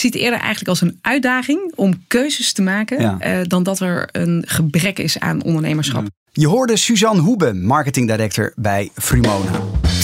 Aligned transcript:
zie 0.00 0.10
het 0.10 0.18
eerder 0.18 0.38
eigenlijk 0.38 0.68
als 0.68 0.80
een 0.80 0.98
uitdaging 1.02 1.72
om 1.74 2.04
keuzes 2.06 2.52
te 2.52 2.62
maken. 2.62 3.00
Ja. 3.00 3.16
eh, 3.18 3.38
dan 3.42 3.62
dat 3.62 3.80
er 3.80 4.08
een 4.12 4.42
gebrek 4.46 4.98
is 4.98 5.18
aan 5.18 5.42
ondernemerschap. 5.42 6.06
Je 6.32 6.46
hoorde 6.46 6.76
Suzanne 6.76 7.22
Hoebe, 7.22 7.54
marketing 7.54 8.08
director 8.08 8.52
bij 8.56 8.90
Frumona. 8.94 9.50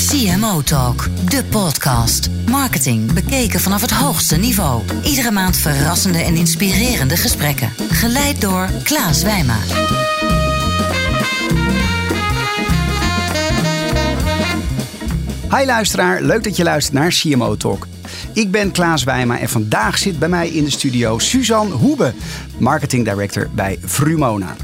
CMO 0.09 0.63
Talk, 0.63 1.09
de 1.31 1.45
podcast. 1.45 2.31
Marketing 2.51 3.13
bekeken 3.13 3.61
vanaf 3.61 3.81
het 3.81 3.91
hoogste 3.91 4.37
niveau. 4.37 4.83
Iedere 5.05 5.31
maand 5.31 5.57
verrassende 5.57 6.19
en 6.19 6.35
inspirerende 6.35 7.17
gesprekken. 7.17 7.73
Geleid 7.89 8.41
door 8.41 8.69
Klaas 8.83 9.23
Wijma. 9.23 9.57
Hi 15.51 15.65
luisteraar, 15.65 16.23
leuk 16.23 16.45
dat 16.45 16.57
je 16.57 16.63
luistert 16.63 16.95
naar 16.95 17.11
CMO 17.11 17.57
Talk. 17.57 17.87
Ik 18.37 18.51
ben 18.51 18.71
Klaas 18.71 19.05
Wijma 19.05 19.39
en 19.39 19.49
vandaag 19.49 19.99
zit 19.99 20.19
bij 20.19 20.29
mij 20.29 20.49
in 20.49 20.65
de 20.65 20.71
studio 20.71 21.19
Suzanne 21.19 21.75
Hoebe, 21.75 22.13
marketing 22.59 23.05
director 23.05 23.49
bij 23.55 23.79
Frumona. 23.85 24.57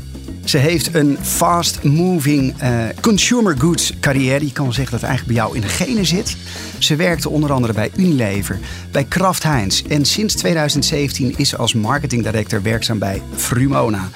Ze 0.44 0.58
heeft 0.58 0.94
een 0.94 1.18
fast-moving 1.20 2.54
eh, 2.58 2.84
consumer 3.00 3.58
goods 3.58 3.92
carrière. 4.00 4.44
Je 4.44 4.52
kan 4.52 4.64
wel 4.64 4.74
zeggen 4.74 4.92
dat 4.92 5.00
het 5.00 5.10
eigenlijk 5.10 5.38
bij 5.38 5.46
jou 5.46 5.56
in 5.56 5.60
de 5.60 5.84
genen 5.84 6.06
zit. 6.06 6.36
Ze 6.78 6.96
werkte 6.96 7.28
onder 7.28 7.52
andere 7.52 7.72
bij 7.72 7.90
Unilever, 7.96 8.58
bij 8.90 9.04
Kraft 9.04 9.42
Heinz. 9.42 9.82
En 9.82 10.04
sinds 10.04 10.34
2017 10.34 11.34
is 11.36 11.48
ze 11.48 11.56
als 11.56 11.74
marketing 11.74 12.22
director 12.22 12.62
werkzaam 12.62 12.98
bij 12.98 13.22
Frumona. 13.34 14.08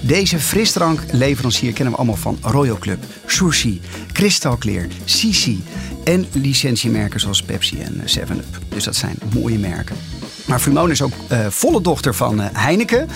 Deze 0.00 0.38
frisdrankleverancier 0.38 1.72
kennen 1.72 1.92
we 1.92 1.98
allemaal 1.98 2.16
van 2.16 2.38
Royal 2.40 2.78
Club, 2.78 3.04
Sushi, 3.26 3.80
Crystal 4.12 4.56
Clear, 4.58 4.86
Sisi 5.04 5.62
en 6.04 6.26
licentiemerken 6.32 7.20
zoals 7.20 7.42
Pepsi 7.42 7.80
en 7.80 7.94
7-Up. 8.18 8.58
Dus 8.68 8.84
dat 8.84 8.96
zijn 8.96 9.18
mooie 9.34 9.58
merken. 9.58 9.96
Maar 10.46 10.60
Frumona 10.60 10.92
is 10.92 11.02
ook 11.02 11.12
eh, 11.28 11.46
volle 11.48 11.80
dochter 11.80 12.14
van 12.14 12.40
eh, 12.40 12.46
Heineken. 12.52 13.08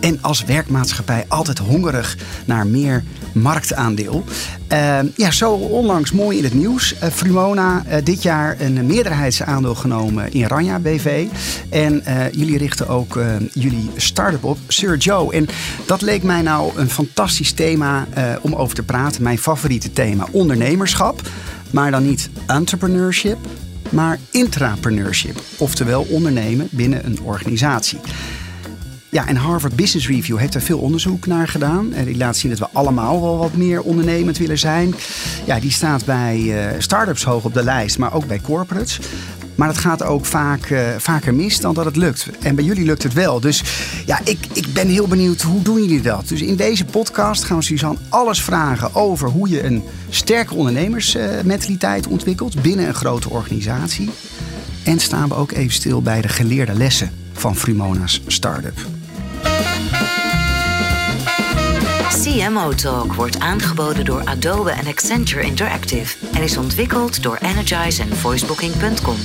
En 0.00 0.18
als 0.22 0.44
werkmaatschappij 0.44 1.24
altijd 1.28 1.58
hongerig 1.58 2.16
naar 2.44 2.66
meer 2.66 3.04
marktaandeel. 3.32 4.24
Eh, 4.68 4.98
ja, 5.16 5.30
zo 5.30 5.52
onlangs 5.52 6.12
mooi 6.12 6.38
in 6.38 6.44
het 6.44 6.54
nieuws. 6.54 6.98
Eh, 6.98 7.10
Frumona 7.10 7.82
eh, 7.86 8.04
dit 8.04 8.22
jaar 8.22 8.60
een 8.60 8.86
meerderheidsaandeel 8.86 9.74
genomen 9.74 10.32
in 10.32 10.44
Ranja 10.44 10.78
BV. 10.78 11.26
En 11.70 12.04
eh, 12.04 12.32
jullie 12.32 12.58
richten 12.58 12.88
ook 12.88 13.16
eh, 13.16 13.26
jullie 13.52 13.90
start-up 13.96 14.44
op, 14.44 14.58
Sir 14.68 14.96
Joe. 14.96 15.32
En 15.32 15.48
dat 15.86 16.02
leek 16.02 16.22
mij 16.22 16.42
nou 16.42 16.72
een 16.76 16.90
fantastisch 16.90 17.52
thema 17.52 18.06
eh, 18.14 18.24
om 18.40 18.54
over 18.54 18.74
te 18.74 18.82
praten. 18.82 19.22
Mijn 19.22 19.38
favoriete 19.38 19.92
thema, 19.92 20.26
ondernemerschap. 20.30 21.20
Maar 21.70 21.90
dan 21.90 22.02
niet 22.02 22.30
entrepreneurship, 22.46 23.38
maar 23.90 24.18
intrapreneurship. 24.30 25.40
Oftewel 25.58 26.02
ondernemen 26.02 26.68
binnen 26.70 27.06
een 27.06 27.20
organisatie. 27.22 27.98
Ja, 29.10 29.26
en 29.26 29.36
Harvard 29.36 29.76
Business 29.76 30.08
Review 30.08 30.38
heeft 30.38 30.54
er 30.54 30.60
veel 30.60 30.78
onderzoek 30.78 31.26
naar 31.26 31.48
gedaan. 31.48 31.92
En 31.92 32.04
die 32.04 32.16
laat 32.16 32.36
zien 32.36 32.50
dat 32.50 32.58
we 32.58 32.68
allemaal 32.72 33.20
wel 33.20 33.38
wat 33.38 33.54
meer 33.56 33.82
ondernemend 33.82 34.38
willen 34.38 34.58
zijn. 34.58 34.94
Ja, 35.44 35.60
die 35.60 35.70
staat 35.70 36.04
bij 36.04 36.68
eh 36.68 36.80
start-ups 36.80 37.24
hoog 37.24 37.44
op 37.44 37.54
de 37.54 37.64
lijst, 37.64 37.98
maar 37.98 38.14
ook 38.14 38.26
bij 38.26 38.40
corporates. 38.40 39.00
Maar 39.56 39.68
het 39.68 39.78
gaat 39.78 40.02
ook 40.02 40.24
vaak, 40.24 40.70
eh, 40.70 40.88
vaker 40.98 41.34
mis 41.34 41.60
dan 41.60 41.74
dat 41.74 41.84
het 41.84 41.96
lukt. 41.96 42.28
En 42.40 42.54
bij 42.54 42.64
jullie 42.64 42.84
lukt 42.84 43.02
het 43.02 43.12
wel. 43.12 43.40
Dus 43.40 43.62
ja, 44.06 44.20
ik, 44.24 44.38
ik 44.52 44.72
ben 44.72 44.88
heel 44.88 45.08
benieuwd, 45.08 45.42
hoe 45.42 45.62
doen 45.62 45.82
jullie 45.82 46.00
dat? 46.00 46.28
Dus 46.28 46.42
in 46.42 46.56
deze 46.56 46.84
podcast 46.84 47.44
gaan 47.44 47.56
we 47.56 47.62
Suzanne 47.62 47.98
alles 48.08 48.42
vragen 48.42 48.94
over 48.94 49.28
hoe 49.28 49.48
je 49.48 49.64
een 49.64 49.82
sterke 50.08 50.54
ondernemersmentaliteit 50.54 52.06
ontwikkelt 52.06 52.62
binnen 52.62 52.86
een 52.86 52.94
grote 52.94 53.30
organisatie. 53.30 54.10
En 54.84 55.00
staan 55.00 55.28
we 55.28 55.34
ook 55.34 55.52
even 55.52 55.72
stil 55.72 56.02
bij 56.02 56.20
de 56.20 56.28
geleerde 56.28 56.74
lessen 56.74 57.10
van 57.32 57.56
Frumona's 57.56 58.22
start-up. 58.26 58.78
CMO 62.36 62.72
Talk 62.72 63.14
wordt 63.14 63.38
aangeboden 63.38 64.04
door 64.04 64.24
Adobe 64.24 64.70
en 64.70 64.86
Accenture 64.86 65.42
Interactive 65.42 66.16
en 66.32 66.42
is 66.42 66.56
ontwikkeld 66.56 67.22
door 67.22 67.36
Energize 67.36 68.02
en 68.02 68.16
voicebooking.com. 68.16 69.16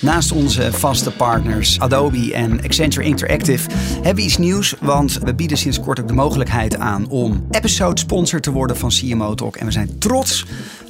Naast 0.00 0.32
onze 0.32 0.72
vaste 0.72 1.10
partners 1.10 1.80
Adobe 1.80 2.34
en 2.34 2.62
Accenture 2.62 3.06
Interactive 3.06 3.68
hebben 3.94 4.14
we 4.14 4.22
iets 4.22 4.36
nieuws. 4.36 4.74
Want 4.80 5.18
we 5.18 5.34
bieden 5.34 5.58
sinds 5.58 5.80
kort 5.80 6.00
ook 6.00 6.08
de 6.08 6.14
mogelijkheid 6.14 6.76
aan 6.78 7.08
om 7.08 7.46
episode 7.50 8.00
sponsor 8.00 8.40
te 8.40 8.50
worden 8.50 8.76
van 8.76 8.90
CMO 8.90 9.34
Talk. 9.34 9.56
En 9.56 9.66
we 9.66 9.72
zijn 9.72 9.98
trots 9.98 10.44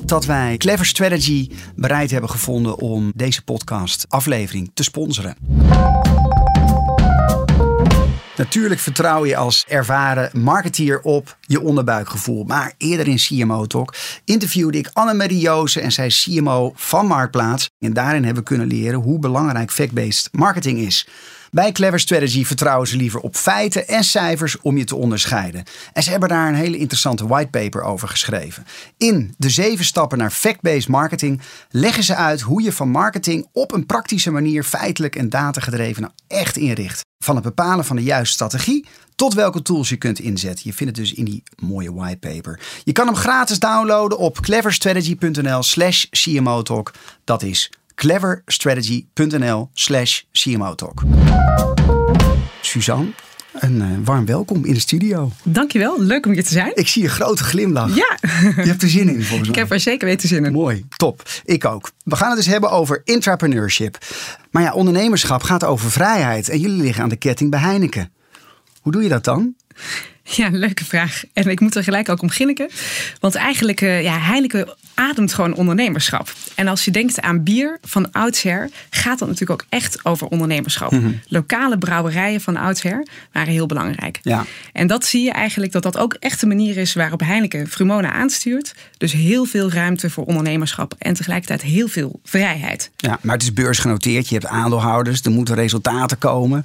dat 0.04 0.24
wij 0.24 0.56
Clever 0.56 0.86
Strategy 0.86 1.50
bereid 1.76 2.10
hebben 2.10 2.30
gevonden 2.30 2.78
om 2.78 3.12
deze 3.14 3.42
podcast 3.44 4.04
aflevering 4.08 4.70
te 4.74 4.82
sponsoren. 4.82 5.36
Natuurlijk 8.38 8.80
vertrouw 8.80 9.24
je 9.24 9.36
als 9.36 9.64
ervaren 9.68 10.30
marketeer 10.40 11.00
op 11.00 11.36
je 11.40 11.60
onderbuikgevoel. 11.60 12.44
Maar 12.44 12.72
eerder 12.76 13.08
in 13.08 13.16
CMO 13.16 13.66
Talk 13.66 13.94
interviewde 14.24 14.78
ik 14.78 14.90
Annemarie 14.92 15.38
Joosen 15.38 15.82
en 15.82 15.92
zij 15.92 16.06
is 16.06 16.22
CMO 16.22 16.72
van 16.74 17.06
Marktplaats. 17.06 17.70
En 17.78 17.92
daarin 17.92 18.24
hebben 18.24 18.42
we 18.42 18.48
kunnen 18.48 18.66
leren 18.66 19.00
hoe 19.00 19.18
belangrijk 19.18 19.70
fact-based 19.70 20.28
marketing 20.32 20.78
is. 20.78 21.08
Bij 21.50 21.72
Clever 21.72 22.00
Strategy 22.00 22.44
vertrouwen 22.44 22.88
ze 22.88 22.96
liever 22.96 23.20
op 23.20 23.36
feiten 23.36 23.88
en 23.88 24.04
cijfers 24.04 24.60
om 24.60 24.76
je 24.76 24.84
te 24.84 24.96
onderscheiden. 24.96 25.64
En 25.92 26.02
ze 26.02 26.10
hebben 26.10 26.28
daar 26.28 26.48
een 26.48 26.54
hele 26.54 26.78
interessante 26.78 27.26
whitepaper 27.26 27.82
over 27.82 28.08
geschreven. 28.08 28.64
In 28.96 29.34
de 29.36 29.50
zeven 29.50 29.84
stappen 29.84 30.18
naar 30.18 30.30
fact-based 30.30 30.88
marketing 30.88 31.40
leggen 31.70 32.02
ze 32.02 32.14
uit 32.14 32.40
hoe 32.40 32.62
je 32.62 32.72
van 32.72 32.88
marketing 32.88 33.48
op 33.52 33.72
een 33.72 33.86
praktische 33.86 34.30
manier 34.30 34.64
feitelijk 34.64 35.16
en 35.16 35.28
datagedreven 35.28 36.02
nou 36.02 36.14
echt 36.26 36.56
inricht. 36.56 37.00
Van 37.24 37.34
het 37.34 37.44
bepalen 37.44 37.84
van 37.84 37.96
de 37.96 38.02
juiste 38.02 38.34
strategie 38.34 38.86
tot 39.14 39.34
welke 39.34 39.62
tools 39.62 39.88
je 39.88 39.96
kunt 39.96 40.18
inzetten. 40.18 40.62
Je 40.64 40.72
vindt 40.72 40.96
het 40.96 41.06
dus 41.06 41.14
in 41.14 41.24
die 41.24 41.42
mooie 41.56 41.94
whitepaper. 41.94 42.60
Je 42.84 42.92
kan 42.92 43.06
hem 43.06 43.16
gratis 43.16 43.58
downloaden 43.58 44.18
op 44.18 44.40
cleverstrategy.nl 44.40 45.62
slash 45.62 46.04
CMO 46.10 46.62
Talk. 46.62 46.94
Dat 47.24 47.42
is 47.42 47.70
cleverstrategy.nl 47.98 49.70
slash 49.74 50.22
CMO 50.32 50.74
Talk. 50.74 51.02
Suzanne, 52.60 53.06
een 53.52 53.82
eh, 53.82 53.88
warm 54.04 54.26
welkom 54.26 54.64
in 54.64 54.74
de 54.74 54.80
studio. 54.80 55.32
Dankjewel, 55.42 56.02
leuk 56.02 56.26
om 56.26 56.32
hier 56.32 56.44
te 56.44 56.52
zijn. 56.52 56.70
Ik 56.74 56.88
zie 56.88 57.02
een 57.02 57.08
grote 57.08 57.44
glimlach. 57.44 57.94
Ja, 57.96 58.16
Je 58.40 58.62
hebt 58.70 58.82
er 58.82 58.88
zin 58.88 59.08
in 59.08 59.22
volgens 59.22 59.48
ik 59.48 59.54
mij. 59.54 59.64
heb 59.64 59.72
er 59.72 59.80
zeker 59.80 60.08
weten 60.08 60.28
zin 60.28 60.44
in. 60.44 60.52
Mooi, 60.52 60.84
top. 60.96 61.22
Ik 61.44 61.64
ook. 61.64 61.90
We 62.04 62.16
gaan 62.16 62.28
het 62.28 62.36
dus 62.36 62.46
hebben 62.46 62.70
over 62.70 63.00
intrapreneurship. 63.04 63.98
Maar 64.50 64.62
ja, 64.62 64.72
ondernemerschap 64.72 65.42
gaat 65.42 65.64
over 65.64 65.90
vrijheid. 65.90 66.48
En 66.48 66.58
jullie 66.58 66.82
liggen 66.82 67.02
aan 67.02 67.08
de 67.08 67.16
ketting 67.16 67.50
bij 67.50 67.60
Heineken. 67.60 68.12
Hoe 68.80 68.92
doe 68.92 69.02
je 69.02 69.08
dat 69.08 69.24
dan? 69.24 69.54
Ja, 70.22 70.48
leuke 70.52 70.84
vraag. 70.84 71.22
En 71.32 71.46
ik 71.48 71.60
moet 71.60 71.74
er 71.74 71.82
gelijk 71.84 72.08
ook 72.08 72.22
om 72.22 72.28
ginniken. 72.28 72.70
Want 73.20 73.34
eigenlijk, 73.34 73.80
eh, 73.80 74.02
ja, 74.02 74.18
Heineken 74.18 74.74
ademt 74.98 75.32
gewoon 75.32 75.54
ondernemerschap. 75.54 76.32
En 76.54 76.68
als 76.68 76.84
je 76.84 76.90
denkt 76.90 77.20
aan 77.20 77.42
bier 77.42 77.78
van 77.82 78.12
oudsher, 78.12 78.70
gaat 78.90 79.18
dat 79.18 79.28
natuurlijk 79.28 79.62
ook 79.62 79.66
echt 79.68 80.04
over 80.04 80.26
ondernemerschap. 80.26 80.90
Mhm. 80.90 81.10
Lokale 81.28 81.78
brouwerijen 81.78 82.40
van 82.40 82.56
oudsher 82.56 83.06
waren 83.32 83.52
heel 83.52 83.66
belangrijk. 83.66 84.18
Ja. 84.22 84.44
En 84.72 84.86
dat 84.86 85.04
zie 85.04 85.24
je 85.24 85.32
eigenlijk 85.32 85.72
dat 85.72 85.82
dat 85.82 85.98
ook 85.98 86.14
echt 86.14 86.40
de 86.40 86.46
manier 86.46 86.76
is 86.76 86.94
waarop 86.94 87.20
Heineken 87.20 87.68
Frumona 87.68 88.12
aanstuurt. 88.12 88.74
Dus 88.96 89.12
heel 89.12 89.44
veel 89.44 89.70
ruimte 89.70 90.10
voor 90.10 90.24
ondernemerschap 90.24 90.94
en 90.98 91.14
tegelijkertijd 91.14 91.62
heel 91.62 91.88
veel 91.88 92.20
vrijheid. 92.24 92.90
Ja, 92.96 93.18
maar 93.22 93.34
het 93.34 93.42
is 93.42 93.52
beursgenoteerd. 93.52 94.28
Je 94.28 94.34
hebt 94.34 94.46
aandeelhouders. 94.46 95.22
Er 95.22 95.30
moeten 95.30 95.54
resultaten 95.54 96.18
komen. 96.18 96.64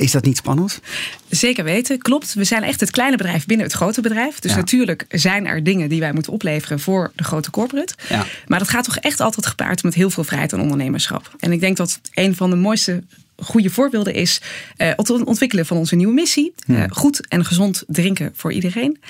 Is 0.00 0.10
dat 0.10 0.24
niet 0.24 0.36
spannend? 0.36 0.80
Zeker 1.28 1.64
weten, 1.64 1.98
klopt. 1.98 2.34
We 2.34 2.44
zijn 2.44 2.62
echt 2.62 2.80
het 2.80 2.90
kleine 2.90 3.16
bedrijf 3.16 3.46
binnen 3.46 3.66
het 3.66 3.74
grote 3.74 4.00
bedrijf. 4.00 4.38
Dus 4.38 4.50
Ja. 4.50 4.56
natuurlijk 4.56 5.04
zijn 5.08 5.46
er 5.46 5.64
dingen 5.64 5.88
die 5.88 6.00
wij 6.00 6.12
moeten 6.12 6.32
opleveren 6.32 6.80
voor 6.80 7.12
de 7.14 7.24
grote 7.24 7.50
corporate. 7.50 7.94
Ja. 8.08 8.26
Maar 8.46 8.58
dat 8.58 8.68
gaat 8.68 8.84
toch 8.84 8.96
echt 8.96 9.20
altijd 9.20 9.46
gepaard 9.46 9.82
met 9.82 9.94
heel 9.94 10.10
veel 10.10 10.24
vrijheid 10.24 10.52
en 10.52 10.60
ondernemerschap. 10.60 11.34
En 11.38 11.52
ik 11.52 11.60
denk 11.60 11.76
dat 11.76 12.00
een 12.14 12.36
van 12.36 12.50
de 12.50 12.56
mooiste 12.56 13.02
goede 13.36 13.70
voorbeelden 13.70 14.14
is 14.14 14.40
eh, 14.76 14.88
het 14.96 15.10
ontwikkelen 15.10 15.66
van 15.66 15.76
onze 15.76 15.96
nieuwe 15.96 16.12
missie. 16.14 16.54
Eh, 16.66 16.84
goed 16.88 17.26
en 17.28 17.44
gezond 17.44 17.84
drinken 17.86 18.32
voor 18.34 18.52
iedereen. 18.52 19.00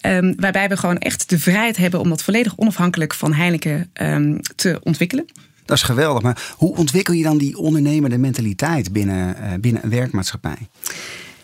Ehm, 0.00 0.34
waarbij 0.36 0.68
we 0.68 0.76
gewoon 0.76 0.98
echt 0.98 1.28
de 1.28 1.38
vrijheid 1.38 1.76
hebben 1.76 2.00
om 2.00 2.08
dat 2.08 2.22
volledig 2.22 2.52
onafhankelijk 2.56 3.14
van 3.14 3.32
Heineken 3.32 3.90
ehm, 3.92 4.38
te 4.56 4.80
ontwikkelen. 4.82 5.26
Dat 5.68 5.76
is 5.76 5.82
geweldig. 5.82 6.22
Maar 6.22 6.54
hoe 6.56 6.76
ontwikkel 6.76 7.14
je 7.14 7.22
dan 7.22 7.38
die 7.38 7.58
ondernemende 7.58 8.18
mentaliteit 8.18 8.92
binnen, 8.92 9.36
eh, 9.36 9.52
binnen 9.60 9.84
een 9.84 9.90
werkmaatschappij? 9.90 10.56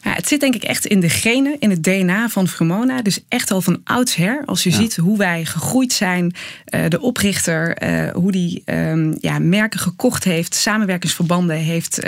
Ja, 0.03 0.12
het 0.12 0.29
zit 0.29 0.41
denk 0.41 0.55
ik 0.55 0.62
echt 0.62 0.87
in 0.87 1.00
de 1.00 1.09
genen, 1.09 1.56
in 1.59 1.71
het 1.71 1.82
DNA 1.82 2.29
van 2.29 2.49
Frumona. 2.49 3.03
Dus 3.03 3.21
echt 3.29 3.50
al 3.50 3.61
van 3.61 3.81
oudsher. 3.85 4.43
Als 4.47 4.62
je 4.62 4.71
ziet 4.71 4.97
hoe 4.97 5.19
wij 5.19 5.44
gegroeid 5.44 5.93
zijn, 5.93 6.35
eh, 6.65 6.88
de 6.88 7.00
oprichter, 7.00 7.76
eh, 7.76 8.12
hoe 8.15 8.32
die 8.32 8.62
ehm, 8.65 9.15
ja, 9.21 9.38
merken 9.38 9.81
gekocht 9.81 10.25
heeft, 10.25 10.55
samenwerkingsverbanden 10.55 11.56
heeft 11.56 11.99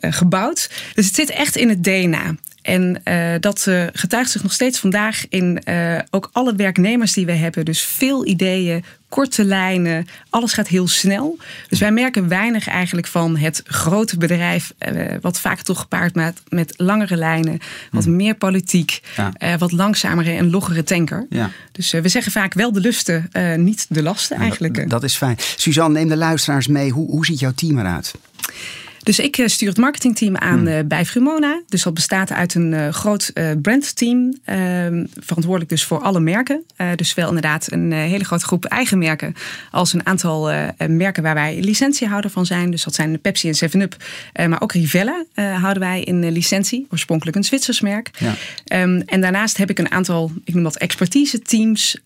gebouwd. 0.00 0.70
Dus 0.94 1.06
het 1.06 1.14
zit 1.14 1.30
echt 1.30 1.56
in 1.56 1.68
het 1.68 1.84
DNA. 1.84 2.34
En 2.62 3.00
uh, 3.04 3.34
dat 3.40 3.66
uh, 3.68 3.86
getuigt 3.92 4.30
zich 4.30 4.42
nog 4.42 4.52
steeds 4.52 4.78
vandaag 4.78 5.28
in 5.28 5.62
uh, 5.68 5.98
ook 6.10 6.28
alle 6.32 6.54
werknemers 6.54 7.12
die 7.12 7.26
we 7.26 7.32
hebben. 7.32 7.64
Dus 7.64 7.82
veel 7.84 8.26
ideeën, 8.26 8.84
korte 9.12 9.44
lijnen, 9.44 10.06
alles 10.30 10.52
gaat 10.52 10.68
heel 10.68 10.88
snel. 10.88 11.38
Dus 11.68 11.78
wij 11.78 11.92
merken 11.92 12.28
weinig 12.28 12.68
eigenlijk 12.68 13.06
van 13.06 13.36
het 13.36 13.62
grote 13.64 14.16
bedrijf, 14.16 14.72
wat 15.20 15.40
vaak 15.40 15.60
toch 15.60 15.80
gepaard 15.80 16.14
met, 16.14 16.42
met 16.48 16.74
langere 16.76 17.16
lijnen, 17.16 17.58
wat 17.90 18.04
hmm. 18.04 18.16
meer 18.16 18.34
politiek, 18.34 19.00
ja. 19.16 19.58
wat 19.58 19.72
langzamere 19.72 20.30
en 20.30 20.50
loggere 20.50 20.82
tanker. 20.82 21.26
Ja. 21.30 21.50
Dus 21.72 21.90
we 21.90 22.08
zeggen 22.08 22.32
vaak 22.32 22.54
wel 22.54 22.72
de 22.72 22.80
lusten, 22.80 23.30
niet 23.56 23.86
de 23.88 24.02
lasten 24.02 24.36
eigenlijk. 24.36 24.74
Dat, 24.74 24.90
dat, 24.90 25.02
is 25.02 25.16
fijn. 25.16 25.36
Suzanne, 25.56 25.98
neem 25.98 26.08
de 26.08 26.16
luisteraars 26.16 26.66
mee. 26.66 26.90
Hoe, 26.90 27.10
hoe 27.10 27.26
ziet 27.26 27.38
jouw 27.38 27.52
team 27.54 27.78
eruit? 27.78 28.12
Dus 29.02 29.18
ik 29.18 29.38
eh, 29.38 29.46
stuur 29.46 29.68
het 29.68 29.78
marketingteam 29.78 30.36
aan 30.36 30.58
hmm. 30.58 30.66
eh, 30.66 30.84
bij 30.84 31.04
Frumona. 31.04 31.62
Dus 31.68 31.82
dat 31.82 31.94
bestaat 31.94 32.32
uit 32.32 32.54
een 32.54 32.72
uh, 32.72 32.88
groot 32.88 33.32
brandteam. 33.62 34.38
Ehm, 34.44 35.04
verantwoordelijk 35.20 35.70
dus 35.70 35.84
voor 35.84 36.00
alle 36.00 36.20
merken. 36.20 36.64
dus 36.96 37.14
wel 37.14 37.28
inderdaad 37.28 37.72
een 37.72 37.92
hele 37.92 38.24
grote 38.24 38.44
groep 38.44 38.64
eigen 38.64 38.98
merken. 38.98 39.34
Als 39.70 39.92
een 39.92 40.06
aantal 40.06 40.52
merken 40.88 41.22
waar 41.22 41.34
wij 41.34 41.60
licentiehouder 41.60 42.30
van 42.30 42.46
zijn. 42.46 42.70
Dus 42.70 42.84
dat 42.84 42.94
zijn 42.94 43.20
Pepsi 43.20 43.48
en 43.48 43.70
7-Up. 43.70 43.96
maar 44.48 44.60
ook 44.60 44.72
Rivella 44.72 45.24
houden 45.34 45.82
wij 45.82 46.02
in 46.02 46.30
licentie. 46.30 46.86
Oorspronkelijk 46.90 47.36
een 47.36 47.44
Zwitsers 47.44 47.80
merk. 47.80 48.10
Ja. 48.18 48.34
Ehm, 48.64 49.00
en 49.06 49.20
daarnaast 49.20 49.56
heb 49.56 49.70
ik 49.70 49.78
een 49.78 49.90
aantal, 49.90 50.32
ik 50.44 50.54
noem 50.54 50.62
dat 50.62 50.76
expertise 50.76 51.38
teams. 51.38 51.96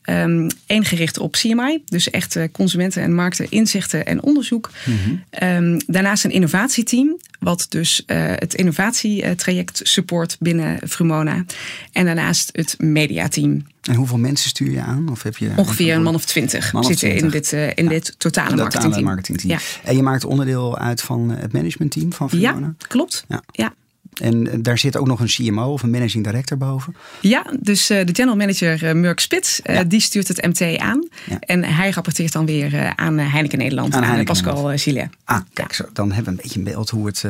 Eén 0.66 0.84
gericht 0.84 1.18
op 1.18 1.32
CMI. 1.32 1.82
Dus 1.84 2.10
echt 2.10 2.38
consumenten 2.52 3.02
en 3.02 3.14
markten 3.14 3.50
inzichten 3.50 4.06
en 4.06 4.22
onderzoek. 4.22 4.70
Mhm. 4.84 5.78
daarnaast 5.86 6.24
een 6.24 6.30
innovatie 6.30 6.84
team, 6.86 7.18
wat 7.40 7.66
dus 7.68 8.02
uh, 8.06 8.16
het 8.34 8.54
innovatietraject 8.54 9.80
support 9.82 10.36
binnen 10.40 10.88
Frumona. 10.88 11.44
En 11.92 12.04
daarnaast 12.04 12.48
het 12.52 12.74
mediateam. 12.78 13.66
En 13.82 13.94
hoeveel 13.94 14.18
mensen 14.18 14.48
stuur 14.48 14.70
je 14.70 14.80
aan? 14.80 15.08
Of 15.10 15.22
heb 15.22 15.36
je 15.36 15.50
Ongeveer 15.56 15.94
een 15.94 16.02
man 16.02 16.14
of 16.14 16.24
twintig 16.24 16.72
zitten 16.80 17.16
in 17.16 17.28
dit, 17.28 17.52
uh, 17.52 17.70
in 17.74 17.88
dit 17.88 18.14
totale 18.18 18.56
marketingteam. 18.56 19.04
marketingteam. 19.04 19.50
Ja. 19.50 19.58
En 19.84 19.96
je 19.96 20.02
maakt 20.02 20.24
onderdeel 20.24 20.78
uit 20.78 21.02
van 21.02 21.30
het 21.30 21.52
managementteam 21.52 22.12
van 22.12 22.28
Frumona? 22.28 22.66
Ja, 22.78 22.86
klopt. 22.88 23.24
Ja. 23.28 23.42
ja. 23.52 23.74
En 24.22 24.62
daar 24.62 24.78
zit 24.78 24.96
ook 24.96 25.06
nog 25.06 25.20
een 25.20 25.26
CMO 25.26 25.72
of 25.72 25.82
een 25.82 25.90
managing 25.90 26.24
director 26.24 26.56
boven. 26.58 26.96
Ja, 27.20 27.46
dus 27.60 27.90
uh, 27.90 28.04
de 28.04 28.14
general 28.14 28.36
manager 28.36 28.84
uh, 28.84 28.92
Murk 28.92 29.20
Spits, 29.20 29.60
die 29.86 30.00
stuurt 30.00 30.28
het 30.28 30.46
MT 30.46 30.78
aan. 30.78 31.08
Ja. 31.26 31.38
En 31.40 31.64
hij 31.64 31.90
rapporteert 31.90 32.32
dan 32.32 32.46
weer 32.46 32.92
aan 32.96 33.18
Heineken 33.18 33.58
Nederland, 33.58 33.94
aan, 33.94 34.04
aan 34.04 34.24
Pascal 34.24 34.78
Gillet. 34.78 35.08
Ah, 35.24 35.40
kijk, 35.52 35.72
zo, 35.72 35.84
dan 35.92 36.12
hebben 36.12 36.24
we 36.24 36.30
een 36.30 36.42
beetje 36.42 36.58
een 36.58 36.64
beeld 36.64 36.90
hoe 36.90 37.06
het, 37.06 37.24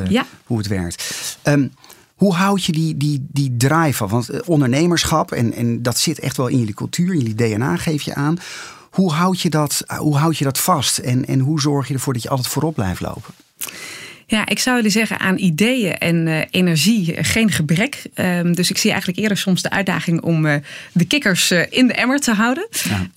hoe 0.45 0.57
het 0.57 0.67
werkt. 0.67 1.37
Um, 1.43 1.71
hoe 2.17 2.33
houd 2.33 2.63
je 2.63 2.71
die, 2.71 2.97
die, 2.97 3.25
die 3.31 3.57
drive 3.57 4.03
af? 4.03 4.11
Want 4.11 4.45
ondernemerschap, 4.45 5.31
en, 5.31 5.53
en 5.53 5.81
dat 5.81 5.97
zit 5.97 6.19
echt 6.19 6.37
wel 6.37 6.47
in 6.47 6.59
jullie 6.59 6.73
cultuur, 6.73 7.13
in 7.13 7.19
jullie 7.19 7.35
DNA 7.35 7.75
geef 7.75 8.01
je 8.01 8.15
aan. 8.15 8.37
Hoe 8.89 9.11
houd 9.11 9.41
je 9.41 9.49
dat, 9.49 9.83
hoe 9.97 10.17
houd 10.17 10.37
je 10.37 10.43
dat 10.43 10.59
vast? 10.59 10.97
En, 10.97 11.25
en 11.25 11.39
hoe 11.39 11.61
zorg 11.61 11.87
je 11.87 11.93
ervoor 11.93 12.13
dat 12.13 12.23
je 12.23 12.29
altijd 12.29 12.47
voorop 12.47 12.75
blijft 12.75 13.01
lopen? 13.01 13.33
Ja, 14.29 14.47
ik 14.47 14.59
zou 14.59 14.75
jullie 14.75 14.91
zeggen 14.91 15.19
aan 15.19 15.37
ideeën 15.37 15.97
en 15.97 16.27
uh, 16.27 16.41
energie 16.49 17.11
uh, 17.11 17.17
geen 17.21 17.51
gebrek. 17.51 18.01
Um, 18.15 18.55
dus 18.55 18.69
ik 18.69 18.77
zie 18.77 18.89
eigenlijk 18.89 19.19
eerder 19.19 19.37
soms 19.37 19.61
de 19.61 19.69
uitdaging 19.69 20.21
om 20.21 20.45
uh, 20.45 20.55
de 20.91 21.05
kikkers 21.05 21.51
in 21.51 21.87
de 21.87 21.93
emmer 21.93 22.19
te 22.19 22.33
houden. 22.33 22.67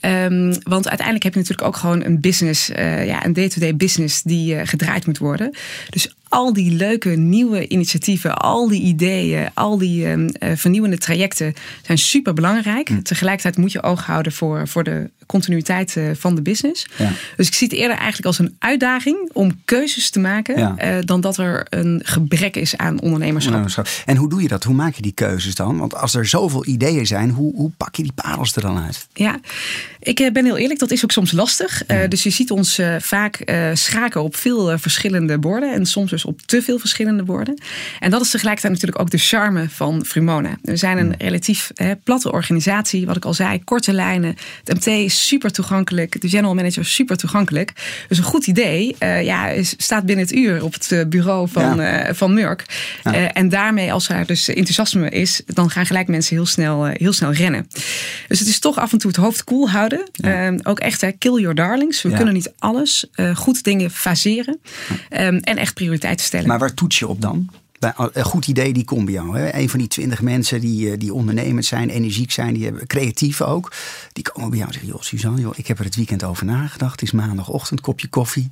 Ja. 0.01 0.25
Um, 0.25 0.55
want 0.62 0.89
uiteindelijk 0.89 1.23
heb 1.25 1.33
je 1.33 1.41
natuurlijk 1.41 1.69
ook 1.69 1.77
gewoon 1.77 2.05
een 2.05 2.21
business, 2.21 2.67
ja, 2.77 3.25
een 3.25 3.33
day-to-day 3.33 3.69
-day 3.69 3.77
business 3.77 4.23
die 4.23 4.67
gedraaid 4.67 5.07
moet 5.07 5.19
worden. 5.19 5.55
Dus 5.91 6.15
al 6.31 6.53
die 6.53 6.71
leuke 6.71 7.09
nieuwe 7.09 7.69
initiatieven, 7.69 8.37
al 8.37 8.69
die 8.69 8.82
ideeën, 8.82 9.50
al 9.55 9.79
die 9.79 10.06
uh, 10.06 10.29
vernieuwende 10.55 10.99
trajecten 10.99 11.55
zijn 11.82 11.99
super 11.99 12.35
belangrijk. 12.35 12.88
Hm. 12.88 13.03
Tegelijkertijd 13.03 13.56
moet 13.56 13.73
je 13.73 13.82
oog 13.82 14.06
houden 14.06 14.32
voor, 14.32 14.69
voor 14.69 14.85
de 14.85 15.11
continuïteit 15.27 15.97
uh, 15.97 16.11
van 16.15 16.35
de 16.35 16.43
business. 16.43 16.87
Ja. 16.97 17.12
Dus 17.37 17.47
ik 17.47 17.55
zie 17.55 17.69
het 17.69 17.77
eerder 17.77 17.97
eigenlijk 17.97 18.27
als 18.27 18.38
een 18.38 18.56
uitdaging 18.59 19.31
om 19.32 19.61
keuzes 19.65 20.11
te 20.11 20.21
maken, 20.21 20.59
ja. 20.59 20.99
uh, 20.99 21.05
dan 21.05 21.21
dat 21.21 21.37
er 21.37 21.67
een 21.69 22.00
gebrek 22.05 22.56
is 22.56 22.77
aan 22.77 23.00
ondernemerschap. 23.00 23.88
En 24.06 24.17
hoe 24.17 24.29
doe 24.29 24.43
je 24.43 24.49
dat? 24.49 24.65
Hoe 24.65 24.75
maak 24.75 24.94
je 24.94 25.03
die 25.03 25.12
keuzes 25.12 25.55
dan? 25.55 25.79
Want 25.79 25.94
als 25.94 26.15
er 26.15 26.27
zoveel 26.27 26.67
ideeën 26.67 27.06
zijn, 27.06 27.31
hoe, 27.31 27.55
hoe 27.55 27.71
pak 27.77 27.94
je 27.94 28.03
die 28.03 28.12
parels 28.12 28.56
er 28.56 28.62
dan 28.62 28.79
uit? 28.79 29.06
Ja, 29.15 29.41
ik 30.00 30.31
ben 30.32 30.44
heel 30.44 30.56
eerlijk, 30.56 30.81
dat 30.81 30.91
is 30.91 31.05
ook 31.05 31.12
soms 31.12 31.32
lastig. 31.32 31.82
Ja. 31.87 32.06
dus 32.06 32.23
je 32.23 32.31
ziet 32.31 32.50
ons 32.50 32.81
vaak 32.99 33.44
schaken 33.75 34.23
op 34.23 34.37
veel 34.37 34.79
verschillende 34.79 35.38
borden 35.38 35.75
en 35.75 35.87
soms 35.87 36.11
dus 36.11 36.25
op 36.25 36.41
te 36.41 36.62
veel 36.62 36.79
verschillende 36.79 37.25
woorden. 37.25 37.62
En 37.99 38.11
dat 38.11 38.20
is 38.20 38.31
tegelijkertijd 38.31 38.73
natuurlijk 38.73 39.00
ook 39.00 39.11
de 39.11 39.19
charme 39.19 39.69
van 39.69 40.05
Frumona. 40.05 40.56
We 40.62 40.76
zijn 40.76 40.99
een 40.99 41.14
relatief 41.19 41.70
hè, 41.75 41.97
platte 41.97 42.32
organisatie, 42.32 43.06
wat 43.06 43.17
ik 43.17 43.25
al 43.25 43.35
zei, 43.35 43.64
korte 43.64 43.93
lijnen. 43.93 44.37
Het 44.64 44.75
MT 44.75 44.87
is 44.87 45.26
super 45.26 45.52
toegankelijk, 45.52 46.20
de 46.20 46.29
general 46.29 46.55
manager 46.55 46.82
is 46.82 46.94
super 46.94 47.17
toegankelijk. 47.17 47.73
Dus 48.08 48.19
een 48.19 48.25
goed 48.25 48.46
idee 48.46 48.96
ja, 48.99 49.53
staat 49.62 50.05
binnen 50.06 50.25
het 50.25 50.35
uur 50.35 50.64
op 50.64 50.73
het 50.73 50.93
eh, 50.93 51.05
bureau 51.06 51.49
van, 51.49 51.76
ja. 51.76 52.14
van 52.14 52.35
Murk. 52.35 52.64
Ja. 53.05 53.32
En 53.32 53.49
daarmee, 53.49 53.93
als 53.93 54.08
er 54.08 54.26
dus 54.26 54.49
enthousiasme 54.49 55.08
is, 55.08 55.43
dan 55.46 55.70
gaan 55.70 55.87
gelijk 55.87 56.08
mensen 56.08 56.37
heel 56.37 56.46
snel, 56.46 56.85
heel 56.85 57.12
snel 57.12 57.32
rennen. 57.32 57.67
Dus 58.29 58.38
het 58.38 58.49
is 58.49 58.58
toch 58.58 58.79
af 58.79 58.93
en 58.93 58.99
toe 58.99 59.11
het 59.11 59.20
hoofd 59.20 59.44
koel 59.44 59.58
cool 59.58 59.70
houden. 59.70 59.90
Ook 60.63 60.79
echt, 60.79 61.01
hè, 61.01 61.13
kill 61.13 61.41
your 61.41 61.55
darlings. 61.55 62.03
We 62.03 62.11
kunnen 62.11 62.35
niet 62.35 62.53
alles. 62.59 63.11
goed 63.35 63.65
dingen 63.65 63.91
faseren. 63.91 64.61
Um, 65.11 65.37
en 65.37 65.57
echt 65.57 65.75
prioriteiten 65.75 66.27
stellen. 66.27 66.49
Maar 66.49 66.59
waar 66.59 66.75
toets 66.75 66.99
je 66.99 67.09
op 67.09 67.21
dan? 67.21 67.51
Een 67.81 68.25
goed 68.25 68.47
idee, 68.47 68.73
die 68.73 68.85
komt 68.85 69.05
bij 69.05 69.15
jou. 69.15 69.39
Hè? 69.39 69.55
Een 69.55 69.69
van 69.69 69.79
die 69.79 69.89
twintig 69.89 70.23
mensen 70.23 70.61
die, 70.61 70.91
eh, 70.91 70.99
die 70.99 71.15
ondernemend 71.15 71.65
zijn, 71.65 71.89
energiek 71.89 72.31
zijn, 72.31 72.55
die 72.55 72.65
hebben, 72.65 72.87
creatief 72.87 73.41
ook. 73.41 73.73
Die 74.13 74.25
komen 74.25 74.51
bij 74.51 74.59
jou 74.59 74.71
en 74.71 74.75
zeggen, 74.79 74.93
joh 74.93 75.03
Suzanne, 75.03 75.41
joh, 75.41 75.53
ik 75.57 75.67
heb 75.67 75.79
er 75.79 75.85
het 75.85 75.97
weekend 75.97 76.25
over 76.25 76.45
nagedacht. 76.45 76.93
Het 76.93 77.03
is 77.03 77.11
maandagochtend, 77.11 77.81
kopje 77.81 78.09
koffie. 78.09 78.49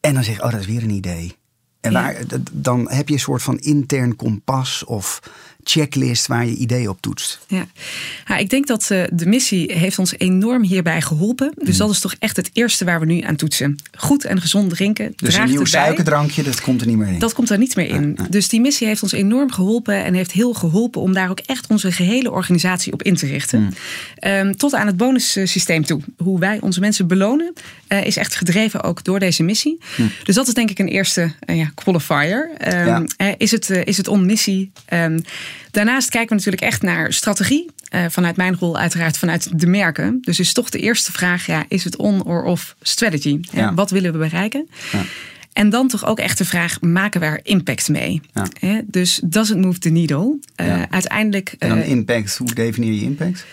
En 0.00 0.14
dan 0.14 0.24
zeg 0.24 0.36
je, 0.36 0.42
oh 0.42 0.50
dat 0.50 0.60
is 0.60 0.66
weer 0.66 0.82
een 0.82 0.90
idee. 0.90 1.36
En 1.80 1.92
waar, 1.92 2.16
dan 2.52 2.90
heb 2.90 3.08
je 3.08 3.14
een 3.14 3.20
soort 3.20 3.42
van 3.42 3.58
intern 3.58 4.16
kompas 4.16 4.84
of 4.84 5.20
checklist 5.68 6.26
waar 6.26 6.46
je 6.46 6.54
ideeën 6.54 6.88
op 6.88 7.00
toetst. 7.00 7.38
Ja, 7.48 7.66
ja 8.26 8.36
ik 8.36 8.50
denk 8.50 8.66
dat 8.66 8.88
uh, 8.92 9.02
de 9.12 9.26
missie 9.26 9.72
heeft 9.72 9.98
ons 9.98 10.14
enorm 10.18 10.62
hierbij 10.62 11.00
geholpen. 11.00 11.52
Dus 11.56 11.72
mm. 11.72 11.78
dat 11.78 11.90
is 11.90 12.00
toch 12.00 12.14
echt 12.18 12.36
het 12.36 12.50
eerste 12.52 12.84
waar 12.84 13.00
we 13.00 13.06
nu 13.06 13.20
aan 13.20 13.36
toetsen. 13.36 13.78
Goed 13.96 14.24
en 14.24 14.40
gezond 14.40 14.70
drinken. 14.70 15.12
Dus 15.16 15.34
een 15.34 15.48
nieuw 15.48 15.64
suikerdrankje, 15.64 16.42
dat 16.42 16.60
komt 16.60 16.80
er 16.80 16.86
niet 16.86 16.96
meer 16.96 17.08
in. 17.08 17.18
Dat 17.18 17.32
komt 17.32 17.50
er 17.50 17.58
niet 17.58 17.76
meer 17.76 17.88
in. 17.88 18.18
Dus 18.30 18.48
die 18.48 18.60
missie 18.60 18.86
heeft 18.86 19.02
ons 19.02 19.12
enorm 19.12 19.52
geholpen 19.52 20.04
en 20.04 20.14
heeft 20.14 20.32
heel 20.32 20.52
geholpen 20.52 21.00
om 21.00 21.12
daar 21.12 21.30
ook 21.30 21.40
echt 21.40 21.66
onze 21.66 21.92
gehele 21.92 22.30
organisatie 22.30 22.92
op 22.92 23.02
in 23.02 23.16
te 23.16 23.26
richten. 23.26 23.60
Mm. 23.60 23.72
Um, 24.30 24.56
tot 24.56 24.74
aan 24.74 24.86
het 24.86 24.96
bonussysteem 24.96 25.84
toe. 25.84 26.00
Hoe 26.16 26.38
wij 26.38 26.58
onze 26.60 26.80
mensen 26.80 27.06
belonen, 27.06 27.52
uh, 27.88 28.04
is 28.04 28.16
echt 28.16 28.36
gedreven 28.36 28.82
ook 28.82 29.04
door 29.04 29.18
deze 29.18 29.42
missie. 29.42 29.78
Mm. 29.96 30.10
Dus 30.24 30.34
dat 30.34 30.46
is 30.46 30.54
denk 30.54 30.70
ik 30.70 30.78
een 30.78 30.88
eerste 30.88 31.32
uh, 31.46 31.56
ja, 31.56 31.70
qualifier. 31.74 32.50
Um, 32.66 33.06
ja. 33.16 33.34
is, 33.36 33.50
het, 33.50 33.70
is 33.70 33.96
het 33.96 34.08
on 34.08 34.26
missie? 34.26 34.70
Um, 34.92 35.22
Daarnaast 35.70 36.08
kijken 36.08 36.28
we 36.28 36.34
natuurlijk 36.34 36.62
echt 36.62 36.82
naar 36.82 37.12
strategie. 37.12 37.70
Uh, 37.94 38.04
vanuit 38.08 38.36
mijn 38.36 38.56
rol 38.58 38.78
uiteraard 38.78 39.18
vanuit 39.18 39.60
de 39.60 39.66
merken. 39.66 40.18
Dus 40.20 40.40
is 40.40 40.52
toch 40.52 40.70
de 40.70 40.78
eerste 40.78 41.12
vraag, 41.12 41.46
ja, 41.46 41.64
is 41.68 41.84
het 41.84 41.96
on 41.96 42.24
or 42.24 42.42
off 42.42 42.76
strategy? 42.80 43.40
Ja. 43.52 43.74
Wat 43.74 43.90
willen 43.90 44.12
we 44.12 44.18
bereiken? 44.18 44.68
Ja. 44.92 45.02
En 45.52 45.70
dan 45.70 45.88
toch 45.88 46.06
ook 46.06 46.18
echt 46.18 46.38
de 46.38 46.44
vraag, 46.44 46.80
maken 46.80 47.20
we 47.20 47.26
er 47.26 47.40
impact 47.42 47.88
mee? 47.88 48.20
Ja. 48.60 48.82
dus 48.84 49.20
does 49.24 49.50
it 49.50 49.56
move 49.56 49.78
the 49.78 49.88
needle? 49.88 50.38
Uh, 50.60 50.82
uiteindelijk... 50.90 51.54
En 51.58 51.68
dan 51.68 51.78
uh, 51.78 51.88
impact, 51.88 52.36
hoe 52.36 52.54
definieer 52.54 52.92
je 52.92 53.02
impact? 53.02 53.44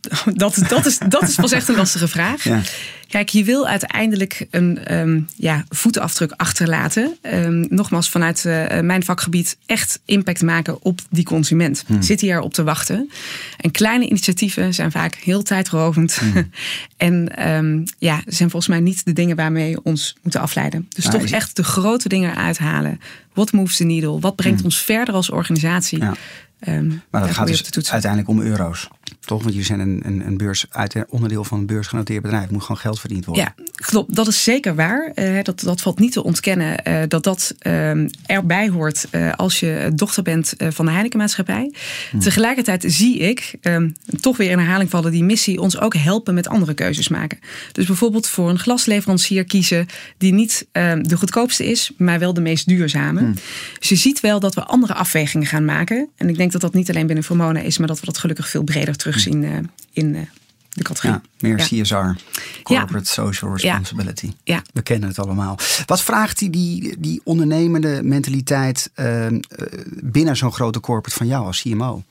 Dat, 0.34 0.62
dat, 0.68 0.86
is, 0.86 0.98
dat 1.08 1.22
is 1.22 1.34
pas 1.34 1.52
echt 1.52 1.68
een 1.68 1.76
lastige 1.76 2.08
vraag. 2.08 2.44
Ja. 2.44 2.60
Kijk, 3.08 3.28
je 3.28 3.44
wil 3.44 3.66
uiteindelijk 3.66 4.46
een 4.50 4.94
um, 4.98 5.26
ja, 5.36 5.64
voetenafdruk 5.68 6.32
achterlaten. 6.36 7.16
Um, 7.22 7.66
nogmaals, 7.70 8.10
vanuit 8.10 8.44
uh, 8.44 8.80
mijn 8.80 9.04
vakgebied 9.04 9.56
echt 9.66 10.00
impact 10.04 10.42
maken 10.42 10.84
op 10.84 11.00
die 11.10 11.24
consument. 11.24 11.84
Hmm. 11.86 12.02
Zit 12.02 12.20
hij 12.20 12.30
erop 12.30 12.54
te 12.54 12.62
wachten? 12.62 13.10
En 13.56 13.70
kleine 13.70 14.06
initiatieven 14.08 14.74
zijn 14.74 14.90
vaak 14.90 15.14
heel 15.14 15.42
tijdrovend. 15.42 16.14
Hmm. 16.14 16.50
en 16.96 17.48
um, 17.48 17.84
ja, 17.98 18.22
zijn 18.26 18.50
volgens 18.50 18.72
mij 18.72 18.80
niet 18.80 19.04
de 19.04 19.12
dingen 19.12 19.36
waarmee 19.36 19.74
we 19.74 19.82
ons 19.82 20.16
moeten 20.22 20.40
afleiden. 20.40 20.86
Dus 20.88 21.06
ah, 21.06 21.12
toch 21.12 21.24
echt 21.24 21.56
de 21.56 21.64
grote 21.64 22.08
dingen 22.08 22.36
uithalen. 22.36 23.00
Wat 23.34 23.52
moves 23.52 23.76
the 23.76 23.84
needle? 23.84 24.20
Wat 24.20 24.36
brengt 24.36 24.58
hmm. 24.58 24.66
ons 24.66 24.78
verder 24.78 25.14
als 25.14 25.30
organisatie? 25.30 25.98
Ja. 25.98 26.14
Ehm, 26.58 26.88
Maar 27.10 27.20
dat 27.20 27.30
gaat 27.30 27.46
dus 27.46 27.90
uiteindelijk 27.90 28.30
om 28.30 28.40
euro's. 28.40 28.88
Toch? 29.20 29.38
Want 29.38 29.50
jullie 29.50 29.66
zijn 29.66 29.80
een, 29.80 30.00
een, 30.04 30.26
een 30.26 30.36
beurs, 30.36 30.66
uit, 30.70 31.04
onderdeel 31.08 31.44
van 31.44 31.58
een 31.58 31.66
beursgenoteerd 31.66 32.22
bedrijf. 32.22 32.50
Moet 32.50 32.62
gewoon 32.62 32.76
geld 32.76 33.00
verdiend 33.00 33.24
worden. 33.24 33.44
Ja, 33.44 33.64
klopt. 33.80 34.14
Dat 34.14 34.26
is 34.26 34.42
zeker 34.42 34.74
waar. 34.74 35.10
Eh, 35.14 35.42
dat, 35.42 35.60
dat 35.60 35.80
valt 35.80 35.98
niet 35.98 36.12
te 36.12 36.22
ontkennen 36.22 36.84
eh, 36.84 37.02
dat 37.08 37.24
dat 37.24 37.54
ehm, 37.58 38.08
erbij 38.26 38.68
hoort 38.68 39.06
eh, 39.10 39.32
als 39.32 39.60
je 39.60 39.90
dochter 39.94 40.22
bent 40.22 40.54
van 40.58 40.84
de 40.84 40.90
Heineken-maatschappij. 40.90 41.72
Tegelijkertijd 42.18 42.84
zie 42.86 43.18
ik, 43.18 43.54
ehm, 43.60 43.90
toch 44.20 44.36
weer 44.36 44.50
in 44.50 44.58
herhaling 44.58 44.90
vallen, 44.90 45.12
die 45.12 45.24
missie 45.24 45.60
ons 45.60 45.78
ook 45.80 45.94
helpen 45.94 46.34
met 46.34 46.48
andere 46.48 46.74
keuzes 46.74 47.08
maken. 47.08 47.38
Dus 47.72 47.86
bijvoorbeeld 47.86 48.26
voor 48.26 48.48
een 48.48 48.58
glasleverancier 48.58 49.44
kiezen 49.44 49.86
die 50.18 50.32
niet 50.32 50.66
ehm, 50.72 51.02
de 51.02 51.16
goedkoopste 51.16 51.66
is, 51.66 51.90
maar 51.96 52.18
wel 52.18 52.34
de 52.34 52.40
meest 52.40 52.68
duurzame. 52.68 53.32
Dus 53.78 53.88
je 53.88 53.96
ziet 53.96 54.20
wel 54.20 54.40
dat 54.40 54.54
we 54.54 54.64
andere 54.64 54.94
afwegingen 54.94 55.46
gaan 55.46 55.64
maken. 55.64 56.08
En 56.16 56.28
ik 56.28 56.36
denk 56.36 56.52
dat 56.52 56.60
dat 56.60 56.74
niet 56.74 56.88
alleen 56.88 57.06
binnen 57.06 57.24
Formona 57.24 57.60
is, 57.60 57.78
maar 57.78 57.88
dat 57.88 58.00
we 58.00 58.06
dat 58.06 58.18
gelukkig 58.18 58.48
veel 58.48 58.62
breder 58.62 58.96
terugzien 58.96 59.70
in 59.92 60.28
de 60.68 60.82
categorie. 60.82 61.16
Ja, 61.16 61.22
meer 61.48 61.58
Ja. 61.58 61.64
CSR, 61.82 62.22
Corporate 62.62 63.10
Social 63.10 63.52
Responsibility. 63.56 64.32
Ja. 64.44 64.62
We 64.72 64.82
kennen 64.82 65.08
het 65.08 65.18
allemaal. 65.18 65.58
Wat 65.86 66.02
vraagt 66.02 66.38
die, 66.38 66.50
die, 66.50 66.94
die 66.98 67.20
ondernemende 67.24 68.00
mentaliteit 68.02 68.90
ehm, 68.94 69.34
eh, 69.48 69.66
binnen 70.02 70.36
zo'n 70.36 70.52
grote 70.52 70.80
corporate 70.80 71.16
van 71.18 71.26
jou 71.26 71.46
als 71.46 71.60
CMO? 71.60 72.02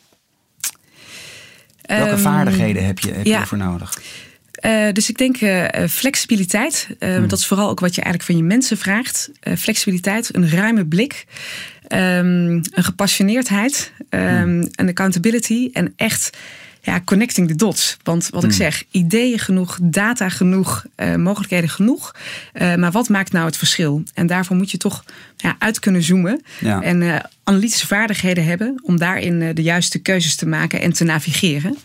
Welke 1.81 2.09
Ehm, 2.11 2.19
vaardigheden 2.21 2.85
heb 2.85 2.99
je, 2.99 3.11
heb 3.11 3.23
je 3.25 3.29
ja. 3.31 3.39
ervoor 3.39 3.57
nodig? 3.57 4.01
Eh, 4.51 4.91
dus 4.93 5.09
ik 5.09 5.17
denk 5.17 5.37
eh, 5.37 5.83
eh, 5.83 5.89
flexibiliteit. 5.89 6.87
Eh, 6.99 7.27
Dat 7.27 7.39
is 7.39 7.47
vooral 7.47 7.69
ook 7.69 7.79
wat 7.79 7.95
je 7.95 8.01
eigenlijk 8.01 8.31
van 8.31 8.41
je 8.41 8.47
mensen 8.53 8.77
vraagt. 8.77 9.29
Eh, 9.39 9.55
flexibiliteit, 9.55 10.35
een 10.35 10.49
ruime 10.49 10.85
blik. 10.85 11.25
ehm, 11.87 12.49
een 12.49 12.83
gepassioneerdheid. 12.83 13.91
ehm, 14.09 14.65
Een 14.75 14.87
accountability. 14.87 15.69
En 15.73 15.93
echt 15.95 16.37
ja, 16.87 17.01
connecting 17.05 17.47
the 17.47 17.55
dots. 17.55 17.97
Want 18.03 18.29
wat 18.29 18.43
ik 18.43 18.51
zeg, 18.51 18.83
ideeën 18.91 19.39
genoeg, 19.39 19.77
data 19.81 20.29
genoeg, 20.29 20.85
eh, 20.95 21.15
mogelijkheden 21.15 21.69
genoeg. 21.69 22.15
Eh, 22.53 22.75
maar 22.75 22.91
wat 22.91 23.09
maakt 23.09 23.31
nou 23.31 23.45
het 23.45 23.57
verschil? 23.57 24.03
En 24.13 24.27
daarvoor 24.27 24.55
moet 24.55 24.71
je 24.71 24.77
toch 24.77 25.03
ja, 25.37 25.55
uit 25.59 25.79
kunnen 25.79 26.03
zoomen. 26.03 26.41
Ja. 26.59 26.81
En 26.81 27.01
eh, 27.01 27.19
analytische 27.43 27.87
vaardigheden 27.87 28.45
hebben 28.45 28.79
om 28.83 28.97
daarin 28.97 29.53
de 29.53 29.61
juiste 29.61 29.99
keuzes 29.99 30.35
te 30.35 30.47
maken 30.47 30.81
en 30.81 30.93
te 30.93 31.03
navigeren. 31.03 31.77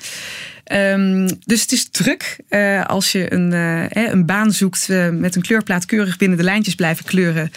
Ehm, 0.64 1.28
dus 1.44 1.60
het 1.60 1.72
is 1.72 1.88
druk 1.90 2.38
eh, 2.48 2.84
als 2.84 3.12
je 3.12 3.32
een, 3.32 3.52
eh, 3.52 4.12
een 4.12 4.26
baan 4.26 4.52
zoekt 4.52 4.88
eh, 4.88 5.08
met 5.08 5.36
een 5.36 5.42
kleurplaat 5.42 5.84
keurig 5.84 6.16
binnen 6.16 6.38
de 6.38 6.44
lijntjes 6.44 6.74
blijven 6.74 7.04
kleuren. 7.04 7.50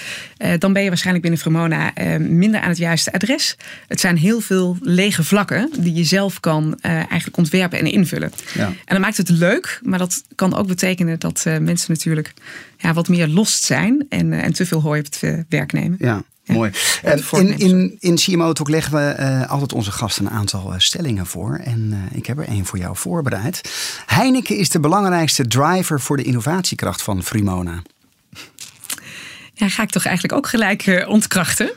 dan 0.60 0.74
ben 0.74 0.82
je 0.82 0.88
waarschijnlijk 0.88 1.22
binnen 1.24 1.42
Fremona 1.42 1.94
eh, 1.94 2.18
minder 2.18 2.62
aan 2.62 2.70
het 2.70 2.78
juiste 2.78 3.14
adres. 3.14 3.58
Het 3.88 4.00
zijn 4.00 4.18
heel 4.18 4.40
veel 4.40 4.78
lege 4.82 5.24
vlakken 5.24 5.70
die 5.80 5.94
je 5.94 6.04
zelf 6.04 6.40
kan 6.40 6.80
eigenlijk 6.82 7.38
ontwerpen 7.38 7.80
en 7.80 7.86
invullen. 7.86 8.32
Ja. 8.54 8.66
En 8.66 8.76
dat 8.86 9.00
maakt 9.00 9.18
het 9.18 9.30
leuk, 9.30 9.80
maar 9.84 10.00
dat 10.00 10.24
kan 10.36 10.56
ook 10.56 10.68
betekenen 10.68 11.20
dat 11.20 11.46
mensen 11.62 11.92
natuurlijk 11.92 12.34
ja, 12.78 12.94
wat 12.94 13.08
meer 13.08 13.28
lost 13.28 13.64
zijn 13.64 14.06
en, 14.10 14.34
en 14.34 14.54
te 14.54 14.66
veel 14.66 14.82
hooi 14.82 15.00
op 15.00 15.06
het 15.06 15.46
werk 15.50 15.74
nemen. 15.74 15.98
Ja. 16.00 16.24
Mooi. 16.46 16.72
En 17.02 17.24
En 17.32 17.48
in, 17.48 17.58
in, 17.58 17.96
in 18.00 18.16
CMO 18.16 18.54
Talk 18.54 18.70
leggen 18.70 18.94
we 18.94 19.10
eh, 19.10 19.50
altijd 19.50 19.74
onze 19.74 19.92
gasten 19.92 20.26
een 20.26 20.32
aantal 20.32 20.74
eh, 20.74 20.80
stellingen 20.80 21.26
voor. 21.26 21.56
En 21.64 21.90
eh, 21.94 22.18
ik 22.18 22.26
heb 22.26 22.38
er 22.38 22.48
één 22.48 22.66
voor 22.66 22.80
jou 22.80 22.96
voorbereid. 22.96 23.62
Heineken 24.06 24.58
is 24.58 24.70
de 24.70 24.80
belangrijkste 24.80 25.48
driver 25.48 26.02
voor 26.02 26.18
de 26.18 26.24
innovatiekracht 26.24 27.02
van 27.02 27.24
Frimona. 27.24 27.82
Ja, 29.56 29.70
ga 29.70 29.84
ik 29.84 29.90
toch 29.90 30.06
eigenlijk 30.06 30.38
ook 30.38 30.48
gelijk 30.48 30.88
eh, 30.88 31.10
ontkrachten. 31.10 31.72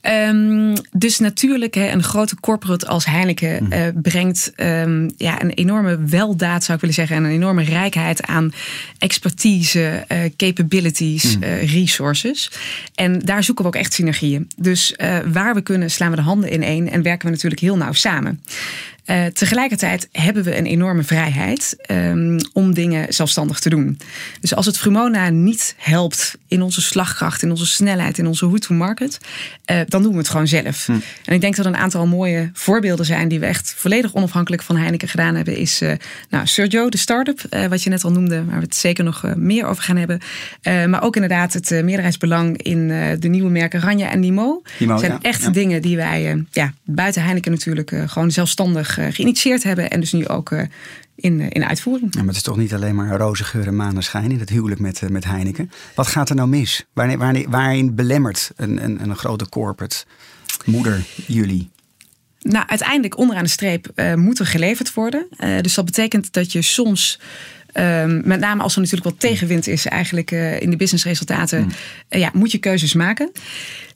Ehm, 0.00 0.76
dus 0.92 1.18
natuurlijk, 1.18 1.74
hè, 1.74 1.90
een 1.90 2.02
grote 2.02 2.40
corporate 2.40 2.86
als 2.86 3.04
Heineken 3.04 3.72
eh, 3.72 3.86
brengt 3.94 4.52
ehm, 4.56 5.10
ja, 5.16 5.42
een 5.42 5.50
enorme 5.50 6.04
weldaad, 6.04 6.64
zou 6.64 6.74
ik 6.74 6.80
willen 6.80 6.94
zeggen, 6.96 7.16
en 7.16 7.24
een 7.24 7.30
enorme 7.30 7.62
rijkheid 7.62 8.22
aan 8.26 8.52
expertise, 8.98 10.04
eh, 10.08 10.18
capabilities, 10.36 11.38
eh, 11.40 11.72
resources. 11.72 12.50
En 12.94 13.18
daar 13.18 13.44
zoeken 13.44 13.64
we 13.64 13.70
ook 13.70 13.76
echt 13.76 13.92
synergieën. 13.92 14.50
Dus 14.56 14.96
waar 15.32 15.54
we 15.54 15.60
kunnen, 15.60 15.90
slaan 15.90 16.10
we 16.10 16.16
de 16.16 16.22
handen 16.22 16.50
in 16.50 16.62
één 16.62 16.90
en 16.90 17.02
werken 17.02 17.26
we 17.26 17.32
natuurlijk 17.32 17.60
heel 17.60 17.76
nauw 17.76 17.92
samen. 17.92 18.42
Eh, 19.04 19.26
tegelijkertijd 19.26 20.08
hebben 20.12 20.44
we 20.44 20.56
een 20.56 20.66
enorme 20.66 21.02
vrijheid 21.02 21.76
ehm, 21.80 22.38
om 22.52 22.74
dingen 22.74 23.14
zelfstandig 23.14 23.58
te 23.58 23.68
doen. 23.68 23.98
Dus 24.40 24.54
als 24.54 24.66
het 24.66 24.78
Frumona 24.78 25.28
niet 25.28 25.74
helpt 25.76 26.38
in 26.50 26.62
onze 26.62 26.80
slagkracht, 26.80 27.42
in 27.42 27.50
onze 27.50 27.66
snelheid, 27.66 28.18
in 28.18 28.26
onze 28.26 28.44
route 28.46 28.66
to 28.66 28.74
market, 28.74 29.18
eh, 29.64 29.80
dan 29.88 30.02
doen 30.02 30.12
we 30.12 30.18
het 30.18 30.28
gewoon 30.28 30.46
zelf. 30.46 30.88
En 31.24 31.34
ik 31.34 31.40
denk 31.40 31.56
dat 31.56 31.66
een 31.66 31.76
aantal 31.76 32.06
mooie 32.06 32.50
voorbeelden 32.52 33.06
zijn 33.06 33.28
die 33.28 33.40
we 33.40 33.46
echt 33.46 33.74
volledig 33.76 34.14
onafhankelijk 34.14 34.62
van 34.62 34.76
Heineken 34.76 35.08
gedaan 35.08 35.34
hebben. 35.34 35.56
Is 35.56 35.82
uh, 35.82 35.92
nou, 36.30 36.46
Sergio, 36.46 36.88
de 36.88 36.98
start-up, 36.98 37.40
eh, 37.50 37.66
wat 37.66 37.82
je 37.82 37.90
net 37.90 38.04
al 38.04 38.12
noemde, 38.12 38.44
waar 38.44 38.58
we 38.58 38.64
het 38.64 38.74
zeker 38.74 39.04
nog 39.04 39.24
meer 39.36 39.66
over 39.66 39.82
gaan 39.82 39.96
hebben. 39.96 40.20
Maar 40.62 41.02
ook 41.02 41.14
inderdaad 41.14 41.52
het 41.52 41.70
meerderheidsbelang 41.70 42.62
in 42.62 42.88
de 43.18 43.28
nieuwe 43.28 43.50
merken 43.50 43.80
Ranja 43.80 44.10
en 44.10 44.20
Nimo. 44.20 44.62
Nimo 44.78 44.98
zijn 44.98 45.12
ja, 45.12 45.18
echt 45.20 45.42
ja. 45.42 45.50
dingen 45.50 45.82
die 45.82 45.96
wij 45.96 46.44
ja, 46.50 46.72
buiten 46.84 47.22
Heineken 47.22 47.50
natuurlijk 47.50 47.92
gewoon 48.06 48.30
zelfstandig 48.30 48.99
geïnitieerd 49.10 49.62
hebben. 49.62 49.90
En 49.90 50.00
dus 50.00 50.12
nu 50.12 50.28
ook 50.28 50.52
in, 51.14 51.40
in 51.48 51.64
uitvoering. 51.64 52.14
Ja, 52.14 52.18
maar 52.18 52.28
het 52.28 52.36
is 52.36 52.42
toch 52.42 52.56
niet 52.56 52.74
alleen 52.74 52.94
maar 52.94 53.16
roze 53.16 53.44
geur 53.44 53.66
en 53.66 53.76
maneschijn 53.76 54.30
in 54.30 54.38
het 54.38 54.48
huwelijk 54.48 54.80
met, 54.80 55.10
met 55.10 55.24
Heineken. 55.24 55.70
Wat 55.94 56.06
gaat 56.06 56.28
er 56.28 56.34
nou 56.34 56.48
mis? 56.48 56.86
Waarin, 56.92 57.18
waarin, 57.18 57.50
waarin 57.50 57.94
belemmert 57.94 58.50
een, 58.56 58.84
een, 58.84 59.02
een 59.02 59.16
grote 59.16 59.48
corporate 59.48 60.04
moeder 60.64 61.04
jullie? 61.26 61.70
Nou, 62.40 62.66
uiteindelijk 62.68 63.18
onderaan 63.18 63.44
de 63.44 63.50
streep 63.50 63.92
uh, 63.94 64.14
moet 64.14 64.38
er 64.38 64.46
geleverd 64.46 64.94
worden. 64.94 65.26
Uh, 65.38 65.58
dus 65.60 65.74
dat 65.74 65.84
betekent 65.84 66.32
dat 66.32 66.52
je 66.52 66.62
soms... 66.62 67.20
Um, 67.74 68.22
met 68.24 68.40
name 68.40 68.62
als 68.62 68.74
er 68.74 68.80
natuurlijk 68.80 69.10
wat 69.10 69.20
tegenwind 69.20 69.66
is 69.66 69.86
eigenlijk 69.86 70.30
in 70.30 70.70
de 70.70 70.76
businessresultaten, 70.76 71.62
mm. 71.62 71.70
ja, 72.18 72.30
moet 72.32 72.52
je 72.52 72.58
keuzes 72.58 72.94
maken. 72.94 73.32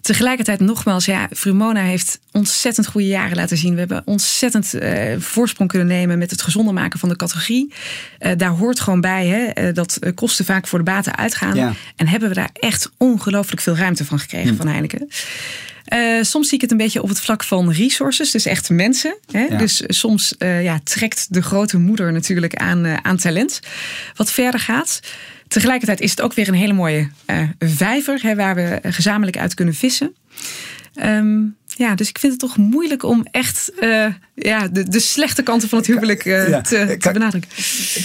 Tegelijkertijd 0.05 0.61
nogmaals, 0.61 1.05
ja, 1.05 1.29
Frumona 1.33 1.83
heeft 1.83 2.21
ontzettend 2.33 2.87
goede 2.87 3.07
jaren 3.07 3.37
laten 3.37 3.57
zien. 3.57 3.73
We 3.73 3.79
hebben 3.79 4.03
ontzettend 4.05 4.75
uh, 4.75 5.15
voorsprong 5.19 5.71
kunnen 5.71 5.89
nemen 5.89 6.19
met 6.19 6.31
het 6.31 6.43
gezonder 6.43 6.75
maken 6.75 6.99
van 6.99 7.09
de 7.09 7.17
categorie. 7.17 7.73
Uh, 8.21 8.33
daar 8.37 8.51
hoort 8.51 8.81
gewoon 8.81 9.01
bij 9.01 9.27
hè, 9.27 9.69
uh, 9.69 9.75
dat 9.75 9.99
kosten 10.15 10.45
vaak 10.45 10.67
voor 10.67 10.79
de 10.79 10.85
baten 10.85 11.17
uitgaan. 11.17 11.55
Ja. 11.55 11.73
En 11.97 12.09
hebben 12.09 12.29
we 12.29 12.35
daar 12.35 12.51
echt 12.53 12.91
ongelooflijk 12.97 13.61
veel 13.61 13.77
ruimte 13.77 14.05
van 14.05 14.19
gekregen 14.19 14.51
mm. 14.51 14.57
van 14.57 14.67
Heineken. 14.67 15.09
Uh, 15.93 16.23
soms 16.23 16.49
zie 16.49 16.55
ik 16.55 16.61
het 16.61 16.71
een 16.71 16.77
beetje 16.77 17.03
op 17.03 17.09
het 17.09 17.21
vlak 17.21 17.45
van 17.45 17.71
resources, 17.71 18.31
dus 18.31 18.47
echt 18.47 18.71
mensen. 18.71 19.17
Hè? 19.31 19.43
Ja. 19.43 19.57
Dus 19.57 19.83
soms 19.87 20.35
uh, 20.39 20.63
ja, 20.63 20.81
trekt 20.85 21.27
de 21.31 21.43
grote 21.43 21.79
moeder 21.79 22.13
natuurlijk 22.13 22.55
aan, 22.55 22.87
uh, 22.87 22.97
aan 23.03 23.17
talent, 23.17 23.61
wat 24.15 24.33
verder 24.33 24.61
gaat. 24.61 25.01
Tegelijkertijd 25.55 26.01
is 26.01 26.11
het 26.11 26.21
ook 26.21 26.35
weer 26.35 26.49
een 26.49 26.55
hele 26.55 26.73
mooie 26.73 27.09
vijver 27.59 28.23
hè, 28.23 28.35
waar 28.35 28.55
we 28.55 28.81
gezamenlijk 28.83 29.39
uit 29.39 29.55
kunnen 29.55 29.75
vissen. 29.75 30.15
Um, 31.03 31.57
ja, 31.67 31.95
dus 31.95 32.09
ik 32.09 32.19
vind 32.19 32.33
het 32.33 32.41
toch 32.41 32.57
moeilijk 32.57 33.03
om 33.03 33.27
echt 33.31 33.73
uh, 33.81 34.07
ja, 34.35 34.69
de, 34.69 34.89
de 34.89 35.01
slechte 35.01 35.43
kanten 35.43 35.69
van 35.69 35.79
het 35.79 35.87
huwelijk 35.87 36.25
uh, 36.25 36.49
ja. 36.49 36.61
te, 36.61 36.97
benadrukken. 37.13 37.51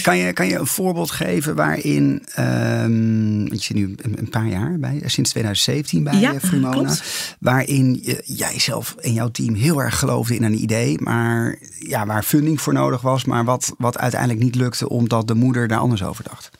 Kan 0.02 0.16
je, 0.16 0.32
kan 0.32 0.46
je 0.46 0.58
een 0.58 0.66
voorbeeld 0.66 1.10
geven 1.10 1.54
waarin, 1.54 2.22
um, 2.38 3.52
je 3.52 3.60
zit 3.60 3.76
nu 3.76 3.94
een, 3.96 4.28
paar 4.28 4.48
jaar 4.48 4.78
bij, 4.78 5.02
sinds 5.04 5.30
2017 5.30 6.04
bij 6.04 6.18
ja, 6.18 6.40
Frumona, 6.40 6.70
klopt. 6.70 7.36
waarin 7.38 8.00
jij 8.24 8.58
zelf 8.58 8.96
en 9.00 9.12
jouw 9.12 9.30
team 9.30 9.54
heel 9.54 9.82
erg 9.82 9.98
geloofde 9.98 10.34
in 10.34 10.42
een 10.42 10.62
idee, 10.62 11.00
maar 11.00 11.58
ja, 11.78 12.06
waar 12.06 12.22
funding 12.22 12.60
voor 12.60 12.72
nodig 12.72 13.00
was, 13.00 13.24
maar 13.24 13.44
wat, 13.44 13.74
wat 13.78 13.98
uiteindelijk 13.98 14.42
niet 14.42 14.54
lukte 14.54 14.88
omdat 14.88 15.28
de 15.28 15.34
moeder 15.34 15.68
daar 15.68 15.78
anders 15.78 16.02
over 16.02 16.24
dacht? 16.24 16.50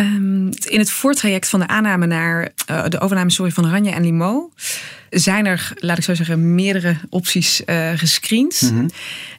Um, 0.00 0.48
in 0.64 0.78
het 0.78 0.90
voortraject 0.90 1.48
van 1.48 1.60
de 1.60 1.66
aanname 1.66 2.06
naar 2.06 2.52
uh, 2.70 2.84
de 2.88 3.00
overname 3.00 3.30
sorry, 3.30 3.52
van 3.52 3.70
Ranja 3.70 3.92
en 3.92 4.02
Limo 4.02 4.50
zijn 5.10 5.46
er, 5.46 5.72
laat 5.76 5.98
ik 5.98 6.04
zo 6.04 6.14
zeggen, 6.14 6.54
meerdere 6.54 6.96
opties 7.08 7.62
uh, 7.66 7.90
gescreend. 7.94 8.60
Mhm. 8.62 8.88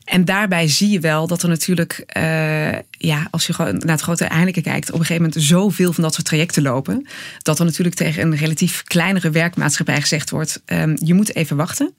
En 0.05 0.25
daarbij 0.25 0.67
zie 0.67 0.89
je 0.89 0.99
wel 0.99 1.27
dat 1.27 1.43
er 1.43 1.49
natuurlijk, 1.49 2.03
uh, 2.17 2.71
ja, 2.89 3.27
als 3.31 3.47
je 3.47 3.53
gewoon 3.53 3.77
naar 3.77 3.95
het 3.95 4.01
grote 4.01 4.25
Heineken 4.25 4.61
kijkt, 4.61 4.87
op 4.91 4.99
een 4.99 5.05
gegeven 5.05 5.23
moment 5.23 5.43
zoveel 5.43 5.93
van 5.93 6.03
dat 6.03 6.13
soort 6.13 6.25
trajecten 6.25 6.63
lopen. 6.63 7.07
Dat 7.41 7.59
er 7.59 7.65
natuurlijk 7.65 7.95
tegen 7.95 8.21
een 8.21 8.35
relatief 8.35 8.83
kleinere 8.83 9.29
werkmaatschappij 9.29 10.01
gezegd 10.01 10.29
wordt: 10.29 10.61
um, 10.65 10.97
je 11.03 11.13
moet 11.13 11.35
even 11.35 11.57
wachten. 11.57 11.93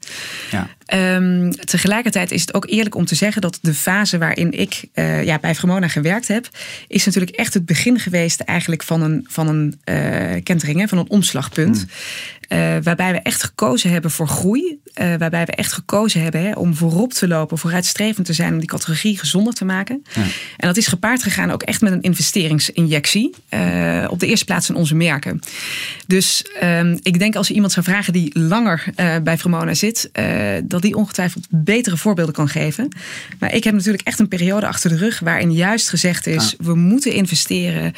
Ja. 0.51 0.69
Um, 1.17 1.51
tegelijkertijd 1.51 2.31
is 2.31 2.41
het 2.41 2.55
ook 2.55 2.67
eerlijk 2.69 2.95
om 2.95 3.05
te 3.05 3.15
zeggen 3.15 3.43
dat 3.43 3.59
de 3.63 3.75
fase 3.75 4.19
waarin 4.19 4.53
ik 4.53 4.85
uh, 4.95 5.25
ja, 5.25 5.39
bij 5.39 5.55
Fremona 5.55 5.89
gewerkt 5.89 6.29
heb, 6.29 6.49
is 6.89 7.05
natuurlijk 7.05 7.37
echt 7.37 7.55
het 7.55 7.67
begin 7.67 7.99
geweest 7.99 8.41
eigenlijk 8.41 8.83
van 8.83 9.03
een, 9.03 9.27
van 9.29 9.49
een 9.49 9.81
uh, 9.85 10.43
kentering, 10.43 10.89
van 10.89 10.99
een 10.99 11.11
omslagpunt. 11.11 11.87
Waarbij 12.83 13.13
we 13.13 13.21
echt 13.23 13.43
gekozen 13.43 13.91
hebben 13.91 14.11
voor 14.11 14.29
groei. 14.29 14.79
waarbij 14.95 15.45
we 15.45 15.53
echt 15.53 15.73
gekozen 15.73 16.23
hebben 16.23 16.41
hè, 16.41 16.53
om 16.53 16.75
voorop 16.75 17.13
te 17.13 17.29
lopen, 17.29 17.59
vooruitstrevend 17.59 18.27
te 18.27 18.33
zijn, 18.33 18.53
om 18.53 18.59
die 18.59 18.69
categorie 18.69 19.19
gezonder 19.19 19.55
te 19.55 19.65
maken. 19.65 20.05
Ja. 20.15 20.23
En 20.57 20.67
dat 20.67 20.77
is 20.77 20.87
gepaard 20.87 21.23
gegaan 21.23 21.51
ook 21.51 21.63
echt 21.63 21.81
met 21.81 21.93
een 21.93 22.03
investeringsinjectie. 22.03 23.35
op 24.09 24.21
de 24.21 24.27
eerste 24.27 24.45
plaats 24.45 24.69
in 24.69 24.75
onze 24.75 24.95
merken. 24.95 25.41
Dus 26.07 26.45
ehm, 26.61 26.97
ik 27.03 27.19
denk 27.19 27.37
als 27.37 27.49
je 27.49 27.55
iemand 27.55 27.73
zou 27.73 27.87
vragen 27.87 28.13
die 28.13 28.39
langer 28.39 28.85
bij 29.23 29.39
Fremona 29.39 29.75
zit, 29.75 30.11
dat 30.65 30.83
die 30.83 30.97
ongetwijfeld 30.97 31.47
betere 31.51 31.97
voorbeelden 31.97 32.35
kan 32.35 32.49
geven. 32.49 32.89
Maar 33.39 33.55
ik 33.55 33.65
heb 33.65 33.75
natuurlijk 33.75 34.07
echt 34.07 34.19
een 34.19 34.29
periode 34.29 34.67
achter 34.67 34.91
de 34.91 34.97
rug 34.97 35.19
waarin 35.19 35.53
juist 35.53 35.89
gezegd 35.89 36.27
is: 36.27 36.55
we 36.59 36.75
moeten 36.75 37.13
investeren. 37.13 37.95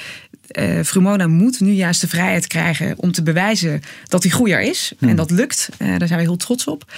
Frumona 0.84 1.26
moet 1.26 1.60
nu 1.60 1.70
juist 1.72 2.00
de 2.00 2.08
vrijheid 2.08 2.46
krijgen 2.46 2.94
om 2.96 3.12
te 3.12 3.22
bewijzen 3.22 3.82
dat 4.08 4.22
hij 4.22 4.32
groeier 4.38 4.60
is. 4.60 4.92
En 4.98 5.06
hmm. 5.06 5.16
dat 5.16 5.30
lukt. 5.30 5.68
Uh, 5.78 5.98
daar 5.98 6.08
zijn 6.08 6.20
we 6.20 6.26
heel 6.26 6.36
trots 6.36 6.64
op. 6.64 6.92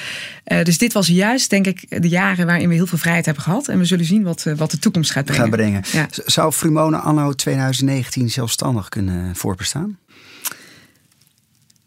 Uh, 0.47 0.63
dus 0.63 0.79
dit 0.79 0.93
was 0.93 1.07
juist, 1.07 1.51
denk 1.51 1.67
ik, 1.67 2.03
de 2.03 2.09
jaren 2.09 2.47
waarin 2.47 2.69
we 2.69 2.75
heel 2.75 2.87
veel 2.87 2.99
vrijheid 2.99 3.25
hebben 3.25 3.43
gehad. 3.43 3.69
En 3.69 3.79
we 3.79 3.85
zullen 3.85 4.05
zien 4.05 4.23
wat, 4.23 4.47
wat 4.57 4.71
de 4.71 4.79
toekomst 4.79 5.11
gaat 5.11 5.25
brengen. 5.25 5.43
Gaat 5.43 5.57
brengen. 5.57 5.83
Ja. 5.93 6.07
Zou 6.11 6.53
Frumona 6.53 6.99
anno 6.99 7.33
2019 7.33 8.31
zelfstandig 8.31 8.89
kunnen 8.89 9.37
voorbestaan? 9.37 9.99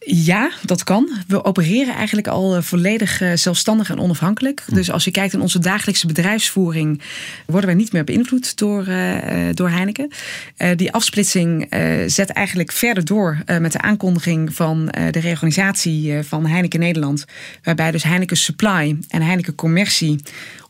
Ja, 0.05 0.51
dat 0.62 0.83
kan. 0.83 1.10
We 1.27 1.45
opereren 1.45 1.95
eigenlijk 1.95 2.27
al 2.27 2.55
eh, 2.55 2.62
volledig 2.62 3.22
eh, 3.22 3.31
zelfstandig 3.33 3.89
en 3.89 4.00
onafhankelijk. 4.00 4.63
Hm. 4.65 4.75
Dus 4.75 4.91
als 4.91 5.03
je 5.03 5.12
kijkt 5.12 5.33
in 5.33 5.41
onze 5.41 5.60
dagelijkse 5.60 6.07
bedrijfsvoering, 6.07 7.01
worden 7.45 7.65
wij 7.65 7.77
niet 7.77 7.91
meer 7.91 8.03
beïnvloed 8.03 8.57
door, 8.57 8.88
uh, 8.88 9.15
door 9.53 9.69
Heineken. 9.69 10.12
Uh, 10.57 10.69
die 10.75 10.91
afsplitsing 10.91 11.74
uh, 11.74 12.03
zet 12.07 12.29
eigenlijk 12.29 12.72
verder 12.72 13.05
door 13.05 13.38
met 13.60 13.72
de 13.72 13.81
aankondiging 13.81 14.53
van 14.55 14.86
de 14.86 15.19
reorganisatie 15.19 16.24
van 16.24 16.45
Heineken 16.45 16.79
Nederland. 16.79 17.25
Waarbij 17.63 17.91
dus 17.91 18.03
Heineken 18.03 18.38
Supply 18.38 18.98
en 19.07 19.22
Heineken 19.22 19.55
Commercie 19.55 20.19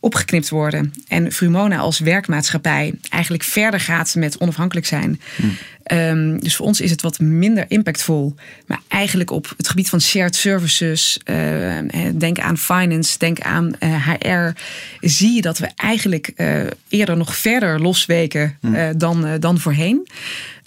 opgeknipt 0.00 0.48
worden. 0.48 0.92
En 1.08 1.32
Frumona 1.32 1.76
als 1.76 1.98
werkmaatschappij 1.98 2.94
eigenlijk 3.08 3.42
verder 3.42 3.80
gaat 3.80 4.14
met 4.14 4.38
onafhankelijk 4.38 4.86
zijn. 4.86 5.20
Hm. 5.36 5.46
Um, 5.92 6.40
dus 6.40 6.56
voor 6.56 6.66
ons 6.66 6.80
is 6.80 6.90
het 6.90 7.02
wat 7.02 7.18
minder 7.18 7.64
impactvol. 7.68 8.34
Maar 8.66 8.80
eigenlijk 8.88 9.30
op 9.30 9.52
het 9.56 9.68
gebied 9.68 9.88
van 9.88 10.00
shared 10.00 10.36
services, 10.36 11.18
uh, 11.24 11.78
denk 12.14 12.38
aan 12.38 12.58
finance, 12.58 13.18
denk 13.18 13.40
aan 13.40 13.72
uh, 13.80 14.08
eh, 14.08 14.14
HR, 14.20 14.60
zie 15.00 15.32
je 15.32 15.40
dat 15.40 15.58
we 15.58 15.68
eigenlijk 15.76 16.32
uh, 16.36 16.62
eerder 16.88 17.16
nog 17.16 17.36
verder 17.36 17.80
losweken 17.80 18.58
hm. 18.60 18.92
dan, 18.96 19.26
dan 19.40 19.58
voorheen. 19.58 20.08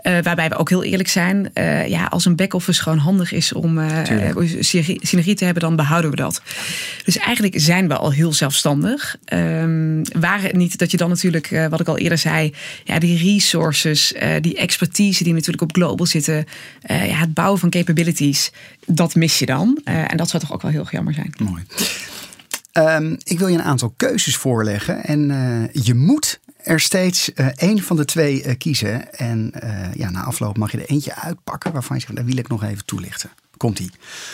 Uh, 0.04 0.18
waarbij 0.22 0.50
we 0.50 0.56
ook 0.56 0.70
heel 0.70 0.84
eerlijk 0.84 1.10
zijn. 1.10 1.52
Uh, 1.54 1.88
ja, 1.88 2.06
als 2.06 2.26
een 2.26 2.36
back-office 2.36 2.82
gewoon 2.82 2.98
handig 2.98 3.32
is 3.32 3.54
om 3.54 3.78
uh, 3.78 3.88
synergie 5.02 5.36
te 5.36 5.46
hebben, 5.46 5.64
dan 5.64 5.76
behouden 5.76 6.10
we 6.10 6.16
dat. 6.16 6.42
Dus 7.06 7.18
eigenlijk 7.18 7.60
zijn 7.60 7.88
we 7.88 7.98
al 7.98 8.12
heel 8.12 8.34
zelfstandig. 8.34 9.16
Um, 9.34 10.02
waren 10.20 10.42
het 10.42 10.56
niet 10.56 10.78
dat 10.78 10.92
je 10.92 10.98
dan 10.98 11.10
natuurlijk, 11.10 11.68
wat 11.70 11.80
ik 11.80 11.88
al 11.88 11.98
eerder 11.98 12.18
zei, 12.18 12.54
ja, 12.84 13.00
die 13.00 13.18
resources, 13.18 14.14
die 14.42 14.58
expertise 14.58 15.24
die 15.24 15.34
natuurlijk 15.34 15.62
op 15.62 15.74
global 15.74 16.06
zitten, 16.06 16.46
ja, 16.82 16.96
het 16.96 17.34
bouwen 17.34 17.60
van 17.60 17.70
capabilities, 17.70 18.52
dat 18.86 19.16
mis 19.16 19.40
je 19.40 19.46
dan. 19.46 19.82
en 19.84 20.18
dat 20.18 20.30
zou 20.30 20.44
toch 20.44 20.54
ook 20.54 20.62
wel 20.62 20.72
heel 20.72 20.88
jammer 20.92 21.14
zijn. 21.14 21.34
Mooi. 21.38 21.64
Um, 22.74 23.18
ik 23.24 23.40
wil 23.40 23.48
je 23.48 23.58
een 23.58 23.64
aantal 23.64 23.94
keuzes 23.98 24.36
voorleggen. 24.36 25.04
En 25.04 25.20
je 25.72 25.94
moet 25.94 26.40
er 26.68 26.80
steeds 26.80 27.32
uh, 27.36 27.48
één 27.56 27.84
van 27.84 27.96
de 27.96 28.06
twee 28.06 28.44
uh, 28.44 28.58
kiezen. 28.58 29.14
En 29.14 29.52
uh, 29.64 29.94
ja, 29.94 30.10
na 30.10 30.24
afloop 30.24 30.58
mag 30.58 30.72
je 30.72 30.78
er 30.78 30.90
eentje 30.90 31.16
uitpakken 31.16 31.72
waarvan 31.72 31.96
je 31.96 32.02
zegt, 32.02 32.16
dat 32.16 32.26
wil 32.26 32.38
ik 32.38 32.48
nog 32.48 32.64
even 32.64 32.86
toelichten. 32.86 33.32
Komt 33.58 33.80
ie. 33.80 33.92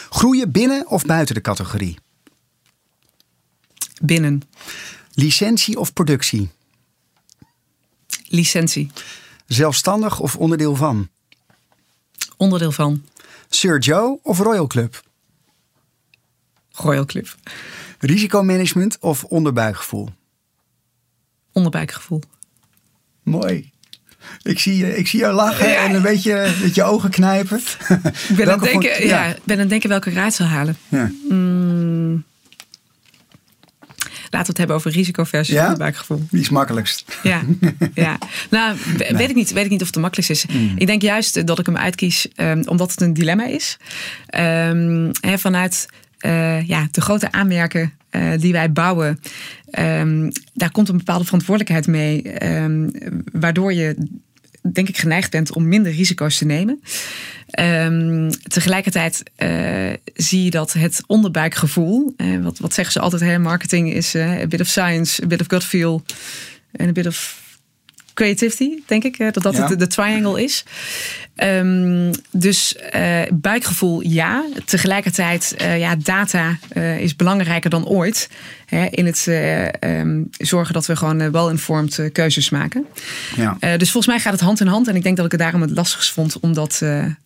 Groeien 0.09 0.51
binnen 0.51 0.87
of 0.87 1.05
buiten 1.05 1.35
de 1.35 1.41
categorie? 1.41 1.97
Binnen. 4.01 4.41
Licentie 5.13 5.79
of 5.79 5.93
productie? 5.93 6.49
Licentie. 8.27 8.91
Zelfstandig 9.47 10.19
of 10.19 10.35
onderdeel 10.35 10.75
van? 10.75 11.09
Onderdeel 12.37 12.71
van. 12.71 13.05
Sir 13.49 13.79
Joe 13.79 14.19
of 14.23 14.39
Royal 14.39 14.67
Club? 14.67 15.03
Royal 16.71 17.05
Club. 17.05 17.35
Risicomanagement 17.99 18.97
of 18.99 19.23
onderbuikgevoel? 19.23 20.09
Onderbuikgevoel. 21.53 22.21
Mooi. 23.23 23.71
Ik 24.41 24.59
zie, 24.59 24.95
ik 24.95 25.07
zie 25.07 25.19
jou 25.19 25.33
lachen 25.33 25.77
en 25.77 25.95
een 25.95 26.01
beetje 26.01 26.51
met 26.61 26.75
je 26.75 26.83
ogen 26.83 27.09
knijpen. 27.09 27.57
Ik 28.29 28.35
ben, 28.35 28.51
aan 28.51 28.59
het 28.59 28.71
denken, 28.71 29.07
ja. 29.07 29.35
ben 29.43 29.55
aan 29.55 29.61
het 29.61 29.69
denken 29.69 29.89
welke 29.89 30.09
raad 30.09 30.33
zal 30.33 30.45
halen. 30.45 30.77
Ja. 30.89 31.11
Mm. 31.29 32.23
Laten 34.33 34.47
we 34.47 34.47
het 34.47 34.57
hebben 34.57 34.75
over 34.75 34.91
risico 34.91 35.23
versus 35.23 35.55
ja? 35.55 35.63
onderbuikgevoel. 35.63 36.25
Wie 36.29 36.41
is 36.41 36.49
makkelijkst? 36.49 37.19
Ja, 37.23 37.41
ja. 37.93 38.17
nou 38.49 38.77
weet, 38.97 39.29
ik 39.29 39.35
niet, 39.35 39.51
weet 39.51 39.65
ik 39.65 39.69
niet 39.69 39.79
of 39.79 39.85
het 39.85 39.95
de 39.95 40.01
makkelijkst 40.01 40.45
is. 40.45 40.55
Mm. 40.55 40.73
Ik 40.77 40.87
denk 40.87 41.01
juist 41.01 41.47
dat 41.47 41.59
ik 41.59 41.65
hem 41.65 41.77
uitkies 41.77 42.27
um, 42.35 42.63
omdat 42.67 42.91
het 42.91 43.01
een 43.01 43.13
dilemma 43.13 43.45
is. 43.45 43.77
Um, 44.37 45.11
vanuit 45.21 45.87
uh, 46.25 46.67
ja, 46.67 46.87
de 46.91 47.01
grote 47.01 47.31
aanmerken 47.31 47.93
uh, 48.11 48.31
die 48.37 48.51
wij 48.51 48.71
bouwen, 48.71 49.19
um, 49.79 50.31
daar 50.53 50.71
komt 50.71 50.89
een 50.89 50.97
bepaalde 50.97 51.25
verantwoordelijkheid 51.25 51.87
mee, 51.87 52.45
um, 52.63 52.91
waardoor 53.31 53.73
je 53.73 54.07
denk 54.73 54.89
ik 54.89 54.97
geneigd 54.97 55.31
bent 55.31 55.53
om 55.53 55.67
minder 55.67 55.91
risico's 55.91 56.37
te 56.37 56.45
nemen. 56.45 56.81
Um, 57.59 58.29
tegelijkertijd 58.41 59.23
uh, 59.37 59.93
zie 60.13 60.43
je 60.43 60.49
dat 60.49 60.73
het 60.73 61.03
onderbuikgevoel, 61.07 62.15
wat, 62.41 62.59
wat 62.59 62.73
zeggen 62.73 62.93
ze 62.93 62.99
altijd, 62.99 63.21
hè, 63.21 63.39
marketing 63.39 63.93
is 63.93 64.15
a 64.15 64.47
bit 64.47 64.61
of 64.61 64.67
science, 64.67 65.23
a 65.23 65.27
bit 65.27 65.41
of 65.41 65.47
gut 65.47 65.63
feel 65.63 66.03
en 66.71 66.87
a 66.87 66.91
bit 66.91 67.07
of 67.07 67.42
creativity, 68.13 68.69
denk 68.85 69.03
ik, 69.03 69.17
dat 69.17 69.43
dat 69.43 69.55
de, 69.55 69.75
de, 69.75 69.87
triangle 69.87 70.43
is. 70.43 70.63
Um, 71.35 72.11
dus 72.31 72.75
uh, 72.95 73.21
buikgevoel 73.33 74.01
ja. 74.01 74.45
Tegelijkertijd, 74.65 75.55
uh, 75.61 75.79
ja, 75.79 75.95
data 75.95 76.57
uh, 76.73 76.99
is 76.99 77.15
belangrijker 77.15 77.69
dan 77.69 77.87
ooit. 77.87 78.29
Hè, 78.65 78.85
in 78.85 79.05
het 79.05 79.27
um, 79.79 80.29
zorgen 80.31 80.73
dat 80.73 80.85
we 80.85 80.95
gewoon 80.95 81.31
wel-informed 81.31 82.09
keuzes 82.11 82.49
maken. 82.49 82.85
Ja. 83.35 83.77
dus 83.77 83.91
volgens 83.91 84.07
mij 84.07 84.19
gaat 84.19 84.31
het 84.33 84.41
hand 84.41 84.59
in 84.59 84.67
hand. 84.67 84.87
En 84.87 84.95
ik 84.95 85.03
denk 85.03 85.15
dat 85.15 85.25
ik 85.25 85.31
het 85.31 85.41
daarom 85.41 85.61
het 85.61 85.71
lastigst 85.71 86.11
vond 86.11 86.39
om 86.39 86.53
dat 86.53 86.81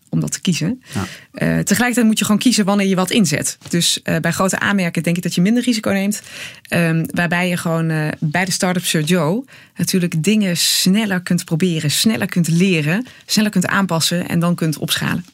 om 0.09 0.19
dat 0.19 0.31
te 0.31 0.41
kiezen. 0.41 0.81
Ja. 0.93 0.99
Uh, 1.01 1.63
tegelijkertijd 1.63 2.05
moet 2.05 2.19
je 2.19 2.25
gewoon 2.25 2.39
kiezen 2.39 2.65
wanneer 2.65 2.87
je 2.87 2.95
wat 2.95 3.11
inzet. 3.11 3.57
Dus 3.69 3.99
uh, 4.03 4.17
bij 4.17 4.31
grote 4.31 4.59
aanmerken 4.59 5.03
denk 5.03 5.17
ik 5.17 5.23
dat 5.23 5.35
je 5.35 5.41
minder 5.41 5.63
risico 5.63 5.89
neemt. 5.89 6.21
Um, 6.69 7.05
waarbij 7.13 7.49
je 7.49 7.57
gewoon 7.57 7.89
uh, 7.89 8.07
bij 8.19 8.45
de 8.45 8.51
start-up 8.51 8.85
Sir 8.85 9.03
Joe 9.03 9.43
natuurlijk 9.75 10.23
dingen 10.23 10.57
sneller 10.57 11.21
kunt 11.21 11.45
proberen, 11.45 11.91
sneller 11.91 12.27
kunt 12.27 12.47
leren, 12.47 13.05
sneller 13.25 13.51
kunt 13.51 13.67
aanpassen 13.67 14.27
en 14.27 14.39
dan 14.39 14.55
kunt 14.55 14.77
opschalen. 14.77 15.25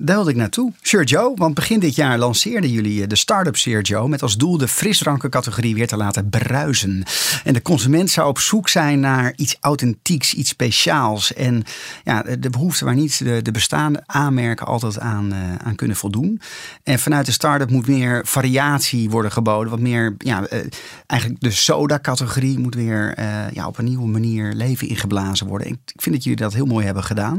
Daar 0.00 0.16
wilde 0.16 0.30
ik 0.30 0.36
naartoe. 0.36 0.72
Sir 0.82 1.04
Joe, 1.04 1.32
want 1.34 1.54
begin 1.54 1.80
dit 1.80 1.94
jaar 1.94 2.18
lanceerden 2.18 2.70
jullie 2.70 3.02
eh, 3.02 3.08
de 3.08 3.16
start-up 3.16 3.56
Sir 3.56 3.80
Joe 3.80 4.08
met 4.08 4.22
als 4.22 4.36
doel 4.36 4.58
de 4.58 4.68
frisdrankencategorie 4.68 5.74
weer 5.74 5.86
te 5.86 5.96
laten 5.96 6.28
bruisen. 6.28 7.02
En 7.44 7.52
de 7.52 7.62
consument 7.62 8.10
zou 8.10 8.28
op 8.28 8.38
zoek 8.38 8.68
zijn 8.68 9.00
naar 9.00 9.32
iets 9.36 9.56
authentieks, 9.60 10.34
iets 10.34 10.50
speciaals. 10.50 11.34
En 11.34 11.62
ja, 12.04 12.22
de 12.22 12.50
behoefte 12.50 12.84
waar 12.84 12.94
niet 12.94 13.18
de, 13.18 13.42
de 13.42 13.50
bestaande 13.50 14.02
aanmerken 14.06 14.66
altijd 14.66 14.98
aan, 14.98 15.32
uh, 15.32 15.54
aan 15.54 15.74
kunnen 15.74 15.96
voldoen. 15.96 16.40
En 16.82 16.98
vanuit 16.98 17.26
de 17.26 17.32
start-up 17.32 17.70
moet 17.70 17.86
meer 17.86 18.26
variatie 18.26 19.10
worden 19.10 19.32
geboden. 19.32 19.70
Wat 19.70 19.80
meer, 19.80 20.14
ja, 20.18 20.40
uh, 20.52 20.58
eigenlijk 21.06 21.40
de 21.40 21.50
soda-categorie 21.50 22.58
moet 22.58 22.74
weer 22.74 23.16
ja, 23.52 23.66
op 23.66 23.78
een 23.78 23.84
nieuwe 23.84 24.06
manier 24.06 24.52
leven 24.52 24.88
ingeblazen 24.88 25.46
worden. 25.46 25.66
Ik, 25.66 25.78
vind 25.96 26.14
dat 26.14 26.24
jullie 26.24 26.38
dat 26.38 26.54
heel 26.54 26.66
mooi 26.66 26.84
hebben 26.84 27.04
gedaan. 27.04 27.36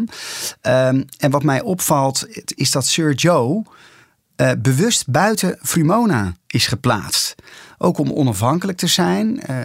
Um, 0.61 1.05
en 1.17 1.31
wat 1.31 1.43
mij 1.43 1.61
opvalt 1.61 2.27
is 2.55 2.71
dat 2.71 2.85
Sir 2.85 3.13
Joe 3.13 3.63
uh, 4.41 4.51
bewust 4.57 5.07
buiten 5.07 5.57
Frumona 5.62 6.33
is 6.47 6.67
geplaatst. 6.67 7.35
Ook 7.77 7.97
om 7.97 8.12
onafhankelijk 8.12 8.77
te 8.77 8.88
zijn, 8.88 9.41
uh, 9.49 9.55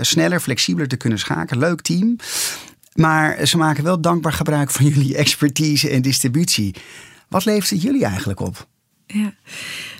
sneller, 0.00 0.40
flexibeler 0.40 0.88
te 0.88 0.96
kunnen 0.96 1.18
schakelen. 1.18 1.68
Leuk 1.68 1.80
team. 1.80 2.16
Maar 2.94 3.46
ze 3.46 3.56
maken 3.56 3.84
wel 3.84 4.00
dankbaar 4.00 4.32
gebruik 4.32 4.70
van 4.70 4.86
jullie 4.86 5.16
expertise 5.24 5.90
en 5.90 6.02
distributie. 6.02 6.74
Wat 7.28 7.44
levert 7.44 7.70
het 7.70 7.82
jullie 7.82 8.04
eigenlijk 8.04 8.40
op? 8.40 8.66
Ja. 9.06 9.32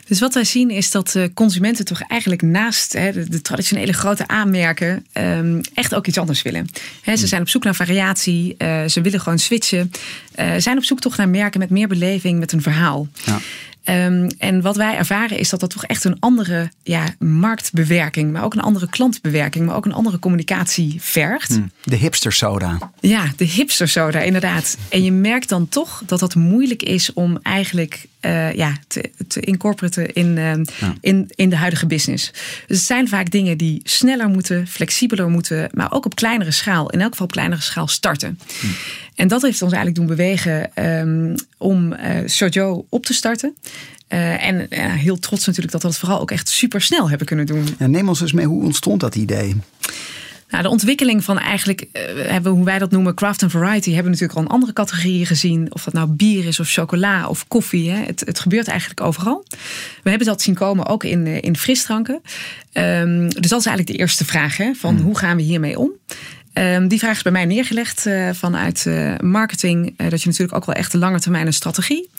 Dus 0.06 0.20
wat 0.20 0.34
wij 0.34 0.44
zien 0.44 0.70
is 0.70 0.90
dat 0.90 1.18
consumenten 1.34 1.84
toch 1.84 2.00
eigenlijk 2.00 2.42
naast 2.42 2.92
hè, 2.92 3.28
de, 3.28 3.40
traditionele 3.40 3.92
grote 3.92 4.26
aanmerken 4.26 5.06
um, 5.14 5.60
echt 5.74 5.94
ook 5.94 6.06
iets 6.06 6.18
anders 6.18 6.42
willen. 6.42 6.66
ze 7.04 7.10
hmm. 7.10 7.16
zijn 7.16 7.40
op 7.40 7.48
zoek 7.48 7.64
naar 7.64 7.74
variatie, 7.74 8.54
uh, 8.58 8.84
ze 8.84 9.00
willen 9.00 9.20
gewoon 9.20 9.38
switchen, 9.38 9.90
uh, 10.38 10.52
zijn 10.58 10.76
op 10.76 10.84
zoek 10.84 11.00
toch 11.00 11.16
naar 11.16 11.28
merken 11.28 11.60
met 11.60 11.70
meer 11.70 11.88
beleving, 11.88 12.38
met 12.38 12.52
een 12.52 12.62
verhaal. 12.62 13.08
Ja. 13.24 13.40
Ehm, 13.84 14.30
en 14.38 14.60
wat 14.60 14.76
wij 14.76 14.96
ervaren 14.96 15.38
is 15.38 15.48
dat 15.48 15.60
dat 15.60 15.70
toch 15.70 15.84
echt 15.84 16.04
een 16.04 16.16
andere 16.20 16.70
ja, 16.82 17.14
marktbewerking, 17.18 18.32
maar 18.32 18.44
ook 18.44 18.54
een 18.54 18.60
andere 18.60 18.88
klantbewerking, 18.88 19.66
maar 19.66 19.76
ook 19.76 19.84
een 19.84 19.92
andere 19.92 20.18
communicatie 20.18 20.96
vergt. 21.00 21.48
Hm, 21.48 21.62
de 21.82 21.96
hipster 21.96 22.32
soda. 22.32 22.92
Ja, 23.00 23.32
de 23.36 23.44
hipster 23.44 23.88
soda, 23.88 24.20
inderdaad. 24.20 24.76
En 24.88 25.04
je 25.04 25.12
merkt 25.12 25.48
dan 25.48 25.68
toch 25.68 26.02
dat 26.06 26.20
dat 26.20 26.34
moeilijk 26.34 26.82
is 26.82 27.12
om 27.12 27.38
eigenlijk 27.42 28.06
uh, 28.24 28.52
ja, 28.52 28.76
te, 28.86 29.10
te 29.28 29.40
incorporeren 29.40 30.12
in, 30.12 30.36
uh, 30.36 30.52
in, 31.00 31.30
in 31.34 31.50
de 31.50 31.56
huidige 31.56 31.86
business. 31.86 32.30
Dus 32.66 32.76
het 32.76 32.86
zijn 32.86 33.08
vaak 33.08 33.30
dingen 33.30 33.58
die 33.58 33.80
sneller 33.84 34.28
moeten, 34.28 34.66
flexibeler 34.66 35.28
moeten, 35.28 35.68
maar 35.72 35.92
ook 35.92 36.04
op 36.04 36.14
kleinere 36.14 36.50
schaal, 36.50 36.90
in 36.90 37.00
elk 37.00 37.10
geval 37.10 37.26
op 37.26 37.32
kleinere 37.32 37.60
schaal 37.60 37.88
starten. 37.88 38.38
Hm. 38.60 38.66
En 39.14 39.28
dat 39.28 39.42
heeft 39.42 39.62
ons 39.62 39.72
eigenlijk 39.72 40.06
doen 40.06 40.16
bewegen 40.16 40.70
um, 40.98 41.34
om 41.58 41.92
uh, 41.92 41.98
Sojo 42.26 42.86
op 42.88 43.06
te 43.06 43.14
starten. 43.14 43.54
Uh, 44.08 44.46
en 44.46 44.66
uh, 44.70 44.92
heel 44.92 45.18
trots 45.18 45.46
natuurlijk 45.46 45.72
dat 45.72 45.82
we 45.82 45.88
dat 45.88 45.98
vooral 45.98 46.20
ook 46.20 46.30
echt 46.30 46.48
super 46.48 46.80
snel 46.80 47.08
hebben 47.08 47.26
kunnen 47.26 47.46
doen. 47.46 47.66
Ja, 47.78 47.86
neem 47.86 48.08
ons 48.08 48.20
eens 48.20 48.32
mee, 48.32 48.46
hoe 48.46 48.64
ontstond 48.64 49.00
dat 49.00 49.14
idee? 49.14 49.56
Nou, 50.48 50.62
de 50.62 50.68
ontwikkeling 50.68 51.24
van 51.24 51.38
eigenlijk, 51.38 51.80
uh, 51.80 52.02
hebben, 52.30 52.52
hoe 52.52 52.64
wij 52.64 52.78
dat 52.78 52.90
noemen, 52.90 53.14
craft 53.14 53.42
and 53.42 53.52
variety, 53.52 53.88
hebben 53.88 54.04
we 54.04 54.10
natuurlijk 54.10 54.38
al 54.38 54.44
in 54.44 54.50
andere 54.50 54.72
categorieën 54.72 55.26
gezien. 55.26 55.66
Of 55.72 55.84
dat 55.84 55.94
nou 55.94 56.08
bier 56.08 56.46
is 56.46 56.60
of 56.60 56.70
chocola 56.70 57.28
of 57.28 57.48
koffie. 57.48 57.90
Hè. 57.90 58.04
Het, 58.04 58.22
het 58.26 58.40
gebeurt 58.40 58.68
eigenlijk 58.68 59.00
overal. 59.00 59.44
We 60.02 60.08
hebben 60.08 60.26
dat 60.26 60.42
zien 60.42 60.54
komen 60.54 60.86
ook 60.86 61.04
in, 61.04 61.26
in 61.26 61.56
frisdranken. 61.56 62.20
Um, 62.72 63.28
dus 63.28 63.50
dat 63.50 63.60
is 63.60 63.66
eigenlijk 63.66 63.86
de 63.86 63.96
eerste 63.96 64.24
vraag. 64.24 64.56
Hè, 64.56 64.74
van 64.74 64.94
hmm. 64.94 65.04
hoe 65.04 65.18
gaan 65.18 65.36
we 65.36 65.42
hiermee 65.42 65.78
om? 65.78 65.90
Um, 66.54 66.88
die 66.88 66.98
vraag 66.98 67.16
is 67.16 67.22
bij 67.22 67.32
mij 67.32 67.44
neergelegd 67.44 68.06
uh, 68.06 68.30
vanuit 68.32 68.84
uh, 68.84 69.14
marketing. 69.18 69.86
Uh, 69.86 70.10
dat 70.10 70.22
je 70.22 70.28
natuurlijk 70.28 70.56
ook 70.56 70.64
wel 70.64 70.74
echt 70.74 70.92
een 70.92 71.00
lange 71.00 71.20
termijn 71.20 71.46
een 71.46 71.52
strategie. 71.52 72.10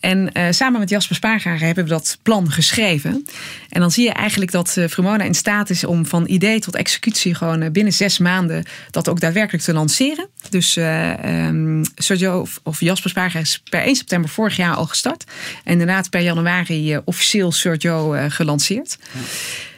En 0.00 0.32
samen 0.50 0.80
met 0.80 0.88
Jasper 0.88 1.16
Spaargaren 1.16 1.66
hebben 1.66 1.84
we 1.84 1.90
dat 1.90 2.18
plan 2.22 2.50
geschreven. 2.50 3.26
En 3.68 3.80
dan 3.80 3.90
zie 3.90 4.04
je 4.04 4.12
eigenlijk 4.12 4.50
dat 4.50 4.76
Frumona 4.88 5.24
in 5.24 5.34
staat 5.34 5.70
is 5.70 5.84
om 5.84 6.06
van 6.06 6.26
idee 6.28 6.60
tot 6.60 6.74
executie 6.74 7.34
gewoon 7.34 7.72
binnen 7.72 7.92
zes 7.92 8.18
maanden 8.18 8.64
dat 8.90 9.08
ook 9.08 9.20
daadwerkelijk 9.20 9.64
te 9.64 9.72
lanceren. 9.72 10.28
Dus 10.48 10.76
um, 10.76 11.82
Sergio 11.94 12.40
of, 12.40 12.60
of 12.62 12.80
Jasper 12.80 13.10
Spaargaren 13.10 13.46
is 13.46 13.62
per 13.70 13.82
1 13.82 13.96
september 13.96 14.30
vorig 14.30 14.56
jaar 14.56 14.74
al 14.74 14.86
gestart. 14.86 15.24
En 15.64 15.72
inderdaad 15.72 16.10
per 16.10 16.20
januari 16.20 16.98
officieel 17.04 17.52
Sergio 17.52 18.16
gelanceerd. 18.28 18.98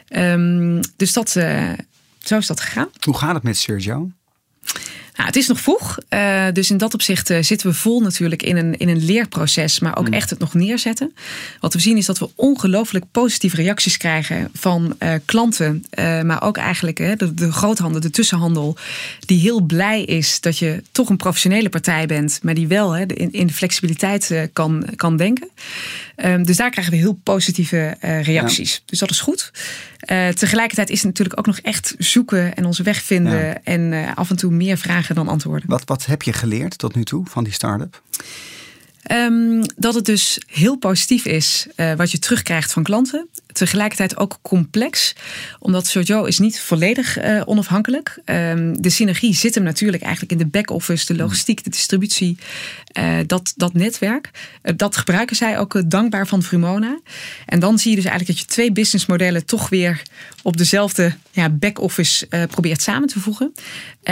Ja. 0.07 0.31
Um, 0.33 0.79
dus 0.95 1.13
dat 1.13 1.35
zo 2.23 2.37
is 2.37 2.47
dat 2.47 2.59
gegaan. 2.61 2.89
Hoe 3.03 3.17
gaat 3.17 3.33
het 3.33 3.43
met 3.43 3.57
Sergio? 3.57 4.11
Nou, 5.13 5.27
het 5.27 5.35
is 5.35 5.47
nog 5.47 5.59
vroeg. 5.59 5.97
Uh, 6.09 6.45
dus 6.53 6.71
in 6.71 6.77
dat 6.77 6.93
opzicht 6.93 7.29
uh, 7.29 7.37
zitten 7.41 7.67
we 7.67 7.73
vol 7.73 8.01
natuurlijk 8.01 8.43
in 8.43 8.57
een, 8.57 8.77
in 8.77 8.89
een 8.89 9.05
leerproces, 9.05 9.79
maar 9.79 9.97
ook 9.97 10.07
mm. 10.07 10.13
echt 10.13 10.29
het 10.29 10.39
nog 10.39 10.53
neerzetten. 10.53 11.15
Wat 11.59 11.73
we 11.73 11.79
zien 11.79 11.97
is 11.97 12.05
dat 12.05 12.19
we 12.19 12.29
ongelooflijk 12.35 13.05
positieve 13.11 13.55
reacties 13.55 13.97
krijgen 13.97 14.49
van 14.53 14.95
uh, 14.99 15.13
klanten, 15.25 15.85
maar 15.97 16.41
ook 16.43 16.57
eigenlijk 16.57 16.97
de, 16.97 17.33
de 17.33 17.51
groothandel, 17.51 18.01
de 18.01 18.09
tussenhandel, 18.09 18.77
die 19.19 19.39
heel 19.39 19.61
blij 19.61 20.03
is 20.03 20.39
dat 20.39 20.57
je 20.57 20.83
toch 20.91 21.09
een 21.09 21.17
professionele 21.17 21.69
partij 21.69 22.05
bent, 22.05 22.39
maar 22.41 22.53
die 22.53 22.67
wel 22.67 22.95
in, 22.97 23.31
in 23.31 23.47
de 23.47 23.53
flexibiliteit 23.53 24.49
kan, 24.53 24.85
kan 24.95 25.17
denken. 25.17 25.49
Um, 26.15 26.45
dus 26.45 26.57
daar 26.57 26.69
krijgen 26.69 26.93
we 26.93 26.99
heel 26.99 27.19
positieve 27.23 27.95
reacties. 27.99 28.73
Ja. 28.73 28.79
Dus 28.85 28.99
dat 28.99 29.09
is 29.09 29.19
goed. 29.19 29.51
tegelijkertijd 30.33 30.89
is 30.89 30.97
het 30.97 31.05
natuurlijk 31.05 31.39
ook 31.39 31.45
nog 31.45 31.59
echt 31.59 31.95
zoeken 31.97 32.55
en 32.55 32.65
onze 32.65 32.83
weg 32.83 33.01
vinden 33.01 33.45
ja. 33.45 33.59
en 33.63 34.15
af 34.15 34.29
en 34.29 34.35
toe 34.35 34.51
meer 34.51 34.77
vragen 34.77 35.12
dan 35.13 35.27
antwoorden. 35.27 35.69
Wat, 35.69 35.83
wat 35.85 36.05
heb 36.05 36.21
je 36.21 36.33
geleerd 36.33 36.77
tot 36.77 36.95
nu 36.95 37.03
toe 37.03 37.25
van 37.25 37.43
die 37.43 37.53
start-up? 37.53 38.01
Um, 39.11 39.61
dat 39.75 39.93
het 39.93 40.05
dus 40.05 40.41
heel 40.47 40.77
positief 40.77 41.25
is 41.25 41.67
uh, 41.75 41.93
wat 41.93 42.11
je 42.11 42.19
terugkrijgt 42.19 42.71
van 42.71 42.83
klanten. 42.83 43.27
Tegelijkertijd 43.53 44.17
ook 44.17 44.39
complex, 44.41 45.15
omdat 45.59 45.87
Sojo 45.87 46.23
is 46.23 46.39
niet 46.39 46.59
volledig 46.59 47.23
uh, 47.23 47.41
onafhankelijk. 47.45 48.21
Um, 48.25 48.81
de 48.81 48.89
synergie 48.89 49.35
zit 49.35 49.55
hem 49.55 49.63
natuurlijk 49.63 50.03
eigenlijk 50.03 50.31
in 50.31 50.37
de 50.37 50.45
back-office, 50.45 51.05
de 51.05 51.15
logistiek, 51.15 51.63
de 51.63 51.69
distributie, 51.69 52.37
uh, 52.97 53.17
dat, 53.25 53.53
dat 53.55 53.73
netwerk. 53.73 54.29
dat 54.75 54.97
gebruiken 54.97 55.35
zij 55.35 55.59
ook 55.59 55.89
dankbaar 55.89 56.27
van 56.27 56.43
Frumona. 56.43 56.99
En 57.45 57.59
dan 57.59 57.79
zie 57.79 57.89
je 57.89 57.95
dus 57.95 58.05
eigenlijk 58.05 58.37
dat 58.37 58.47
je 58.47 58.53
twee 58.53 58.71
businessmodellen 58.71 59.45
toch 59.45 59.69
weer 59.69 60.01
op 60.41 60.57
dezelfde 60.57 61.15
ja, 61.31 61.49
back-office 61.49 62.27
probeert 62.49 62.81
samen 62.81 63.07
te 63.07 63.19
voegen. 63.19 63.53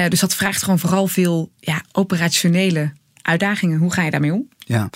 dus 0.09 0.19
dat 0.19 0.35
vraagt 0.35 0.63
gewoon 0.63 0.79
vooral 0.79 1.07
veel 1.07 1.51
ja, 1.59 1.83
operationele 1.91 2.91
uitdagingen. 3.21 3.79
Hoe 3.79 3.93
ga 3.93 4.03
je 4.03 4.11
daarmee 4.11 4.33
om? 4.33 4.49
Ja, 4.71 4.89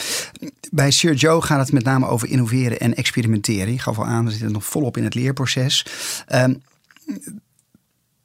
bij 0.71 0.91
Sir 0.91 1.13
Joe 1.13 1.41
gaat 1.41 1.59
het 1.59 1.71
met 1.71 1.83
name 1.83 2.07
over 2.07 2.27
innoveren 2.27 2.79
en 2.79 2.95
experimenteren. 2.95 3.73
Ik 3.73 3.81
gaf 3.81 3.97
al 3.97 4.05
aan, 4.05 4.25
we 4.25 4.31
zitten 4.31 4.51
nog 4.51 4.65
volop 4.65 4.97
in 4.97 5.03
het 5.03 5.15
leerproces. 5.15 5.85
Um, 6.33 6.61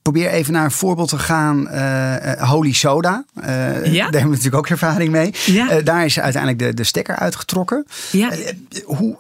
probeer 0.02 0.30
even 0.30 0.52
naar 0.52 0.64
een 0.64 0.70
voorbeeld 0.70 1.08
te 1.08 1.18
gaan. 1.18 1.68
Uh, 1.72 2.50
Holy 2.50 2.72
Soda. 2.72 3.24
Uh, 3.36 3.44
ja? 3.44 3.82
Daar 3.82 4.02
hebben 4.02 4.20
we 4.20 4.28
natuurlijk 4.28 4.54
ook 4.54 4.68
ervaring 4.68 5.10
mee. 5.10 5.34
Ja. 5.46 5.78
Uh, 5.78 5.84
daar 5.84 6.04
is 6.04 6.20
uiteindelijk 6.20 6.62
de, 6.62 6.74
de 6.74 6.84
stekker 6.84 7.16
uitgetrokken. 7.16 7.86
Ja. 8.12 8.30
hoe, 8.84 9.18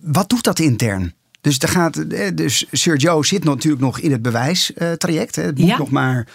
wat 0.00 0.28
doet 0.28 0.44
dat 0.44 0.58
intern? 0.58 1.14
Dus, 1.40 1.58
daar 1.58 1.70
gaat, 1.70 2.04
dus 2.36 2.66
Sir 2.70 2.96
Joe 2.96 3.26
zit 3.26 3.44
natuurlijk 3.44 3.82
nog 3.82 3.98
in 3.98 4.12
het 4.12 4.22
bewijstraject. 4.22 5.36
Het 5.36 5.58
moet 5.58 5.78
nog 5.78 5.90
maar 5.90 6.26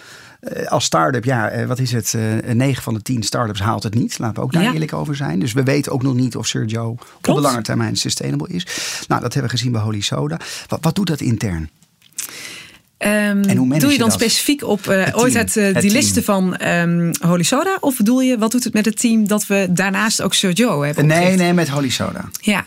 als 0.68 0.84
start-up, 0.84 1.24
ja, 1.24 1.58
uh, 1.58 1.66
wat 1.66 1.78
is 1.78 1.92
het? 1.92 2.12
Uh, 2.16 2.50
eh, 2.50 2.56
9 2.56 2.82
van 2.82 2.94
de 2.94 3.02
10 3.02 3.22
start-ups 3.22 3.60
haalt 3.60 3.82
het 3.82 3.94
niet. 3.94 4.18
Laten 4.18 4.36
we 4.36 4.42
ook 4.42 4.52
daar 4.52 4.62
ja. 4.62 4.72
eerlijk 4.72 4.92
over 4.92 5.16
zijn. 5.16 5.38
Dus 5.38 5.52
we 5.52 5.62
weten 5.62 5.92
ook 5.92 6.02
nog 6.02 6.14
niet 6.14 6.36
of 6.36 6.46
Sergio 6.46 6.94
Klopt. 6.94 7.28
op 7.28 7.34
de 7.34 7.40
lange 7.40 7.62
termijn 7.62 7.96
sustainable 7.96 8.48
is. 8.48 8.66
Nou, 9.08 9.20
dat 9.20 9.32
hebben 9.32 9.50
we 9.50 9.56
gezien 9.56 9.72
bij 9.72 9.80
Holy 9.80 10.00
Soda. 10.00 10.40
Wat, 10.66 10.78
wat 10.82 10.94
doet 10.94 11.06
dat 11.06 11.20
intern? 11.20 11.70
Um, 12.98 13.08
en 13.42 13.56
hoe 13.56 13.78
doe 13.78 13.92
je 13.92 13.98
dan 13.98 14.08
dat? 14.08 14.18
specifiek 14.20 14.62
op 14.62 14.86
uh, 14.86 15.06
ooit 15.12 15.34
het, 15.34 15.56
uh, 15.56 15.64
die 15.64 15.72
team. 15.72 15.92
listen 15.92 16.24
van 16.24 16.66
um, 16.66 17.10
Holy 17.20 17.42
Soda? 17.42 17.76
Of 17.80 17.96
bedoel 17.96 18.20
je, 18.20 18.38
wat 18.38 18.50
doet 18.50 18.64
het 18.64 18.72
met 18.72 18.84
het 18.84 19.00
team 19.00 19.26
dat 19.26 19.46
we 19.46 19.66
daarnaast 19.70 20.22
ook 20.22 20.34
Sergio 20.34 20.82
hebben? 20.82 21.06
Nee, 21.06 21.36
nee, 21.36 21.52
met 21.52 21.68
Holy 21.68 21.90
Soda. 21.90 22.28
Ja. 22.40 22.64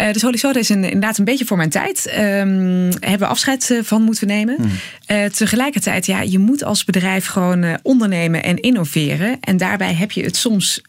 Uh, 0.00 0.12
dus 0.12 0.22
Holy 0.22 0.36
Soda 0.36 0.58
is 0.58 0.68
een, 0.68 0.84
inderdaad 0.84 1.18
een 1.18 1.24
beetje 1.24 1.44
voor 1.44 1.56
mijn 1.56 1.70
tijd. 1.70 2.12
Um, 2.18 2.90
hebben 3.00 3.18
we 3.18 3.26
afscheid 3.26 3.70
uh, 3.70 3.82
van 3.82 4.02
moeten 4.02 4.26
nemen. 4.26 4.56
Hmm. 4.56 4.70
Uh, 5.10 5.24
tegelijkertijd, 5.24 6.06
ja, 6.06 6.20
je 6.20 6.38
moet 6.38 6.64
als 6.64 6.84
bedrijf 6.84 7.26
gewoon 7.26 7.78
ondernemen 7.82 8.42
en 8.42 8.60
innoveren. 8.60 9.40
En 9.40 9.56
daarbij 9.56 9.94
heb 9.94 10.12
je 10.12 10.22
het 10.22 10.36
soms 10.36 10.80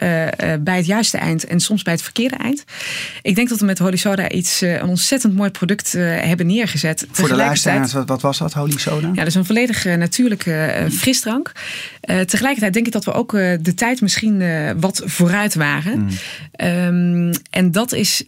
bij 0.60 0.76
het 0.76 0.86
juiste 0.86 1.18
eind 1.18 1.46
en 1.46 1.60
soms 1.60 1.84
bij 1.84 1.94
het 1.94 2.02
verkeerde 2.02 2.36
eind. 2.36 2.64
Ik 3.22 3.36
denk 3.36 3.50
dat 3.50 3.60
we 3.60 3.66
met 3.66 3.80
Holy 3.80 3.96
Soda 3.96 4.30
iets, 4.30 4.62
een 4.62 4.88
ontzettend 4.88 5.36
mooi 5.36 5.50
product 5.50 5.92
hebben 5.92 6.48
neergezet. 6.48 7.08
Voor 7.12 7.28
de 7.28 7.36
luisteraars, 7.36 7.94
wat, 7.94 8.08
wat, 8.08 8.22
was 8.22 8.38
dat, 8.38 8.54
Holy 8.54 8.78
Soda? 8.78 9.08
Ja, 9.08 9.14
dat 9.14 9.28
is 9.28 9.36
een 9.36 9.46
volledig 9.46 9.86
natuurlijke 9.86 10.88
frisdrank. 10.92 11.52
tegelijkertijd 12.02 12.74
denk 12.74 12.86
ik 12.86 12.92
dat 12.92 13.06
we 13.06 13.14
ook 13.14 13.32
de 13.32 13.74
tijd 13.76 14.02
misschien 14.02 14.44
wat 14.80 15.02
vooruit 15.06 15.56
waren. 15.56 15.94
Hmm. 15.94 17.28
Um, 17.28 17.32
en 17.50 17.72
dat 17.72 17.94
is 17.94 18.24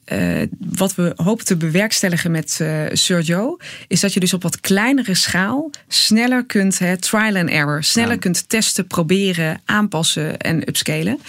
wat 0.75 0.95
we 0.95 1.13
hopen 1.15 1.45
te 1.45 1.57
bewerkstelligen 1.57 2.31
met 2.31 2.59
uh, 2.61 2.81
Sergio, 2.91 3.57
is 3.87 3.99
dat 3.99 4.13
je 4.13 4.19
dus 4.19 4.33
op 4.33 4.43
wat 4.43 4.59
kleinere 4.59 5.15
schaal 5.15 5.71
sneller 5.87 6.45
kunt, 6.45 6.79
hè, 6.79 6.97
trial 6.97 7.35
and 7.35 7.49
error, 7.49 7.83
sneller 7.83 8.11
ja. 8.11 8.17
kunt 8.17 8.49
testen, 8.49 8.87
proberen, 8.87 9.61
aanpassen 9.65 10.37
en 10.37 10.67
upscalen. 10.67 11.19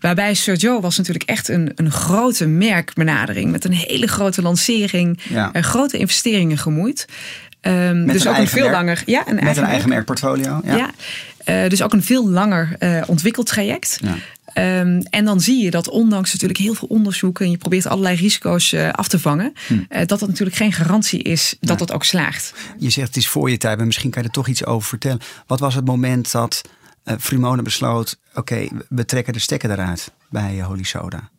Waarbij 0.00 0.34
Sergio 0.34 0.80
was 0.80 0.96
natuurlijk 0.96 1.30
echt 1.30 1.48
een, 1.48 1.72
een 1.74 1.90
grote 1.90 2.46
merkbenadering 2.46 3.50
met 3.50 3.64
een 3.64 3.72
hele 3.72 4.06
grote 4.06 4.42
lancering, 4.42 5.20
ja. 5.28 5.50
uh, 5.52 5.62
grote 5.62 5.98
investeringen 5.98 6.58
gemoeid. 6.58 7.06
Um, 7.62 8.06
dus 8.06 8.26
ook 8.26 8.36
een 8.36 8.48
veel 8.48 8.62
merk, 8.62 8.74
langer. 8.74 9.02
Ja, 9.06 9.22
een 9.26 9.34
met 9.34 9.44
eigen 9.44 9.62
een 9.62 9.68
eigen 9.68 9.88
merkportfolio. 9.88 10.60
Ja. 10.64 10.76
ja. 10.76 10.90
Uh, 11.46 11.68
dus 11.68 11.82
ook 11.82 11.92
een 11.92 12.02
veel 12.02 12.28
langer 12.28 12.76
uh, 12.78 13.02
ontwikkeld 13.06 13.46
traject. 13.46 13.98
Um, 14.54 15.02
en 15.02 15.24
dan 15.24 15.40
zie 15.40 15.64
je 15.64 15.70
dat 15.70 15.88
ondanks 15.88 16.32
natuurlijk 16.32 16.60
heel 16.60 16.74
veel 16.74 16.88
onderzoeken 16.88 17.44
en 17.44 17.50
je 17.50 17.56
probeert 17.56 17.86
allerlei 17.86 18.16
risico's 18.16 18.72
uh, 18.72 18.90
af 18.90 19.08
te 19.08 19.18
vangen, 19.18 19.52
hm. 19.66 19.72
uh, 19.72 19.98
dat 19.98 20.08
dat 20.08 20.28
natuurlijk 20.28 20.56
geen 20.56 20.72
garantie 20.72 21.22
is 21.22 21.56
dat 21.60 21.70
ja. 21.70 21.76
dat 21.76 21.92
ook 21.92 22.04
slaagt. 22.04 22.54
Je 22.78 22.90
zegt 22.90 23.06
het 23.06 23.16
is 23.16 23.28
voor 23.28 23.50
je 23.50 23.56
tijd, 23.56 23.76
maar 23.76 23.86
misschien 23.86 24.10
kan 24.10 24.22
je 24.22 24.28
er 24.28 24.34
toch 24.34 24.48
iets 24.48 24.64
over 24.64 24.88
vertellen. 24.88 25.20
Wat 25.46 25.60
was 25.60 25.74
het 25.74 25.84
moment 25.84 26.32
dat 26.32 26.62
uh, 27.04 27.14
Frumone 27.18 27.62
besloot: 27.62 28.18
oké, 28.34 28.38
okay, 28.38 28.70
we 28.88 29.04
trekken 29.04 29.32
de 29.32 29.38
stekker 29.38 29.70
eruit 29.70 30.12
bij 30.30 30.62
Holy 30.62 30.82
Soda? 30.82 31.30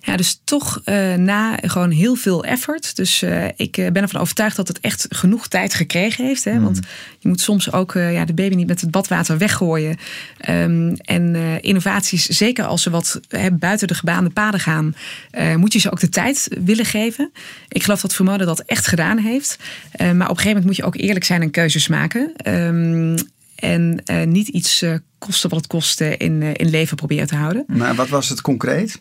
Ja, 0.00 0.16
dus 0.16 0.40
toch 0.44 0.80
uh, 0.84 1.14
na 1.14 1.58
gewoon 1.62 1.90
heel 1.90 2.14
veel 2.14 2.44
effort. 2.44 2.96
Dus 2.96 3.22
uh, 3.22 3.44
ik 3.56 3.72
ben 3.72 3.96
ervan 3.96 4.20
overtuigd 4.20 4.56
dat 4.56 4.68
het 4.68 4.80
echt 4.80 5.06
genoeg 5.08 5.48
tijd 5.48 5.74
gekregen 5.74 6.24
heeft. 6.24 6.44
Hè? 6.44 6.52
Mm. 6.52 6.62
Want 6.62 6.80
je 7.18 7.28
moet 7.28 7.40
soms 7.40 7.72
ook 7.72 7.94
uh, 7.94 8.12
ja, 8.12 8.24
de 8.24 8.34
baby 8.34 8.54
niet 8.54 8.66
met 8.66 8.80
het 8.80 8.90
badwater 8.90 9.38
weggooien. 9.38 9.96
Um, 10.48 10.96
en 10.96 11.36
innovaties, 11.60 12.26
zeker 12.26 12.64
als 12.64 12.82
ze 12.82 12.90
wat 12.90 13.20
hè, 13.28 13.52
buiten 13.52 13.88
de 13.88 13.94
gebaande 13.94 14.30
paden 14.30 14.60
gaan, 14.60 14.94
moet 15.56 15.72
je 15.72 15.78
ze 15.78 15.90
ook 15.90 16.00
de 16.00 16.08
tijd 16.08 16.48
willen 16.64 16.84
geven. 16.84 17.32
Ik 17.68 17.82
geloof 17.82 18.00
dat 18.00 18.14
Vermode 18.14 18.44
dat 18.44 18.60
echt 18.60 18.86
gedaan 18.86 19.18
heeft. 19.18 19.58
maar 19.98 20.08
op 20.10 20.14
een 20.20 20.26
gegeven 20.26 20.46
moment 20.48 20.64
moet 20.64 20.76
je 20.76 20.84
ook 20.84 20.96
eerlijk 20.96 21.24
zijn 21.24 21.42
en 21.42 21.50
keuzes 21.50 21.88
maken. 21.88 22.32
Um, 22.48 23.16
en 23.56 24.02
niet 24.28 24.48
iets 24.48 24.84
kosten 25.18 25.50
wat 25.50 25.58
het 25.58 25.68
kost 25.68 26.00
in, 26.00 26.42
in 26.42 26.70
leven 26.70 26.96
proberen 26.96 27.26
te 27.26 27.36
houden. 27.36 27.64
Maar 27.66 27.94
wat 27.94 28.08
was 28.08 28.28
het 28.28 28.40
concreet? 28.40 28.98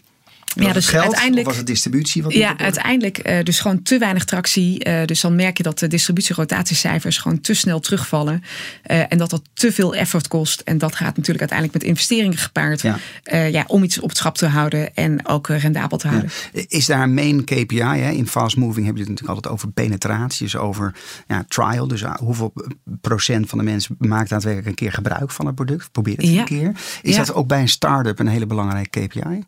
Was 0.56 0.65
ja, 0.65 0.74
dus 0.74 0.88
geld, 0.88 1.04
uiteindelijk 1.04 1.48
was 1.48 1.58
het 1.58 1.68
distributie? 1.68 2.24
Wat 2.24 2.34
ja, 2.34 2.58
uiteindelijk 2.58 3.30
uh, 3.30 3.44
dus 3.44 3.60
gewoon 3.60 3.82
te 3.82 3.98
weinig 3.98 4.24
tractie. 4.24 4.88
Uh, 4.88 5.06
dus 5.06 5.22
dan 5.22 5.36
merk 5.36 5.58
je 5.58 5.63
dat 5.63 5.80
de 5.80 5.88
distributierotatiecijfers 5.88 7.18
gewoon 7.18 7.41
te 7.41 7.54
snel 7.54 7.80
terugvallen. 7.80 8.44
Uh, 8.91 9.00
en 9.10 9.18
dat 9.18 9.30
dat 9.30 9.41
te 9.54 9.72
veel 9.72 9.96
effort 9.96 10.28
kost. 10.28 10.60
En 10.60 10.78
dat 10.78 10.96
gaat 10.96 11.18
natuurlijk 11.18 11.39
uiteindelijk 11.39 11.80
met 11.80 11.88
investeringen 11.88 12.38
gepaard. 12.38 12.82
Ja. 12.82 12.98
ja 13.46 13.63
om 13.68 13.84
iets 13.84 14.00
op 14.00 14.10
het 14.10 14.18
schap 14.18 14.38
te 14.38 14.46
houden 14.46 14.96
en 14.96 15.28
ook 15.28 15.48
rendabel 15.48 15.98
te 15.98 16.08
houden. 16.08 16.30
Is 16.68 16.86
daar 16.86 17.02
een 17.02 17.13
main 17.13 17.44
KPI? 17.44 17.80
Hè? 17.80 18.12
In 18.12 18.28
fast 18.28 18.58
moving 18.58 18.86
heb 18.86 18.96
je 18.96 19.02
het 19.02 19.10
natuurlijk 19.10 19.36
altijd 19.36 19.54
over 19.54 19.72
penetratie. 19.72 20.44
Dus 20.46 20.56
over 20.56 20.96
ja, 21.28 21.46
trial. 21.48 21.88
Dus 21.88 22.04
hoeveel 22.04 22.54
procent 23.02 23.50
van 23.50 23.58
de 23.58 23.63
mensen 23.63 23.96
maakt 24.00 24.30
daadwerkelijk 24.30 24.70
een 24.70 24.76
keer 24.76 24.94
gebruik 24.94 25.32
van 25.32 25.46
het 25.46 25.56
product? 25.56 25.91
Probeer 25.91 26.18
het 26.18 26.26
een 26.26 26.46
keer. 26.46 26.72
Is 27.02 27.15
dat 27.15 27.34
ook 27.34 27.48
bij 27.48 27.62
een 27.62 27.70
start-up 27.70 28.20
een 28.20 28.28
hele 28.28 28.46
belangrijke 28.46 29.08
KPI? 29.08 29.44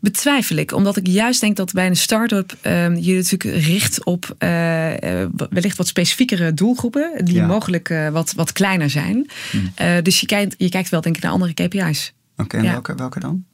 Betwijfel 0.00 0.56
ik, 0.56 0.72
omdat 0.72 0.96
ik 0.96 1.06
juist 1.06 1.40
denk 1.40 1.56
dat 1.56 1.72
bij 1.72 1.86
een 1.86 1.96
start-up 1.96 2.56
uh, 2.62 2.96
je 2.96 3.14
natuurlijk 3.14 3.64
richt 3.64 4.04
op 4.04 4.24
uh, 4.24 4.38
wellicht 5.50 5.76
wat 5.76 5.86
specifiekere 5.86 6.54
doelgroepen, 6.54 7.24
die 7.24 7.42
mogelijk 7.42 7.88
uh, 7.88 8.08
wat, 8.08 8.32
wat 8.32 8.52
kleiner 8.52 8.90
zijn. 8.90 9.30
Hmm. 9.50 10.02
dus 10.02 10.20
je 10.20 10.26
kijkt, 10.26 10.54
je 10.58 10.68
kijkt 10.68 10.88
wel 10.88 11.00
denk 11.00 11.16
ik 11.16 11.22
naar 11.22 11.32
andere 11.32 11.54
KPI's. 11.54 12.12
Oké, 12.36 12.56
en 12.56 12.62
welke, 12.62 12.94
welke 12.94 13.20
dan? 13.20 13.44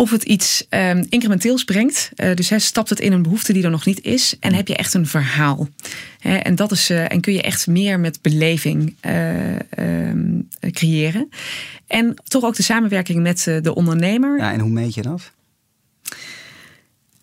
Of 0.00 0.10
het 0.10 0.22
iets 0.22 0.66
um, 0.70 1.06
incrementeels 1.08 1.64
brengt. 1.64 2.10
Uh, 2.16 2.34
dus 2.34 2.48
he, 2.48 2.58
stapt 2.58 2.88
het 2.88 3.00
in 3.00 3.12
een 3.12 3.22
behoefte 3.22 3.52
die 3.52 3.64
er 3.64 3.70
nog 3.70 3.84
niet 3.84 4.02
is. 4.02 4.36
En 4.40 4.54
heb 4.54 4.68
je 4.68 4.76
echt 4.76 4.94
een 4.94 5.06
verhaal. 5.06 5.68
He, 6.18 6.36
en, 6.36 6.54
dat 6.54 6.72
is, 6.72 6.90
uh, 6.90 7.12
en 7.12 7.20
kun 7.20 7.32
je 7.32 7.42
echt 7.42 7.66
meer 7.66 8.00
met 8.00 8.22
beleving 8.22 8.94
uh, 9.06 10.08
um, 10.08 10.48
creëren. 10.70 11.28
En 11.86 12.14
toch 12.24 12.44
ook 12.44 12.56
de 12.56 12.62
samenwerking 12.62 13.22
met 13.22 13.42
de 13.62 13.74
ondernemer. 13.74 14.38
Ja, 14.38 14.52
en 14.52 14.60
hoe 14.60 14.70
meet 14.70 14.94
je 14.94 15.02
dat? 15.02 15.32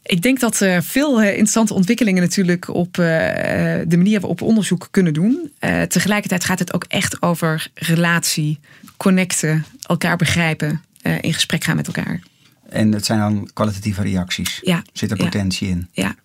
Ik 0.04 0.22
denk 0.22 0.40
dat 0.40 0.60
er 0.60 0.84
veel 0.84 1.22
interessante 1.22 1.74
ontwikkelingen 1.74 2.22
natuurlijk 2.22 2.68
op 2.68 2.94
de 2.94 3.96
manier 3.98 4.20
waarop 4.20 4.40
we 4.40 4.46
onderzoek 4.46 4.88
kunnen 4.92 5.13
doen. 5.13 5.52
tegelijkertijd 5.88 6.44
gaat 6.44 6.60
het 6.60 6.74
ook 6.74 6.86
echt 6.88 7.22
over 7.22 7.68
relatie, 7.74 8.60
connecten, 8.98 9.66
elkaar 9.82 10.18
begrijpen, 10.18 10.82
in 11.22 11.34
gesprek 11.34 11.63
gaan 11.63 11.76
met 11.76 11.88
elkaar. 11.88 12.22
En 12.69 12.91
het 12.91 13.06
zijn 13.06 13.19
dan 13.19 13.49
kwalitatieve 13.53 14.01
reacties. 14.01 14.60
Ja. 14.63 14.84
Zit 14.93 15.12
er 15.12 15.17
potentie 15.17 15.67
in? 15.67 15.88
Ja. 15.91 16.15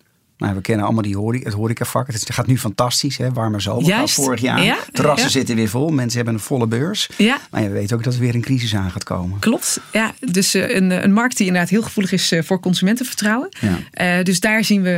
Nou, 0.43 0.55
we 0.55 0.61
kennen 0.61 0.85
allemaal 0.85 1.03
die 1.03 1.17
horeca, 1.17 1.45
het 1.45 1.53
horecavak. 1.53 2.07
Het 2.07 2.33
gaat 2.33 2.47
nu 2.47 2.57
fantastisch, 2.57 3.17
hè? 3.17 3.31
warme 3.31 3.59
zomer 3.59 3.87
Juist. 3.87 4.13
vorig 4.13 4.41
jaar. 4.41 4.63
Ja, 4.63 4.77
Terrassen 4.91 5.29
zitten 5.29 5.55
weer 5.55 5.69
vol, 5.69 5.89
mensen 5.89 6.15
hebben 6.15 6.33
een 6.33 6.39
volle 6.39 6.67
beurs. 6.67 7.09
Ja. 7.17 7.37
Maar 7.51 7.61
je 7.61 7.69
weet 7.69 7.93
ook 7.93 8.03
dat 8.03 8.13
er 8.13 8.19
weer 8.19 8.35
een 8.35 8.41
crisis 8.41 8.75
aan 8.75 8.91
gaat 8.91 9.03
komen. 9.03 9.39
Klopt, 9.39 9.79
ja. 9.91 10.13
Dus 10.19 10.55
uh, 10.55 10.75
een, 10.75 11.03
een 11.03 11.13
markt 11.13 11.37
die 11.37 11.45
inderdaad 11.47 11.69
heel 11.69 11.81
gevoelig 11.81 12.11
is 12.11 12.31
uh, 12.31 12.43
voor 12.43 12.59
consumentenvertrouwen. 12.59 13.49
Ja. 13.59 14.17
Uh, 14.17 14.23
dus 14.23 14.39
daar 14.39 14.63
zien 14.63 14.81
we 14.81 14.89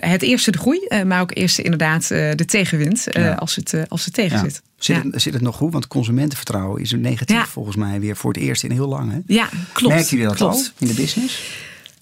het 0.00 0.22
eerste 0.22 0.50
de 0.50 0.58
groei, 0.58 0.88
maar 1.06 1.20
ook 1.20 1.36
eerst 1.36 1.58
inderdaad 1.58 2.08
de 2.08 2.44
tegenwind 2.46 3.06
als, 3.36 3.56
het, 3.56 3.74
als 3.88 4.04
het 4.04 4.14
tegen 4.14 4.38
zit. 4.38 4.62
Zit, 4.76 5.02
het, 5.02 5.22
zit 5.22 5.32
het 5.32 5.42
nog 5.42 5.56
goed? 5.56 5.72
Want 5.72 5.86
consumentenvertrouwen 5.86 6.80
is 6.80 6.92
een 6.92 7.00
negatief 7.00 7.44
volgens 7.44 7.76
mij 7.76 8.00
weer 8.00 8.16
voor 8.16 8.32
het 8.32 8.42
eerst 8.42 8.62
in 8.64 8.70
heel 8.70 8.88
lang. 8.88 9.12
Hè? 9.12 9.18
Ja, 9.26 9.48
klopt. 9.72 9.94
Merken 9.94 10.10
jullie 10.10 10.26
dat 10.26 10.36
klopt. 10.36 10.54
al 10.54 10.64
in 10.78 10.86
de 10.86 10.94
business? 10.94 11.42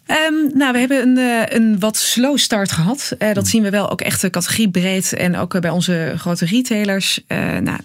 Um, 0.07 0.51
nou, 0.55 0.73
we 0.73 0.79
hebben 0.79 1.03
een, 1.03 1.19
eh, 1.19 1.57
een 1.57 1.79
wat 1.79 1.97
slow 1.97 2.37
start 2.37 2.73
gehad. 2.73 3.13
Uh, 3.19 3.29
dat 3.29 3.37
hmm. 3.37 3.47
zien 3.47 3.63
we 3.63 3.71
wel 3.71 3.91
ook 3.91 4.01
echt 4.01 4.31
categoriebreed 4.31 5.13
en 5.13 5.37
ook 5.37 5.61
bij 5.61 5.71
onze 5.71 6.15
grote 6.17 6.45
retailers. 6.45 7.21
Nou, 7.63 7.79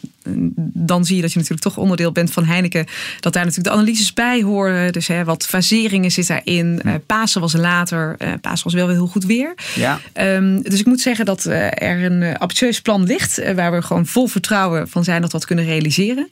dan 0.73 1.05
zie 1.05 1.15
je 1.15 1.21
dat 1.21 1.31
je 1.31 1.37
natuurlijk 1.37 1.67
toch 1.67 1.77
onderdeel 1.77 2.11
bent 2.11 2.31
van 2.31 2.45
Heineken. 2.45 2.85
Dat 3.19 3.33
daar 3.33 3.45
natuurlijk 3.45 3.69
de 3.69 3.81
analyses 3.81 4.13
bij 4.13 4.41
horen. 4.41 4.93
Dus 4.93 5.07
hè, 5.07 5.23
wat 5.23 5.47
faseringen 5.47 6.11
zit 6.11 6.27
daarin. 6.27 6.81
Uh, 6.85 6.93
Pasen 7.05 7.41
was 7.41 7.53
later. 7.53 8.15
Uh, 8.19 8.33
Pasen 8.41 8.63
was 8.63 8.73
wel 8.73 8.87
weer 8.87 8.95
heel 8.95 9.07
goed 9.07 9.25
weer. 9.25 9.53
Ja. 9.75 9.99
Um, 10.13 10.61
dus 10.61 10.79
ik 10.79 10.85
moet 10.85 11.01
zeggen 11.01 11.25
dat 11.25 11.45
uh, 11.45 11.81
er 11.81 12.03
een 12.03 12.37
ambitieus 12.37 12.81
plan 12.81 13.03
ligt. 13.03 13.53
waar 13.55 13.71
we 13.71 13.81
gewoon 13.81 14.05
vol 14.05 14.27
vertrouwen 14.27 14.89
van 14.89 15.03
zijn 15.03 15.21
dat 15.21 15.31
we 15.31 15.37
dat 15.37 15.47
kunnen 15.47 15.65
realiseren. 15.65 16.29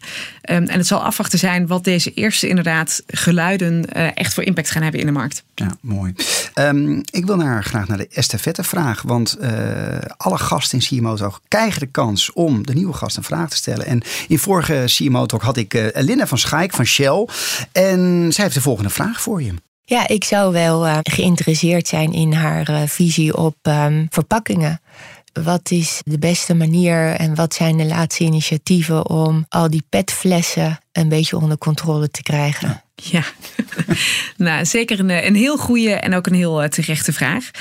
Um, 0.49 0.63
en 0.63 0.77
het 0.77 0.87
zal 0.87 1.03
afwachten 1.03 1.39
zijn 1.39 1.67
wat 1.67 1.83
deze 1.83 2.13
eerste 2.13 2.47
inderdaad 2.47 3.03
geluiden 3.07 3.91
echt 4.13 4.33
voor 4.33 4.43
impact 4.43 4.71
gaan 4.71 4.81
hebben 4.81 4.99
in 4.99 5.05
de 5.05 5.11
markt. 5.11 5.43
Ja, 5.55 5.77
mooi. 5.81 6.13
Um, 6.55 7.01
ik 7.11 7.25
wil 7.25 7.35
naar, 7.35 7.63
graag 7.63 7.87
naar 7.87 7.97
de 7.97 8.07
estafette 8.07 8.63
vraag. 8.63 9.01
Want 9.01 9.37
alle 10.17 10.37
gasten 10.37 10.79
in 10.79 10.85
CMO 10.99 11.33
krijgen 11.47 11.79
de 11.79 11.85
kans 11.85 12.33
om 12.33 12.65
de 12.65 12.73
nieuwe 12.73 12.93
gast 12.93 13.17
een 13.17 13.23
vraag 13.23 13.49
te 13.49 13.55
stellen. 13.55 13.84
En 13.85 14.01
in 14.27 14.39
vorige 14.39 14.83
CMO 14.85 15.25
Talk 15.25 15.41
had 15.41 15.57
ik 15.57 15.73
uh, 15.73 15.87
Linda 15.93 16.27
van 16.27 16.37
Schaik 16.37 16.73
van 16.73 16.85
Shell. 16.85 17.27
En 17.71 18.27
zij 18.33 18.43
heeft 18.43 18.55
de 18.55 18.61
volgende 18.61 18.89
vraag 18.89 19.21
voor 19.21 19.41
je. 19.41 19.53
Ja, 19.87 20.07
ik 20.07 20.23
zou 20.23 20.51
wel 20.51 20.87
uh, 20.87 20.97
geïnteresseerd 21.03 21.87
zijn 21.87 22.13
in 22.13 22.33
haar 22.33 22.69
uh, 22.69 22.81
visie 22.85 23.37
op 23.37 23.55
um, 23.61 24.07
verpakkingen. 24.09 24.81
Wat 25.43 25.71
is 25.71 26.01
de 26.05 26.19
beste 26.19 26.53
manier 26.53 27.13
en 27.13 27.35
wat 27.35 27.53
zijn 27.53 27.77
de 27.77 27.85
laatste 27.85 28.23
initiatieven 28.23 29.09
om 29.09 29.45
al 29.49 29.69
die 29.69 29.83
petflessen 29.89 30.79
een 30.91 31.09
beetje 31.09 31.37
onder 31.37 31.57
controle 31.57 32.09
te 32.09 32.21
krijgen? 32.21 32.67
Ja, 32.67 32.83
nou 34.37 34.65
zeker 34.65 34.99
een, 34.99 35.25
een 35.25 35.35
heel 35.35 35.57
goede 35.57 35.93
en 35.93 36.15
ook 36.15 36.27
een 36.27 36.33
heel 36.33 36.63
uh, 36.63 36.69
terechte 36.69 37.13
vraag. 37.13 37.51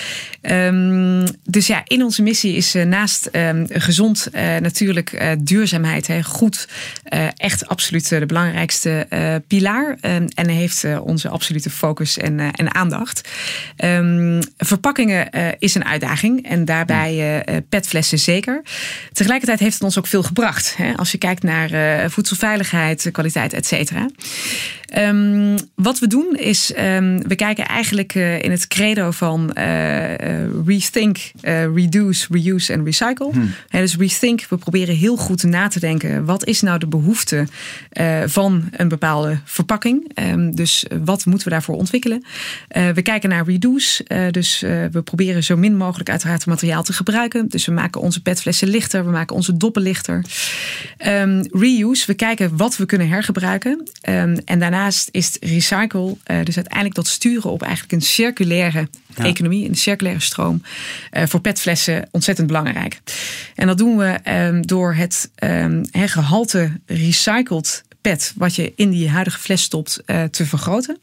Um, 0.43 1.25
dus 1.45 1.67
ja, 1.67 1.83
in 1.85 2.03
onze 2.03 2.23
missie 2.23 2.57
is 2.57 2.75
uh, 2.75 2.85
naast 2.85 3.29
um, 3.33 3.67
gezond 3.69 4.29
uh, 4.33 4.57
natuurlijk 4.57 5.37
duurzaamheid 5.39 6.07
hè, 6.07 6.23
goed 6.23 6.69
echt 7.37 7.69
absoluut 7.69 8.09
de 8.09 8.27
belangrijkste 8.27 9.07
pilaar. 9.47 9.99
Um, 10.01 10.29
en 10.35 10.49
heeft 10.49 10.85
onze 11.01 11.29
absolute 11.29 11.71
focus 11.71 12.19
en, 12.19 12.41
en 12.41 12.75
aandacht. 12.75 13.29
verpakkingen 14.57 15.31
is 15.59 15.75
een 15.75 15.85
uitdaging 15.85 16.47
en 16.49 16.65
daarbij 16.65 17.45
petflessen 17.69 18.19
zeker. 18.19 18.63
Tegelijkertijd 19.13 19.61
heeft 19.61 19.75
het 19.75 19.83
ons 19.83 19.99
ook 19.99 20.07
veel 20.07 20.23
gebracht. 20.23 20.75
Hè, 20.77 20.95
als 20.97 21.13
je 21.13 21.19
kijkt 21.19 21.43
naar 21.43 22.11
voedselveiligheid, 22.11 23.09
kwaliteit, 23.13 23.53
et 23.53 23.67
cetera. 23.67 24.09
Um, 24.99 25.57
wat 25.75 25.99
we 25.99 26.07
doen 26.07 26.37
is, 26.37 26.73
um, 26.79 27.29
we 27.29 27.35
kijken 27.35 27.67
eigenlijk 27.67 28.15
uh, 28.15 28.43
in 28.43 28.51
het 28.51 28.67
credo 28.67 29.11
van 29.11 29.51
uh, 29.59 30.15
rethink, 30.67 31.33
reduce, 31.75 32.27
reuse 32.31 32.73
en 32.73 32.85
recycle. 32.85 33.31
Hmm. 33.33 33.51
dus 33.71 33.97
rethink, 33.97 34.47
we 34.49 34.57
proberen 34.57 34.97
heel 34.97 35.17
goed 35.17 35.43
na 35.43 35.69
te 35.69 35.81
denken. 35.81 36.25
Wat 36.25 36.47
is 36.47 36.61
nou 36.61 36.79
de 36.79 36.87
behoefte 36.87 37.47
van 38.27 38.69
een 38.71 38.89
bepaalde 38.89 39.39
verpakking? 39.45 40.11
Um, 40.15 40.55
dus 40.55 40.87
wat 41.05 41.27
moeten 41.27 41.47
we 41.47 41.53
daarvoor 41.53 41.77
ontwikkelen? 41.77 42.25
we 42.69 43.03
kijken 43.03 43.29
naar 43.29 43.45
reduce. 43.45 44.05
dus 44.31 44.61
we 44.61 45.03
proberen 45.05 45.45
zo 45.45 45.57
min 45.57 45.77
mogelijk 45.77 46.11
uiteraard 46.11 46.47
materiaal 46.47 46.83
te 46.83 46.93
gebruiken. 46.93 47.49
Dus 47.49 47.67
we 47.67 47.73
maken 47.73 48.01
onze 48.01 48.23
petflessen 48.23 48.69
lichter. 48.69 49.05
We 49.05 49.11
maken 49.11 49.37
onze 49.37 49.57
doppen 49.57 49.83
lichter. 49.83 50.25
reuse, 51.51 52.07
we 52.07 52.15
kijken 52.15 52.57
wat 52.57 52.77
we 52.77 52.87
kunnen 52.87 53.09
hergebruiken. 53.09 53.89
en 54.45 54.59
daarna 54.59 54.84
Daarnaast 54.85 55.09
is 55.13 55.37
recycle, 55.41 56.17
uh, 56.27 56.45
dus 56.45 56.57
uiteindelijk 56.57 56.95
dat 56.95 57.07
sturen 57.07 57.51
op 57.51 57.63
eigenlijk 57.63 57.93
een 57.93 58.03
circulaire 58.03 58.89
economie, 59.15 59.69
een 59.69 59.75
circulaire 59.75 60.23
stroom, 60.23 60.63
uh, 61.13 61.23
voor 61.27 61.41
petflessen 61.41 62.09
ontzettend 62.11 62.47
belangrijk. 62.47 63.01
En 63.55 63.67
dat 63.67 63.79
doen 63.79 63.97
we 63.97 64.19
um, 64.29 64.67
door 64.67 64.95
het 64.95 65.31
um, 65.39 65.85
gehalte 65.93 66.81
recycled 66.87 67.85
pet 68.01 68.33
wat 68.37 68.55
je 68.55 68.73
in 68.77 68.91
die 68.91 69.09
huidige 69.09 69.39
fles 69.39 69.63
stopt 69.63 70.03
uh, 70.07 70.23
te 70.23 70.47
vergroten. 70.47 70.99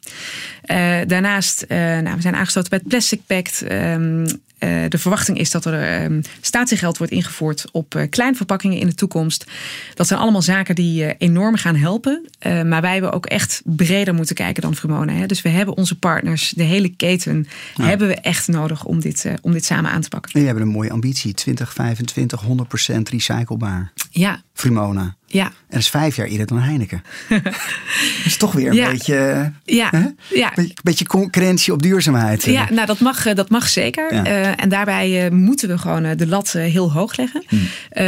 Uh, 0.66 0.98
daarnaast, 1.08 1.66
uh, 1.68 1.78
nou, 1.78 2.16
we 2.16 2.22
zijn 2.22 2.36
aangesloten 2.36 2.70
bij 2.70 2.80
het 2.80 2.88
Plastic 2.88 3.22
Pact. 3.26 3.64
Um, 3.72 4.26
uh, 4.64 4.84
de 4.88 4.98
verwachting 4.98 5.38
is 5.38 5.52
dat 5.52 5.66
er 5.66 6.10
uh, 6.10 6.20
statiegeld 6.42 6.98
wordt 6.98 7.14
ingevoerd 7.14 7.66
op 7.72 7.96
uh, 7.96 8.04
kleinverpakkingen 8.10 8.78
in 8.78 8.88
de 8.88 8.96
toekomst. 8.96 9.52
Dat 9.94 10.08
zijn 10.08 10.20
allemaal 10.20 10.42
zaken 10.42 10.76
die 10.76 11.18
enorm 11.18 11.56
gaan 11.56 11.76
helpen. 11.76 12.30
maar 12.42 12.82
wij 12.82 12.94
hebben 12.94 13.12
ook 13.12 13.26
echt 13.26 13.62
breder 13.66 14.14
moeten 14.14 14.36
kijken 14.36 14.62
dan 14.62 14.76
Frumona. 14.76 15.14
Hè? 15.14 15.26
Dus 15.26 15.42
we 15.42 15.50
hebben 15.50 15.78
onze 15.78 16.00
partners, 16.00 16.50
de 16.50 16.64
hele 16.64 16.90
keten, 16.90 17.48
hebben 17.82 18.08
we 18.08 18.16
echt 18.16 18.48
nodig 18.48 18.84
om 18.86 19.00
dit, 19.00 19.26
om 19.42 19.52
dit 19.52 19.66
samen 19.66 19.92
aan 19.92 20.02
te 20.02 20.10
pakken. 20.10 20.32
En 20.32 20.40
jullie 20.40 20.56
hebben 20.56 20.68
een 20.68 20.80
mooie 20.80 20.92
ambitie: 20.92 21.34
2025, 21.34 22.44
100% 22.44 23.02
recyclebaar. 23.10 23.94
Ja. 24.10 24.42
Frumona. 24.54 25.16
Ja. 25.32 25.46
En 25.46 25.54
dat 25.70 25.80
is 25.80 25.90
vijf 25.90 26.16
jaar 26.16 26.28
eerder 26.28 26.48
dan 26.48 26.60
Heineken. 26.60 27.04
dat 27.30 28.26
is 28.26 28.38
toch 28.38 28.52
weer 28.52 28.70
een 28.70 28.92
beetje, 28.92 29.52
ja. 29.64 30.14
Ja. 30.30 30.52
Beetje, 30.56 30.76
beetje 30.84 31.06
concurrentie 31.06 31.74
op 31.74 31.82
duurzaamheid. 31.82 32.44
Ja, 32.44 32.68
nou 32.72 32.86
dat 32.86 33.00
mag, 33.00 33.34
dat 33.34 33.50
mag 33.50 33.68
zeker. 33.68 34.14
Ja. 34.14 34.26
Eh, 34.26 34.64
en 34.64 34.70
daarbij 34.70 35.26
uh, 35.26 35.32
moeten 35.32 35.70
we 35.70 35.78
gewoon 35.78 36.06
uh, 36.06 36.12
de 36.18 36.28
lat 36.28 36.52
heel 36.52 36.92
hoog 36.92 37.18
leggen. 37.18 37.44
Hmm. 37.48 37.68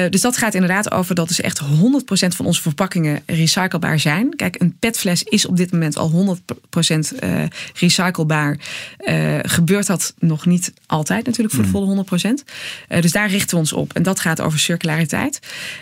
dus 0.10 0.22
dat 0.22 0.38
gaat 0.38 0.54
inderdaad 0.54 0.92
over 0.92 1.16
dat 1.16 1.28
dus 1.28 1.42
echt 1.42 1.62
100% 1.62 1.66
van 2.36 2.46
onze 2.46 2.62
verpakkingen 2.62 3.22
recyclebaar 3.26 4.00
zijn. 4.00 4.36
Kijk, 4.36 4.62
een 4.62 4.76
petfles 4.80 5.24
is 5.24 5.46
op 5.46 5.58
dit 5.58 5.72
moment 5.72 5.98
al 5.98 6.38
100% 6.82 7.00
recyclebaar. 7.74 8.58
gebeurt 9.42 9.88
dat 9.88 10.14
nog 10.20 10.46
niet 10.46 10.74
altijd 10.86 11.26
natuurlijk 11.26 11.56
voor 11.56 11.64
de 11.64 11.70
hmm. 11.70 12.06
volle 12.08 12.40
100%. 12.90 13.00
dus 13.02 13.12
daar 13.12 13.30
richten 13.30 13.50
we 13.50 13.62
ons 13.62 13.74
op. 13.74 13.94
En 13.94 14.04
dat 14.04 14.20
gaat 14.20 14.42
over 14.42 14.60
circulariteit. 14.60 15.40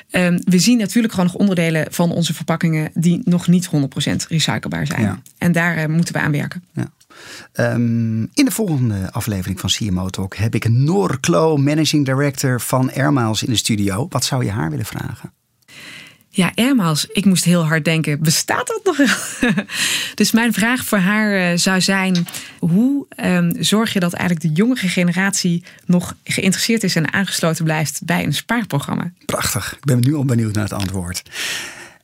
Ehm, 0.10 0.40
we 0.44 0.60
zien 0.60 0.78
natuurlijk 0.78 1.14
gewoon 1.14 1.30
nog 1.32 1.42
onderdelen 1.42 1.88
van 1.90 2.12
onze 2.12 2.34
verpakkingen 2.34 2.92
die 2.94 3.22
nog 3.24 3.48
niet 3.48 3.70
100% 3.70 3.70
recyclebaar 4.28 4.88
zijn. 4.88 5.02
Ja. 5.02 5.22
En 5.38 5.52
daar 5.52 5.78
eh, 5.78 5.86
moeten 5.86 6.14
we 6.14 6.20
aan 6.20 6.32
werken. 6.32 6.64
Ja. 6.74 6.92
Ehm, 7.54 8.22
in 8.22 8.46
de 8.46 8.52
volgende 8.52 9.12
aflevering 9.12 9.60
van 9.60 9.70
CMO 9.70 10.10
Talk 10.10 10.36
heb 10.36 10.56
ik 10.56 10.70
Noor 10.70 11.20
Klo, 11.20 11.58
Managing 11.58 12.06
Director 12.06 12.62
van 12.62 12.92
Airmiles 12.94 13.44
in 13.44 13.50
de 13.50 13.58
studio. 13.58 14.06
Wat 14.10 14.24
zou 14.24 14.44
je 14.44 14.52
haar 14.52 14.70
willen 14.70 14.86
vragen? 14.86 15.32
Ja, 16.34 16.52
Airmiles, 16.56 17.06
ik 17.06 17.26
moest 17.26 17.44
heel 17.44 17.66
hard 17.66 17.86
denken, 17.86 18.24
bestaat 18.24 18.68
dat 18.68 18.82
nog 18.84 18.98
dus 20.16 20.32
mijn 20.32 20.54
vraag 20.54 20.84
voor 20.84 20.98
haar 20.98 21.52
eh, 21.52 21.58
zou 21.58 21.82
zijn, 21.82 22.28
hoe 22.60 23.06
ehm, 23.10 23.52
zorg 23.60 23.94
je 23.94 24.00
dat 24.00 24.14
eigenlijk 24.14 24.48
de 24.48 24.62
jongere 24.62 24.88
generatie 24.88 25.64
nog 25.86 26.16
geïnteresseerd 26.24 26.84
is 26.84 26.96
en 26.96 27.14
aangesloten 27.14 27.64
blijft 27.64 28.02
bij 28.06 28.24
een 28.24 28.34
spaarprogramma? 28.34 29.12
Prachtig, 29.26 29.74
ik 29.74 29.86
ben 29.86 30.00
nu 30.00 30.16
al 30.16 30.26
benieuwd 30.26 30.54
naar 30.54 30.64
het 30.64 30.74
antwoord. 30.74 31.24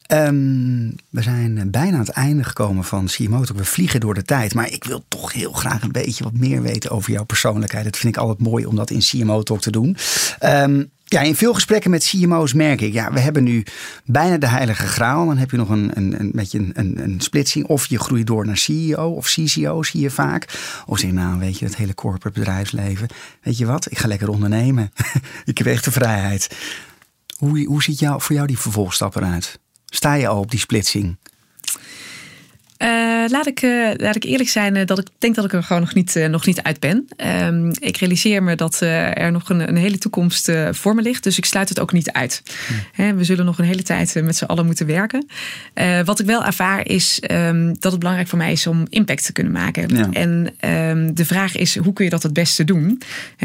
Ehm, 0.07 0.89
we 1.09 1.21
zijn 1.21 1.71
bijna 1.71 1.93
aan 1.93 2.05
het 2.05 2.09
einde 2.09 2.43
gekomen 2.43 2.83
van 2.83 3.05
CMO. 3.05 3.43
We 3.55 3.65
vliegen 3.65 3.99
door 3.99 4.13
de 4.13 4.23
tijd, 4.23 4.53
maar 4.53 4.71
ik 4.71 4.83
wil 4.83 5.03
toch 5.07 5.33
heel 5.33 5.51
graag 5.51 5.81
een 5.81 5.91
beetje 5.91 6.23
wat 6.23 6.33
meer 6.33 6.61
weten 6.61 6.91
over 6.91 7.11
jouw 7.11 7.23
persoonlijkheid. 7.23 7.85
Dat 7.85 7.97
vind 7.97 8.15
ik 8.15 8.21
altijd 8.21 8.39
mooi 8.39 8.65
om 8.65 8.75
dat 8.75 8.89
in 8.89 8.99
CMO 8.99 9.43
Talk 9.43 9.61
te 9.61 9.71
doen. 9.71 9.97
Ehm, 10.39 10.83
ja, 11.09 11.21
in 11.21 11.35
veel 11.35 11.53
gesprekken 11.53 11.91
met 11.91 12.03
CMO's 12.03 12.53
merk 12.53 12.81
ik, 12.81 12.93
ja, 12.93 13.11
we 13.13 13.19
hebben 13.19 13.43
nu 13.43 13.63
bijna 14.05 14.37
de 14.37 14.47
heilige 14.47 14.87
graal. 14.87 15.25
Dan 15.25 15.37
heb 15.37 15.51
je 15.51 15.57
nog 15.57 15.69
een, 15.69 15.91
een, 15.93 16.19
een 16.19 16.31
beetje 16.33 16.57
een, 16.57 16.71
een, 16.73 17.03
een 17.03 17.21
splitsing. 17.21 17.65
Of 17.65 17.85
je 17.85 17.99
groeit 17.99 18.27
door 18.27 18.45
naar 18.45 18.57
CEO 18.57 19.09
of 19.09 19.27
CCO, 19.27 19.83
zie 19.83 20.01
je 20.01 20.09
vaak. 20.09 20.45
Of 20.85 20.99
zeg 20.99 21.11
nou, 21.11 21.39
weet 21.39 21.59
je, 21.59 21.65
het 21.65 21.75
hele 21.75 21.93
corporate 21.93 22.39
bedrijfsleven. 22.39 23.07
Weet 23.41 23.57
je 23.57 23.65
wat, 23.65 23.91
ik 23.91 23.97
ga 23.97 24.07
lekker 24.07 24.29
ondernemen. 24.29 24.91
ik 25.45 25.57
heb 25.57 25.67
echt 25.67 25.83
de 25.83 25.91
vrijheid. 25.91 26.57
Hoe, 27.37 27.65
hoe 27.65 27.83
ziet 27.83 27.99
jou, 27.99 28.21
voor 28.21 28.35
jou 28.35 28.47
die 28.47 28.59
vervolgstap 28.59 29.15
eruit? 29.15 29.59
Sta 29.85 30.13
je 30.13 30.27
al 30.27 30.39
op 30.39 30.51
die 30.51 30.59
splitsing? 30.59 31.17
Uh, 32.77 33.23
laat, 33.27 33.47
ik, 33.47 33.61
uh, 33.61 33.89
laat 33.95 34.15
ik 34.15 34.23
eerlijk 34.23 34.49
zijn 34.49 34.75
uh, 34.75 34.85
dat 34.85 34.99
ik 34.99 35.07
denk 35.17 35.35
dat 35.35 35.45
ik 35.45 35.53
er 35.53 35.63
gewoon 35.63 35.81
nog 35.81 35.93
niet, 35.93 36.27
nog 36.29 36.45
niet 36.45 36.61
uit 36.61 36.79
ben. 36.79 37.07
Um, 37.43 37.71
ik 37.79 37.97
realiseer 37.97 38.43
me 38.43 38.55
dat 38.55 38.79
er 38.79 39.31
nog 39.31 39.49
een, 39.49 39.67
een 39.67 39.75
hele 39.75 39.97
toekomst 39.97 40.51
voor 40.71 40.95
me 40.95 41.01
ligt. 41.01 41.23
Dus 41.23 41.37
ik 41.37 41.45
sluit 41.45 41.69
het 41.69 41.79
ook 41.79 41.91
niet 41.91 42.11
uit. 42.11 42.41
Hm. 42.67 43.01
He, 43.01 43.15
we 43.15 43.23
zullen 43.23 43.45
nog 43.45 43.57
een 43.57 43.65
hele 43.65 43.83
tijd 43.83 44.21
met 44.23 44.35
z'n 44.35 44.45
allen 44.45 44.65
moeten 44.65 44.85
werken. 44.85 45.27
wat 46.05 46.19
ik 46.19 46.25
wel 46.25 46.45
ervaar 46.45 46.87
is 46.87 47.21
um, 47.31 47.75
dat 47.79 47.91
het 47.91 47.99
belangrijk 47.99 48.29
voor 48.29 48.37
mij 48.37 48.51
is 48.51 48.67
om 48.67 48.85
impact 48.89 49.25
te 49.25 49.31
kunnen 49.31 49.53
maken. 49.53 49.95
Ja. 49.95 50.09
En 50.11 50.55
um, 50.69 51.15
de 51.15 51.25
vraag 51.25 51.55
is, 51.55 51.77
hoe 51.77 51.93
kun 51.93 52.05
je 52.05 52.11
dat 52.11 52.23
het 52.23 52.33
beste 52.33 52.63
doen? 52.63 53.01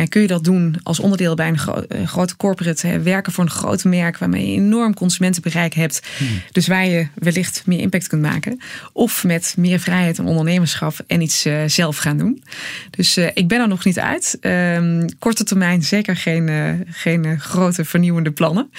kun 0.08 0.20
je 0.20 0.26
dat 0.26 0.44
doen 0.44 0.76
als 0.82 1.00
onderdeel 1.00 1.34
bij 1.34 1.48
een 1.48 1.58
gro 1.58 1.82
grote 2.04 2.36
corporate? 2.36 3.00
werken 3.02 3.32
voor 3.32 3.44
een 3.44 3.50
groot 3.50 3.84
merk 3.84 4.18
waarmee 4.18 4.50
je 4.50 4.56
enorm 4.56 4.94
consumentenbereik 4.94 5.74
hebt. 5.74 6.02
Hm. 6.18 6.24
Dus 6.52 6.66
waar 6.66 6.86
je 6.86 7.06
wellicht 7.14 7.62
meer 7.66 7.78
impact 7.80 8.06
kunt 8.06 8.22
maken. 8.22 8.60
Of 8.92 9.21
met 9.24 9.54
meer 9.58 9.78
vrijheid 9.78 10.18
en 10.18 10.26
ondernemerschap 10.26 10.94
en 11.06 11.20
iets 11.20 11.46
uh, 11.46 11.62
zelf 11.66 11.96
gaan 11.96 12.16
doen. 12.16 12.42
Dus 12.90 13.18
uh, 13.18 13.28
ik 13.34 13.48
ben 13.48 13.60
er 13.60 13.68
nog 13.68 13.84
niet 13.84 13.98
uit. 13.98 14.38
Uh, 14.40 15.04
korte 15.18 15.44
termijn 15.44 15.82
zeker 15.82 16.16
geen, 16.16 16.48
uh, 16.48 16.74
geen 16.86 17.40
grote 17.40 17.84
vernieuwende 17.84 18.30
plannen. 18.30 18.70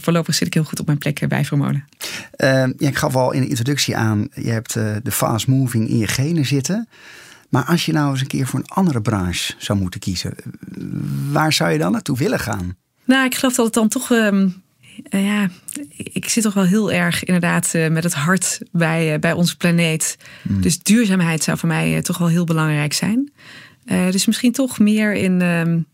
voorlopig 0.00 0.34
zit 0.34 0.46
ik 0.46 0.54
heel 0.54 0.64
goed 0.64 0.80
op 0.80 0.86
mijn 0.86 0.98
plek 0.98 1.28
bij 1.28 1.44
Vermolen. 1.44 1.84
ja, 2.36 2.72
ik 2.76 2.96
gaf 2.96 3.16
al 3.16 3.32
in 3.32 3.40
de 3.40 3.48
introductie 3.48 3.96
aan, 3.96 4.28
je 4.34 4.50
hebt 4.50 4.72
de 4.74 5.10
fast 5.10 5.46
moving 5.46 5.88
in 5.88 5.98
je 5.98 6.06
genen 6.06 6.46
zitten. 6.46 6.88
Maar 7.48 7.64
als 7.64 7.86
je 7.86 7.92
nou 7.92 8.10
eens 8.10 8.20
een 8.20 8.26
keer 8.26 8.46
voor 8.46 8.58
een 8.58 8.68
andere 8.68 9.00
branche 9.00 9.54
zou 9.58 9.78
moeten 9.78 10.00
kiezen, 10.00 10.34
waar 11.30 11.52
zou 11.52 11.70
je 11.70 11.78
dan 11.78 11.92
naartoe 11.92 12.16
willen 12.16 12.40
gaan? 12.40 12.76
Nou, 13.04 13.24
ik 13.24 13.34
geloof 13.34 13.54
dat 13.54 13.64
het 13.64 13.74
dan 13.74 13.88
toch 13.88 14.10
um, 14.10 14.62
uh, 15.10 15.26
ja, 15.26 15.48
ik 15.96 16.28
zit 16.28 16.42
toch 16.42 16.54
wel 16.54 16.64
heel 16.64 16.92
erg 16.92 17.24
inderdaad 17.24 17.70
uh, 17.74 17.88
met 17.88 18.04
het 18.04 18.14
hart 18.14 18.58
bij, 18.72 19.12
uh, 19.12 19.18
bij 19.18 19.32
onze 19.32 19.56
planeet. 19.56 20.16
Mm. 20.42 20.60
Dus 20.60 20.78
duurzaamheid 20.78 21.42
zou 21.42 21.58
voor 21.58 21.68
mij 21.68 22.02
toch 22.02 22.18
wel 22.18 22.28
heel 22.28 22.44
belangrijk 22.44 22.92
zijn. 22.92 23.32
dus 23.84 24.26
misschien 24.26 24.52
toch 24.52 24.78
meer 24.78 25.14
in 25.14 25.42
um, 25.42 25.86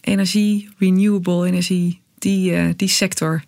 energie, 0.00 0.68
renewable 0.78 1.46
energie, 1.46 2.00
die, 2.18 2.76
die 2.76 2.88
sector. 2.88 3.42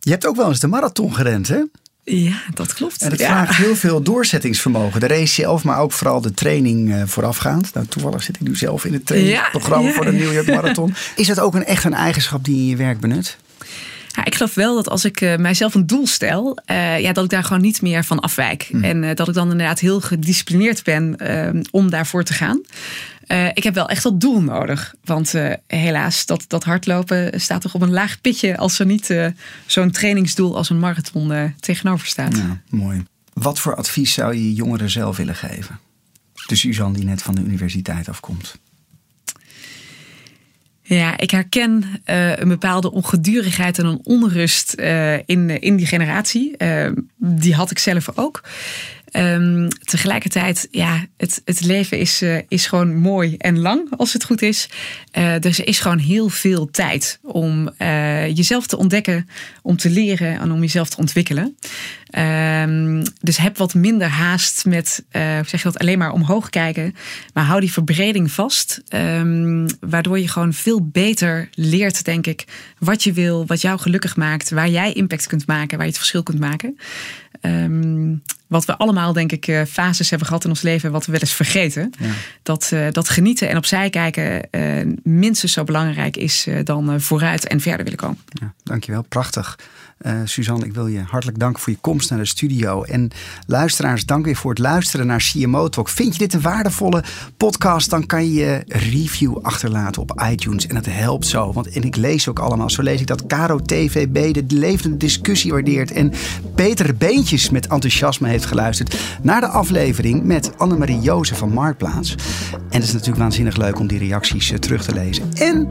Je 0.00 0.10
hebt 0.10 0.26
ook 0.26 0.36
wel 0.36 0.48
eens 0.48 0.60
de 0.60 0.66
marathon 0.66 1.14
gerend, 1.14 1.48
hè? 1.48 1.62
Ja, 2.04 2.42
dat 2.54 2.74
klopt. 2.74 3.02
En 3.02 3.10
dat 3.10 3.18
ja. 3.18 3.26
vraagt 3.26 3.56
heel 3.56 3.76
veel 3.76 4.02
doorzettingsvermogen. 4.12 5.00
De 5.00 5.06
race 5.06 5.34
zelf, 5.34 5.64
maar 5.64 5.78
ook 5.78 5.92
vooral 5.92 6.20
de 6.20 6.34
training 6.34 7.02
voorafgaand. 7.06 7.74
Nou, 7.74 7.86
toevallig 7.86 8.22
zit 8.22 8.36
ik 8.36 8.42
nu 8.42 8.56
zelf 8.56 8.84
in 8.84 8.92
het 8.92 9.06
trainingsprogramma 9.06 9.84
ja, 9.84 9.88
ja. 9.88 9.94
voor 9.94 10.04
de 10.04 10.12
New 10.12 10.32
York 10.32 10.46
Marathon. 10.56 10.94
Is 11.16 11.26
dat 11.26 11.40
ook 11.40 11.54
een, 11.54 11.64
echt 11.64 11.84
een 11.84 11.94
eigenschap 11.94 12.44
die 12.44 12.56
je 12.56 12.62
in 12.62 12.68
je 12.68 12.76
werk 12.76 13.00
benut? 13.00 13.38
Ja, 14.14 14.24
ik 14.24 14.34
geloof 14.34 14.54
wel 14.54 14.74
dat 14.74 14.88
als 14.88 15.04
ik 15.04 15.20
uh, 15.20 15.36
mijzelf 15.36 15.74
een 15.74 15.86
doel 15.86 16.06
stel, 16.06 16.58
uh, 16.70 17.00
ja, 17.00 17.12
dat 17.12 17.24
ik 17.24 17.30
daar 17.30 17.44
gewoon 17.44 17.62
niet 17.62 17.82
meer 17.82 18.04
van 18.04 18.20
afwijk. 18.20 18.68
Mm. 18.72 18.84
En 18.84 19.02
uh, 19.02 19.14
dat 19.14 19.28
ik 19.28 19.34
dan 19.34 19.50
inderdaad 19.50 19.80
heel 19.80 20.00
gedisciplineerd 20.00 20.84
ben 20.84 21.16
om 21.70 21.90
daarvoor 21.90 22.24
te 22.24 22.32
gaan. 22.32 22.60
ik 23.54 23.62
heb 23.62 23.74
wel 23.74 23.88
echt 23.88 24.02
dat 24.02 24.20
doel 24.20 24.42
nodig. 24.42 24.94
Want 25.04 25.34
helaas, 25.66 26.26
dat, 26.26 26.44
dat 26.48 26.64
hardlopen 26.64 27.40
staat 27.40 27.60
toch 27.60 27.74
op 27.74 27.82
een 27.82 27.92
laag 27.92 28.20
pitje 28.20 28.56
als 28.56 28.78
er 28.78 28.86
niet 28.86 29.32
zo'n 29.66 29.90
trainingsdoel 29.90 30.56
als 30.56 30.70
een 30.70 30.78
marathon 30.78 31.54
tegenover 31.60 32.06
staat. 32.06 32.36
Ja, 32.36 32.62
mooi. 32.68 33.02
Wat 33.32 33.58
voor 33.58 33.74
advies 33.76 34.12
zou 34.12 34.34
je 34.34 34.54
jongeren 34.54 34.90
zelf 34.90 35.16
willen 35.16 35.34
geven? 35.34 35.78
De 36.46 36.56
Suzanne 36.56 36.96
die 36.96 37.04
net 37.04 37.22
van 37.22 37.34
de 37.34 37.40
universiteit 37.40 38.08
afkomt. 38.08 38.54
Ja, 40.82 41.18
ik 41.18 41.30
herken 41.30 41.84
uh, 42.06 42.36
een 42.36 42.48
bepaalde 42.48 42.92
ongedurigheid 42.92 43.78
en 43.78 43.86
een 43.86 44.00
onrust 44.02 44.74
uh, 44.76 45.14
in, 45.14 45.60
in 45.60 45.76
die 45.76 45.86
generatie. 45.86 46.54
Uh, 46.58 46.90
die 47.16 47.54
had 47.54 47.70
ik 47.70 47.78
zelf 47.78 48.18
ook. 48.18 48.42
Um, 49.16 49.68
tegelijkertijd, 49.68 50.68
ja, 50.70 51.06
het, 51.16 51.42
het 51.44 51.60
leven 51.60 51.98
is, 51.98 52.22
uh, 52.22 52.38
is 52.48 52.66
gewoon 52.66 52.94
mooi 52.96 53.34
en 53.36 53.58
lang 53.58 53.88
als 53.96 54.12
het 54.12 54.24
goed 54.24 54.42
is. 54.42 54.68
Uh, 55.18 55.34
dus 55.40 55.58
er 55.58 55.66
is 55.66 55.80
gewoon 55.80 55.98
heel 55.98 56.28
veel 56.28 56.70
tijd 56.70 57.18
om 57.22 57.70
uh, 57.78 58.26
jezelf 58.26 58.66
te 58.66 58.76
ontdekken, 58.76 59.28
om 59.62 59.76
te 59.76 59.90
leren 59.90 60.40
en 60.40 60.52
om 60.52 60.60
jezelf 60.60 60.88
te 60.88 60.96
ontwikkelen. 60.96 61.56
Um, 62.18 63.02
dus 63.20 63.36
heb 63.36 63.56
wat 63.56 63.74
minder 63.74 64.08
haast 64.08 64.64
met, 64.64 65.04
zeg 65.10 65.50
je 65.50 65.62
dat, 65.62 65.78
alleen 65.78 65.98
maar 65.98 66.12
omhoog 66.12 66.50
kijken. 66.50 66.94
Maar 67.32 67.44
hou 67.44 67.60
die 67.60 67.72
verbreding 67.72 68.30
vast. 68.30 68.82
Um, 68.94 69.66
waardoor 69.80 70.18
je 70.18 70.28
gewoon 70.28 70.52
veel 70.52 70.88
beter 70.88 71.48
leert, 71.54 72.04
denk 72.04 72.26
ik, 72.26 72.44
wat 72.78 73.02
je 73.02 73.12
wil, 73.12 73.46
wat 73.46 73.60
jou 73.60 73.78
gelukkig 73.78 74.16
maakt, 74.16 74.50
waar 74.50 74.68
jij 74.68 74.92
impact 74.92 75.26
kunt 75.26 75.46
maken, 75.46 75.76
waar 75.76 75.86
je 75.86 75.92
het 75.92 76.00
verschil 76.00 76.22
kunt 76.22 76.40
maken. 76.40 76.78
Um, 77.42 78.22
wat 78.46 78.64
we 78.64 78.76
allemaal, 78.76 79.12
denk 79.12 79.32
ik, 79.32 79.46
uh, 79.46 79.62
fases 79.68 80.10
hebben 80.10 80.26
gehad 80.28 80.44
in 80.44 80.50
ons 80.50 80.62
leven, 80.62 80.92
wat 80.92 81.06
we 81.06 81.12
wel 81.12 81.20
eens 81.20 81.32
vergeten. 81.32 81.92
Ja. 81.98 82.10
Dat, 82.42 82.70
uh, 82.74 82.86
dat 82.90 83.08
genieten 83.08 83.48
en 83.48 83.56
opzij 83.56 83.90
kijken 83.90 84.48
uh, 84.50 84.94
minstens 85.02 85.52
zo 85.52 85.64
belangrijk 85.64 86.16
is 86.16 86.46
dan 86.64 87.00
vooruit 87.00 87.46
en 87.46 87.60
verder 87.60 87.84
willen 87.84 87.98
komen. 87.98 88.18
Ja, 88.28 88.52
dankjewel, 88.62 89.02
prachtig. 89.02 89.58
Uh, 90.06 90.12
Suzanne, 90.24 90.64
ik 90.64 90.74
wil 90.74 90.86
je 90.86 91.00
hartelijk 91.00 91.38
danken 91.38 91.62
voor 91.62 91.72
je 91.72 91.78
komst 91.80 92.10
naar 92.10 92.18
de 92.18 92.24
studio. 92.24 92.82
En 92.82 93.10
luisteraars, 93.46 94.04
dank 94.04 94.24
weer 94.24 94.36
voor 94.36 94.50
het 94.50 94.58
luisteren 94.58 95.06
naar 95.06 95.30
CMO 95.32 95.68
Talk. 95.68 95.88
Vind 95.88 96.12
je 96.12 96.18
dit 96.18 96.32
een 96.32 96.40
waardevolle 96.40 97.04
podcast, 97.36 97.90
dan 97.90 98.06
kan 98.06 98.32
je 98.32 98.62
review 98.66 99.38
achterlaten 99.42 100.02
op 100.02 100.22
iTunes. 100.30 100.66
En 100.66 100.74
dat 100.74 100.86
helpt 100.86 101.26
zo, 101.26 101.52
want 101.52 101.68
en 101.68 101.82
ik 101.82 101.96
lees 101.96 102.28
ook 102.28 102.38
allemaal. 102.38 102.70
Zo 102.70 102.82
lees 102.82 103.00
ik 103.00 103.06
dat 103.06 103.26
Caro 103.26 103.58
TVB 103.58 104.34
de 104.34 104.56
levende 104.56 104.96
discussie 104.96 105.52
waardeert. 105.52 105.92
En 105.92 106.12
Peter 106.54 106.96
Beentjes 106.96 107.50
met 107.50 107.66
enthousiasme 107.66 108.28
heeft 108.28 108.44
geluisterd 108.44 108.96
naar 109.22 109.40
de 109.40 109.46
aflevering 109.46 110.24
met 110.24 110.58
Annemarie 110.58 111.00
Jozef 111.00 111.38
van 111.38 111.52
Marktplaats. 111.52 112.14
En 112.52 112.78
het 112.80 112.82
is 112.82 112.92
natuurlijk 112.92 113.18
waanzinnig 113.18 113.56
leuk 113.56 113.78
om 113.78 113.86
die 113.86 113.98
reacties 113.98 114.50
uh, 114.50 114.58
terug 114.58 114.84
te 114.84 114.94
lezen. 114.94 115.32
En 115.34 115.68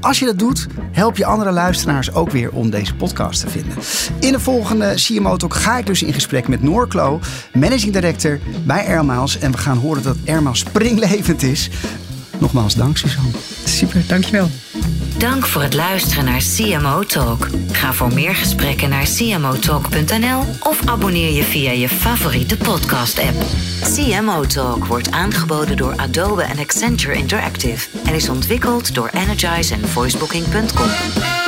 als 0.00 0.18
je 0.18 0.24
dat 0.24 0.38
doet, 0.38 0.66
help 0.92 1.16
je 1.16 1.24
andere 1.24 1.52
luisteraars 1.52 2.12
ook 2.12 2.30
weer 2.30 2.50
om 2.52 2.70
deze 2.70 2.94
podcast 2.94 3.40
te 3.40 3.48
vinden. 3.48 3.76
In 4.20 4.32
de 4.32 4.40
volgende 4.40 4.92
CMO 4.94 5.36
Talk 5.36 5.54
ga 5.54 5.78
ik 5.78 5.86
dus 5.86 6.02
in 6.02 6.12
gesprek 6.12 6.48
met 6.48 6.62
Noor 6.62 6.88
Klo, 6.88 7.20
Managing 7.52 7.92
Director 7.92 8.38
bij 8.64 8.86
Airmiles. 8.86 9.38
En 9.38 9.50
we 9.50 9.58
gaan 9.58 9.76
horen 9.76 10.02
dat 10.02 10.16
Airmiles 10.26 10.58
springlevend 10.58 11.42
is. 11.42 11.70
Nogmaals 12.38 12.74
dank, 12.74 12.96
Suzanne. 12.96 13.30
Super, 13.64 14.02
dankjewel. 14.06 14.50
Dank 15.18 15.46
voor 15.46 15.62
het 15.62 15.74
luisteren 15.74 16.24
naar 16.24 16.42
CMO 16.56 17.02
Talk. 17.02 17.48
Ga 17.72 17.92
voor 17.92 18.14
meer 18.14 18.34
gesprekken 18.34 18.88
naar 18.88 19.06
cmotalk.nl 19.16 20.44
of 20.62 20.86
abonneer 20.86 21.32
je 21.32 21.42
via 21.42 21.70
je 21.70 21.88
favoriete 21.88 22.56
podcast-app. 22.56 23.42
CMO 23.82 24.44
Talk 24.46 24.84
wordt 24.84 25.10
aangeboden 25.10 25.76
door 25.76 25.96
Adobe 25.96 26.42
en 26.42 26.58
Accenture 26.58 27.14
Interactive 27.14 27.88
en 28.04 28.14
is 28.14 28.28
ontwikkeld 28.28 28.94
door 28.94 29.10
Energize 29.12 29.74
en 29.74 29.88
Voicebooking.com. 29.88 31.47